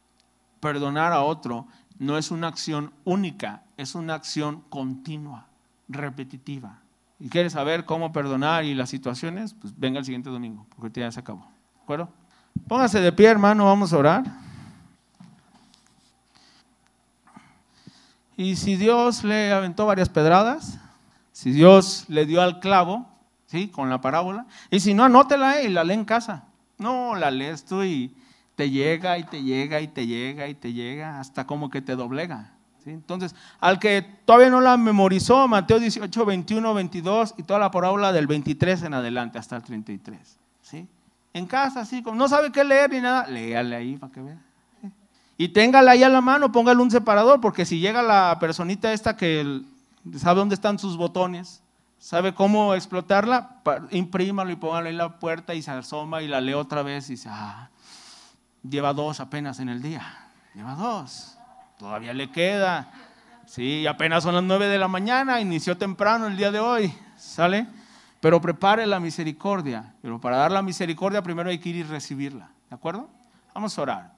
Perdonar 0.61 1.13
a 1.13 1.23
otro 1.23 1.67
no 1.99 2.19
es 2.19 2.31
una 2.31 2.49
acción 2.49 2.93
única, 3.05 3.63
es 3.77 3.95
una 3.95 4.15
acción 4.15 4.63
continua, 4.69 5.47
repetitiva. 5.89 6.82
¿Y 7.23 7.29
quieres 7.29 7.53
saber 7.53 7.85
cómo 7.85 8.11
perdonar 8.11 8.65
y 8.65 8.75
las 8.75 8.91
situaciones? 8.91 9.55
Pues 9.55 9.79
venga 9.79 10.01
el 10.01 10.05
siguiente 10.05 10.29
domingo, 10.29 10.67
porque 10.75 10.99
ya 10.99 11.13
se 11.13 11.21
acabó. 11.21 11.43
¿De 11.77 11.83
acuerdo? 11.85 12.09
Póngase 12.67 13.01
de 13.01 13.13
pie, 13.13 13.29
hermano, 13.29 13.67
vamos 13.67 13.93
a 13.93 13.99
orar. 13.99 14.25
Y 18.37 18.57
si 18.57 18.75
Dios 18.75 19.23
le 19.23 19.53
aventó 19.53 19.87
varias 19.87 20.09
pedradas, 20.09 20.81
si 21.31 21.53
Dios 21.53 22.07
le 22.09 22.27
dio 22.27 22.43
al 22.43 22.59
clavo, 22.59 23.07
¿sí? 23.47 23.69
Con 23.69 23.89
la 23.89 24.01
parábola, 24.01 24.47
y 24.69 24.81
si 24.81 24.93
no, 24.93 25.05
anótela 25.05 25.63
y 25.63 25.69
la 25.69 25.85
lee 25.85 25.95
en 25.95 26.05
casa. 26.05 26.47
No, 26.79 27.15
la 27.15 27.31
lees 27.31 27.65
tú 27.65 27.85
y 27.85 28.17
te 28.57 28.69
llega 28.69 29.17
y 29.17 29.23
te 29.23 29.45
llega 29.45 29.81
y 29.81 29.87
te 29.87 30.09
llega 30.09 30.49
y 30.49 30.55
te 30.57 30.73
llega 30.73 31.21
hasta 31.21 31.47
como 31.47 31.71
que 31.71 31.83
te 31.83 31.95
doblega. 31.95 32.52
Entonces, 32.91 33.35
al 33.61 33.79
que 33.79 34.03
todavía 34.25 34.51
no 34.51 34.61
la 34.61 34.77
memorizó, 34.77 35.47
Mateo 35.49 35.79
18, 35.79 36.25
21, 36.25 36.75
22 36.75 37.35
y 37.39 37.43
toda 37.43 37.59
la 37.59 37.71
parábola 37.71 38.13
del 38.13 38.27
23 38.27 38.83
en 38.83 38.95
adelante 38.95 39.39
hasta 39.39 39.57
el 39.57 39.63
33. 39.63 40.39
¿sí? 40.63 40.89
En 41.33 41.47
casa, 41.47 41.81
así, 41.81 42.03
como 42.03 42.17
no 42.17 42.29
sabe 42.29 42.53
qué 42.53 42.65
leer 42.65 42.91
ni 42.91 43.01
nada, 43.01 43.27
léale 43.27 43.77
ahí 43.77 43.97
para 43.97 44.13
que 44.13 44.21
vea. 44.21 44.39
Y 45.39 45.49
téngala 45.49 45.93
ahí 45.93 46.03
a 46.03 46.09
la 46.09 46.21
mano, 46.21 46.53
póngale 46.53 46.81
un 46.83 46.91
separador, 46.91 47.41
porque 47.41 47.65
si 47.65 47.81
llega 47.81 48.03
la 48.03 48.37
personita 48.39 48.93
esta 48.93 49.17
que 49.17 49.63
sabe 50.17 50.41
dónde 50.41 50.55
están 50.55 50.79
sus 50.79 50.97
botones, 50.97 51.63
sabe 51.99 52.35
cómo 52.35 52.75
explotarla, 52.75 53.63
imprímalo 53.91 54.51
y 54.51 54.57
póngalo 54.57 54.89
en 54.89 54.99
la 54.99 55.19
puerta 55.19 55.55
y 55.55 55.63
se 55.63 55.71
asoma 55.71 56.23
y 56.23 56.29
la 56.29 56.41
lee 56.41 56.53
otra 56.53 56.83
vez 56.83 57.09
y 57.09 57.13
dice, 57.13 57.29
ah, 57.31 57.71
lleva 58.69 58.93
dos 58.93 59.21
apenas 59.21 59.59
en 59.61 59.69
el 59.69 59.81
día, 59.81 60.31
lleva 60.55 60.75
dos, 60.75 61.39
todavía 61.83 62.15
le 62.15 62.31
queda. 62.31 62.93
Sí, 63.45 63.89
apenas 63.89 64.23
son 64.23 64.37
las 64.37 64.45
nueve 64.45 64.69
de 64.69 64.79
la 64.79 64.87
mañana, 64.87 65.41
inició 65.41 65.77
temprano 65.77 66.29
el 66.29 66.37
día 66.37 66.53
de 66.53 66.61
hoy, 66.61 66.95
¿sale? 67.19 67.67
Pero 68.21 68.41
prepare 68.41 68.87
la 68.87 69.01
misericordia. 69.01 69.93
Pero 70.01 70.21
para 70.21 70.37
dar 70.37 70.53
la 70.53 70.63
misericordia 70.63 71.23
primero 71.23 71.51
hay 71.51 71.59
que 71.59 71.71
ir 71.71 71.77
y 71.77 71.83
recibirla, 71.83 72.51
¿de 72.71 72.77
acuerdo? 72.77 73.11
Vamos 73.53 73.77
a 73.77 73.83
orar. 73.83 74.13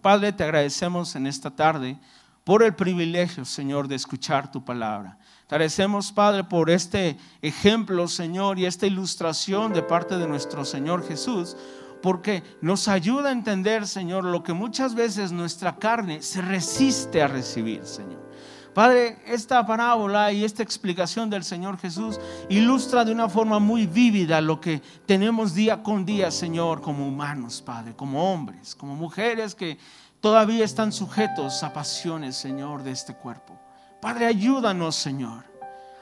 Padre, 0.00 0.32
te 0.32 0.44
agradecemos 0.44 1.16
en 1.16 1.26
esta 1.26 1.50
tarde 1.50 1.98
por 2.44 2.62
el 2.62 2.74
privilegio, 2.74 3.44
Señor, 3.44 3.88
de 3.88 3.96
escuchar 3.96 4.52
tu 4.52 4.64
palabra. 4.64 5.18
Te 5.48 5.56
agradecemos, 5.56 6.12
Padre, 6.12 6.44
por 6.44 6.70
este 6.70 7.18
ejemplo, 7.42 8.06
Señor, 8.06 8.60
y 8.60 8.66
esta 8.66 8.86
ilustración 8.86 9.72
de 9.72 9.82
parte 9.82 10.16
de 10.16 10.28
nuestro 10.28 10.64
Señor 10.64 11.04
Jesús, 11.04 11.56
porque 12.04 12.42
nos 12.60 12.86
ayuda 12.86 13.30
a 13.30 13.32
entender, 13.32 13.86
Señor, 13.86 14.24
lo 14.24 14.42
que 14.42 14.52
muchas 14.52 14.94
veces 14.94 15.32
nuestra 15.32 15.78
carne 15.78 16.20
se 16.20 16.42
resiste 16.42 17.22
a 17.22 17.28
recibir, 17.28 17.86
Señor. 17.86 18.28
Padre, 18.74 19.22
esta 19.26 19.64
parábola 19.64 20.30
y 20.30 20.44
esta 20.44 20.62
explicación 20.62 21.30
del 21.30 21.44
Señor 21.44 21.78
Jesús 21.78 22.20
ilustra 22.50 23.06
de 23.06 23.12
una 23.12 23.30
forma 23.30 23.58
muy 23.58 23.86
vívida 23.86 24.42
lo 24.42 24.60
que 24.60 24.82
tenemos 25.06 25.54
día 25.54 25.82
con 25.82 26.04
día, 26.04 26.30
Señor, 26.30 26.82
como 26.82 27.08
humanos, 27.08 27.62
Padre, 27.62 27.96
como 27.96 28.30
hombres, 28.30 28.74
como 28.74 28.94
mujeres 28.94 29.54
que 29.54 29.78
todavía 30.20 30.66
están 30.66 30.92
sujetos 30.92 31.62
a 31.62 31.72
pasiones, 31.72 32.36
Señor, 32.36 32.82
de 32.82 32.90
este 32.90 33.14
cuerpo. 33.14 33.58
Padre, 34.02 34.26
ayúdanos, 34.26 34.94
Señor. 34.94 35.53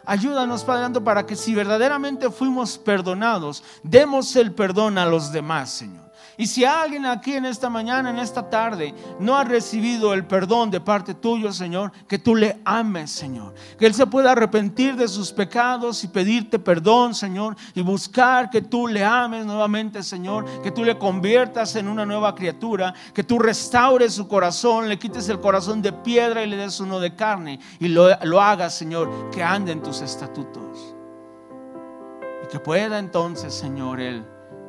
Ayúdanos, 0.04 0.64
Padre, 0.64 1.00
para 1.00 1.26
que 1.26 1.36
si 1.36 1.54
verdaderamente 1.54 2.30
fuimos 2.30 2.78
perdonados, 2.78 3.62
demos 3.82 4.34
el 4.36 4.52
perdón 4.52 4.98
a 4.98 5.06
los 5.06 5.32
demás, 5.32 5.70
Señor. 5.70 6.11
Y 6.42 6.46
si 6.48 6.64
alguien 6.64 7.06
aquí 7.06 7.34
en 7.34 7.44
esta 7.44 7.70
mañana, 7.70 8.10
en 8.10 8.18
esta 8.18 8.50
tarde, 8.50 8.92
no 9.20 9.36
ha 9.36 9.44
recibido 9.44 10.12
el 10.12 10.26
perdón 10.26 10.72
de 10.72 10.80
parte 10.80 11.14
tuyo, 11.14 11.52
Señor, 11.52 11.92
que 12.08 12.18
tú 12.18 12.34
le 12.34 12.60
ames, 12.64 13.12
Señor. 13.12 13.54
Que 13.78 13.86
Él 13.86 13.94
se 13.94 14.08
pueda 14.08 14.32
arrepentir 14.32 14.96
de 14.96 15.06
sus 15.06 15.30
pecados 15.30 16.02
y 16.02 16.08
pedirte 16.08 16.58
perdón, 16.58 17.14
Señor, 17.14 17.54
y 17.76 17.82
buscar 17.82 18.50
que 18.50 18.60
tú 18.60 18.88
le 18.88 19.04
ames 19.04 19.46
nuevamente, 19.46 20.02
Señor, 20.02 20.44
que 20.62 20.72
tú 20.72 20.82
le 20.82 20.98
conviertas 20.98 21.76
en 21.76 21.86
una 21.86 22.04
nueva 22.04 22.34
criatura, 22.34 22.92
que 23.14 23.22
tú 23.22 23.38
restaures 23.38 24.12
su 24.12 24.26
corazón, 24.26 24.88
le 24.88 24.98
quites 24.98 25.28
el 25.28 25.38
corazón 25.38 25.80
de 25.80 25.92
piedra 25.92 26.42
y 26.42 26.48
le 26.48 26.56
des 26.56 26.80
uno 26.80 26.98
de 26.98 27.14
carne 27.14 27.60
y 27.78 27.86
lo, 27.86 28.08
lo 28.24 28.40
hagas, 28.40 28.74
Señor, 28.74 29.30
que 29.30 29.44
ande 29.44 29.70
en 29.70 29.80
tus 29.80 30.00
estatutos. 30.00 30.96
Y 32.42 32.48
que 32.50 32.58
pueda 32.58 32.98
entonces, 32.98 33.54
Señor, 33.54 34.00
Él 34.00 34.24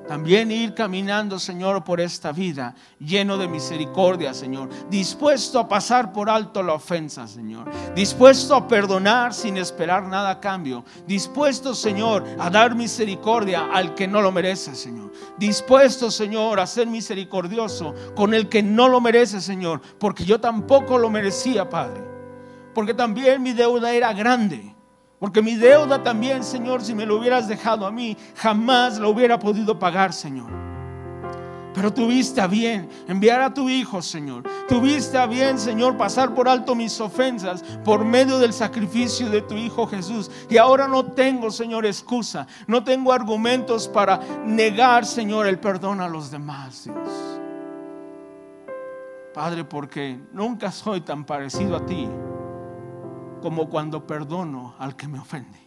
también 0.08 0.51
ir 0.51 0.74
caminando, 0.74 1.39
Señor, 1.39 1.84
por 1.84 2.01
esta 2.01 2.32
vida 2.32 2.76
lleno 2.99 3.38
de 3.38 3.47
misericordia, 3.47 4.34
Señor. 4.34 4.70
Dispuesto 4.89 5.60
a 5.60 5.68
pasar 5.68 6.12
por 6.12 6.30
alto 6.30 6.62
la 6.62 6.74
ofensa, 6.74 7.28
Señor. 7.28 7.70
Dispuesto 7.95 8.56
a 8.56 8.68
perdonar 8.68 9.34
sin 9.34 9.58
esperar 9.58 10.04
nada 10.04 10.32
a 10.32 10.39
cambio. 10.39 10.84
Dispuesto, 11.08 11.74
Señor, 11.74 12.26
a 12.38 12.49
dar 12.49 12.76
misericordia 12.76 13.70
al 13.72 13.95
que 13.95 14.08
no 14.08 14.22
lo 14.22 14.32
merece, 14.32 14.76
Señor. 14.76 15.12
Dispuesto, 15.38 16.12
Señor, 16.12 16.60
a 16.60 16.68
ser 16.68 16.88
misericordioso 16.88 17.93
con 18.16 18.34
el 18.34 18.49
que 18.49 18.62
no 18.62 18.89
lo 18.89 18.99
merece, 18.99 19.39
Señor. 19.41 19.82
Porque 19.99 20.26
yo 20.26 20.39
tampoco 20.39 20.97
lo 20.97 21.10
merecía, 21.10 21.70
Padre. 21.70 22.01
Porque 22.74 22.93
también 22.93 23.41
mi 23.41 23.54
deuda 23.54 23.93
era 23.93 24.14
grande. 24.14 24.72
Porque 25.24 25.41
mi 25.41 25.55
deuda 25.55 26.03
también, 26.03 26.43
Señor, 26.43 26.84
si 26.84 26.93
me 26.93 27.05
lo 27.05 27.15
hubieras 27.15 27.47
dejado 27.47 27.86
a 27.86 27.91
mí, 27.91 28.17
jamás 28.36 28.99
lo 28.99 29.09
hubiera 29.09 29.39
podido 29.39 29.80
pagar, 29.80 30.11
Señor. 30.11 30.51
Pero 31.74 31.93
tuviste 31.93 32.41
a 32.41 32.47
bien 32.47 32.89
enviar 33.07 33.39
a 33.39 33.53
tu 33.53 33.69
Hijo, 33.69 34.01
Señor. 34.01 34.43
Tuviste 34.67 35.17
a 35.17 35.26
bien, 35.26 35.57
Señor, 35.57 35.95
pasar 35.95 36.34
por 36.34 36.49
alto 36.49 36.76
mis 36.76 36.99
ofensas 36.99 37.63
por 37.86 38.03
medio 38.03 38.38
del 38.38 38.51
sacrificio 38.51 39.30
de 39.30 39.41
tu 39.41 39.55
Hijo 39.55 39.88
Jesús. 39.88 40.30
Y 40.49 40.57
ahora 40.57 40.89
no 40.89 41.05
tengo, 41.05 41.51
Señor, 41.51 41.86
excusa. 41.86 42.45
No 42.67 42.84
tengo 42.84 43.13
argumentos 43.13 43.88
para 43.88 44.19
negar, 44.43 45.05
Señor, 45.05 45.47
el 45.47 45.57
perdón 45.57 46.01
a 46.01 46.09
los 46.09 46.32
demás. 46.32 46.89
Padre, 49.34 49.63
porque 49.63 50.19
nunca 50.34 50.69
soy 50.69 50.99
tan 50.99 51.24
parecido 51.24 51.78
a 51.78 51.86
ti 51.86 52.09
como 53.44 53.68
cuando 53.68 54.08
perdono 54.08 54.74
al 54.80 54.96
que 54.96 55.06
me 55.06 55.20
ofende. 55.20 55.60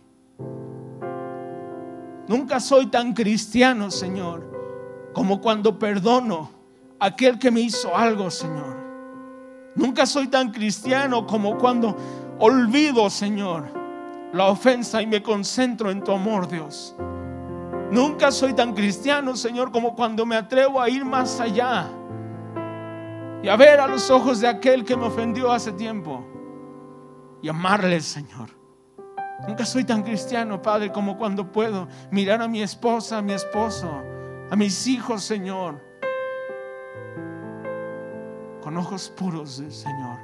Nunca 2.26 2.58
soy 2.58 2.86
tan 2.86 3.12
cristiano, 3.12 3.90
Señor, 3.90 5.10
como 5.12 5.42
cuando 5.42 5.78
perdono 5.78 6.50
a 6.98 7.06
aquel 7.06 7.38
que 7.38 7.50
me 7.50 7.60
hizo 7.60 7.94
algo, 7.94 8.30
Señor. 8.30 8.78
Nunca 9.74 10.06
soy 10.06 10.28
tan 10.28 10.52
cristiano 10.52 11.26
como 11.26 11.58
cuando 11.58 11.94
olvido, 12.38 13.10
Señor, 13.10 13.64
la 14.32 14.46
ofensa 14.46 15.02
y 15.02 15.06
me 15.06 15.22
concentro 15.22 15.90
en 15.90 16.02
tu 16.02 16.12
amor, 16.12 16.48
Dios. 16.48 16.96
Nunca 17.92 18.32
soy 18.32 18.54
tan 18.54 18.72
cristiano, 18.72 19.36
Señor, 19.36 19.70
como 19.70 19.94
cuando 19.94 20.24
me 20.24 20.36
atrevo 20.36 20.80
a 20.80 20.88
ir 20.88 21.04
más 21.04 21.40
allá 21.40 21.90
y 23.42 23.48
a 23.48 23.56
ver 23.56 23.80
a 23.80 23.86
los 23.86 24.10
ojos 24.10 24.40
de 24.40 24.48
aquel 24.48 24.82
que 24.82 24.96
me 24.96 25.04
ofendió 25.04 25.52
hace 25.52 25.72
tiempo 25.72 26.24
y 27.42 27.48
amarle, 27.48 28.00
Señor. 28.00 28.50
Nunca 29.46 29.64
soy 29.64 29.84
tan 29.84 30.02
cristiano, 30.02 30.62
Padre, 30.62 30.90
como 30.90 31.18
cuando 31.18 31.52
puedo 31.52 31.88
mirar 32.10 32.40
a 32.40 32.48
mi 32.48 32.62
esposa, 32.62 33.18
a 33.18 33.22
mi 33.22 33.34
esposo, 33.34 34.02
a 34.50 34.56
mis 34.56 34.86
hijos, 34.86 35.22
Señor, 35.22 35.80
con 38.62 38.76
ojos 38.76 39.12
puros, 39.14 39.62
Señor. 39.68 40.18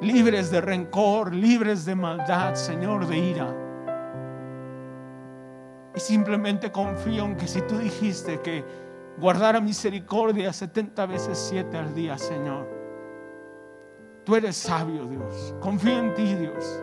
Libres 0.00 0.50
de 0.50 0.60
rencor, 0.60 1.34
libres 1.34 1.84
de 1.84 1.94
maldad, 1.94 2.54
Señor, 2.54 3.06
de 3.06 3.18
ira. 3.18 3.54
Y 5.94 6.00
simplemente 6.00 6.72
confío 6.72 7.24
en 7.24 7.36
que 7.36 7.46
si 7.46 7.60
tú 7.62 7.78
dijiste 7.78 8.40
que 8.40 8.64
guardara 9.18 9.60
misericordia 9.60 10.52
70 10.52 11.06
veces 11.06 11.38
7 11.50 11.76
al 11.76 11.94
día, 11.94 12.16
Señor 12.16 12.77
Tú 14.28 14.36
eres 14.36 14.58
sabio, 14.58 15.06
Dios. 15.06 15.54
Confío 15.58 16.00
en 16.00 16.12
ti, 16.12 16.34
Dios. 16.34 16.82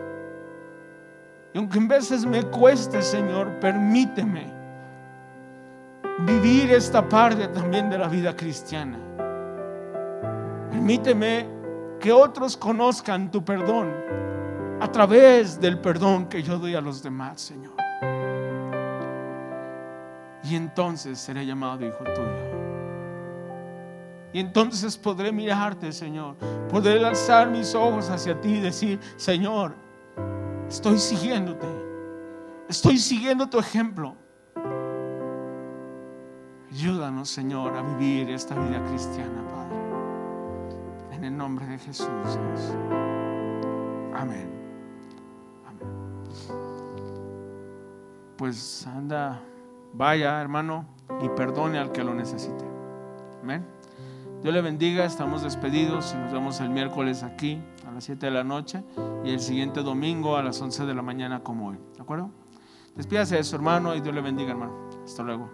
Y 1.54 1.58
aunque 1.58 1.78
en 1.78 1.86
veces 1.86 2.26
me 2.26 2.42
cueste, 2.42 3.00
Señor, 3.00 3.60
permíteme 3.60 4.52
vivir 6.26 6.72
esta 6.72 7.08
parte 7.08 7.46
también 7.46 7.88
de 7.88 7.98
la 7.98 8.08
vida 8.08 8.34
cristiana. 8.34 8.98
Permíteme 10.72 11.46
que 12.00 12.10
otros 12.10 12.56
conozcan 12.56 13.30
tu 13.30 13.44
perdón 13.44 13.94
a 14.80 14.90
través 14.90 15.60
del 15.60 15.78
perdón 15.78 16.26
que 16.26 16.42
yo 16.42 16.58
doy 16.58 16.74
a 16.74 16.80
los 16.80 17.00
demás, 17.00 17.40
Señor. 17.42 17.74
Y 20.42 20.56
entonces 20.56 21.20
seré 21.20 21.46
llamado 21.46 21.86
hijo 21.86 22.02
tuyo. 22.02 22.65
Y 24.32 24.40
entonces 24.40 24.96
podré 24.96 25.32
mirarte, 25.32 25.92
Señor. 25.92 26.36
Podré 26.68 27.04
alzar 27.04 27.48
mis 27.50 27.74
ojos 27.74 28.10
hacia 28.10 28.38
ti 28.40 28.54
y 28.56 28.60
decir, 28.60 29.00
Señor, 29.16 29.74
estoy 30.68 30.98
siguiéndote. 30.98 31.66
Estoy 32.68 32.98
siguiendo 32.98 33.48
tu 33.48 33.58
ejemplo. 33.58 34.16
Ayúdanos, 36.70 37.30
Señor, 37.30 37.74
a 37.74 37.82
vivir 37.82 38.28
esta 38.30 38.54
vida 38.54 38.82
cristiana, 38.84 39.42
Padre. 39.48 41.16
En 41.16 41.24
el 41.24 41.36
nombre 41.36 41.66
de 41.66 41.78
Jesús. 41.78 42.08
Dios. 42.08 42.76
Amén. 44.14 44.50
Amén. 45.66 45.88
Pues 48.36 48.86
anda, 48.86 49.40
vaya, 49.94 50.40
hermano, 50.40 50.84
y 51.22 51.28
perdone 51.30 51.78
al 51.78 51.92
que 51.92 52.04
lo 52.04 52.12
necesite. 52.12 52.64
Amén. 53.42 53.64
Dios 54.46 54.54
le 54.54 54.62
bendiga, 54.62 55.04
estamos 55.04 55.42
despedidos 55.42 56.14
y 56.14 56.18
nos 56.18 56.32
vemos 56.32 56.60
el 56.60 56.70
miércoles 56.70 57.24
aquí 57.24 57.60
a 57.84 57.90
las 57.90 58.04
7 58.04 58.26
de 58.26 58.30
la 58.30 58.44
noche 58.44 58.84
y 59.24 59.30
el 59.30 59.40
siguiente 59.40 59.82
domingo 59.82 60.36
a 60.36 60.42
las 60.44 60.62
11 60.62 60.86
de 60.86 60.94
la 60.94 61.02
mañana 61.02 61.42
como 61.42 61.70
hoy. 61.70 61.78
¿De 61.96 62.02
acuerdo? 62.02 62.30
Despídase 62.94 63.34
de 63.34 63.42
su 63.42 63.56
hermano 63.56 63.96
y 63.96 64.00
Dios 64.00 64.14
le 64.14 64.20
bendiga, 64.20 64.52
hermano. 64.52 64.88
Hasta 65.04 65.24
luego. 65.24 65.50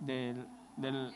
Del, 0.00 0.46
del, 0.76 1.14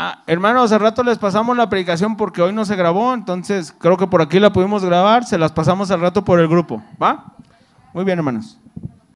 Ah, 0.00 0.22
hermanos, 0.28 0.70
hace 0.70 0.78
rato 0.78 1.02
les 1.02 1.18
pasamos 1.18 1.56
la 1.56 1.68
predicación 1.68 2.16
porque 2.16 2.40
hoy 2.40 2.52
no 2.52 2.64
se 2.64 2.76
grabó, 2.76 3.14
entonces 3.14 3.74
creo 3.76 3.96
que 3.96 4.06
por 4.06 4.22
aquí 4.22 4.38
la 4.38 4.52
pudimos 4.52 4.84
grabar, 4.84 5.24
se 5.24 5.36
las 5.38 5.50
pasamos 5.50 5.90
al 5.90 6.00
rato 6.00 6.24
por 6.24 6.38
el 6.38 6.46
grupo, 6.46 6.80
¿va? 7.02 7.32
Muy 7.92 8.04
bien, 8.04 8.16
hermanos. 8.16 8.60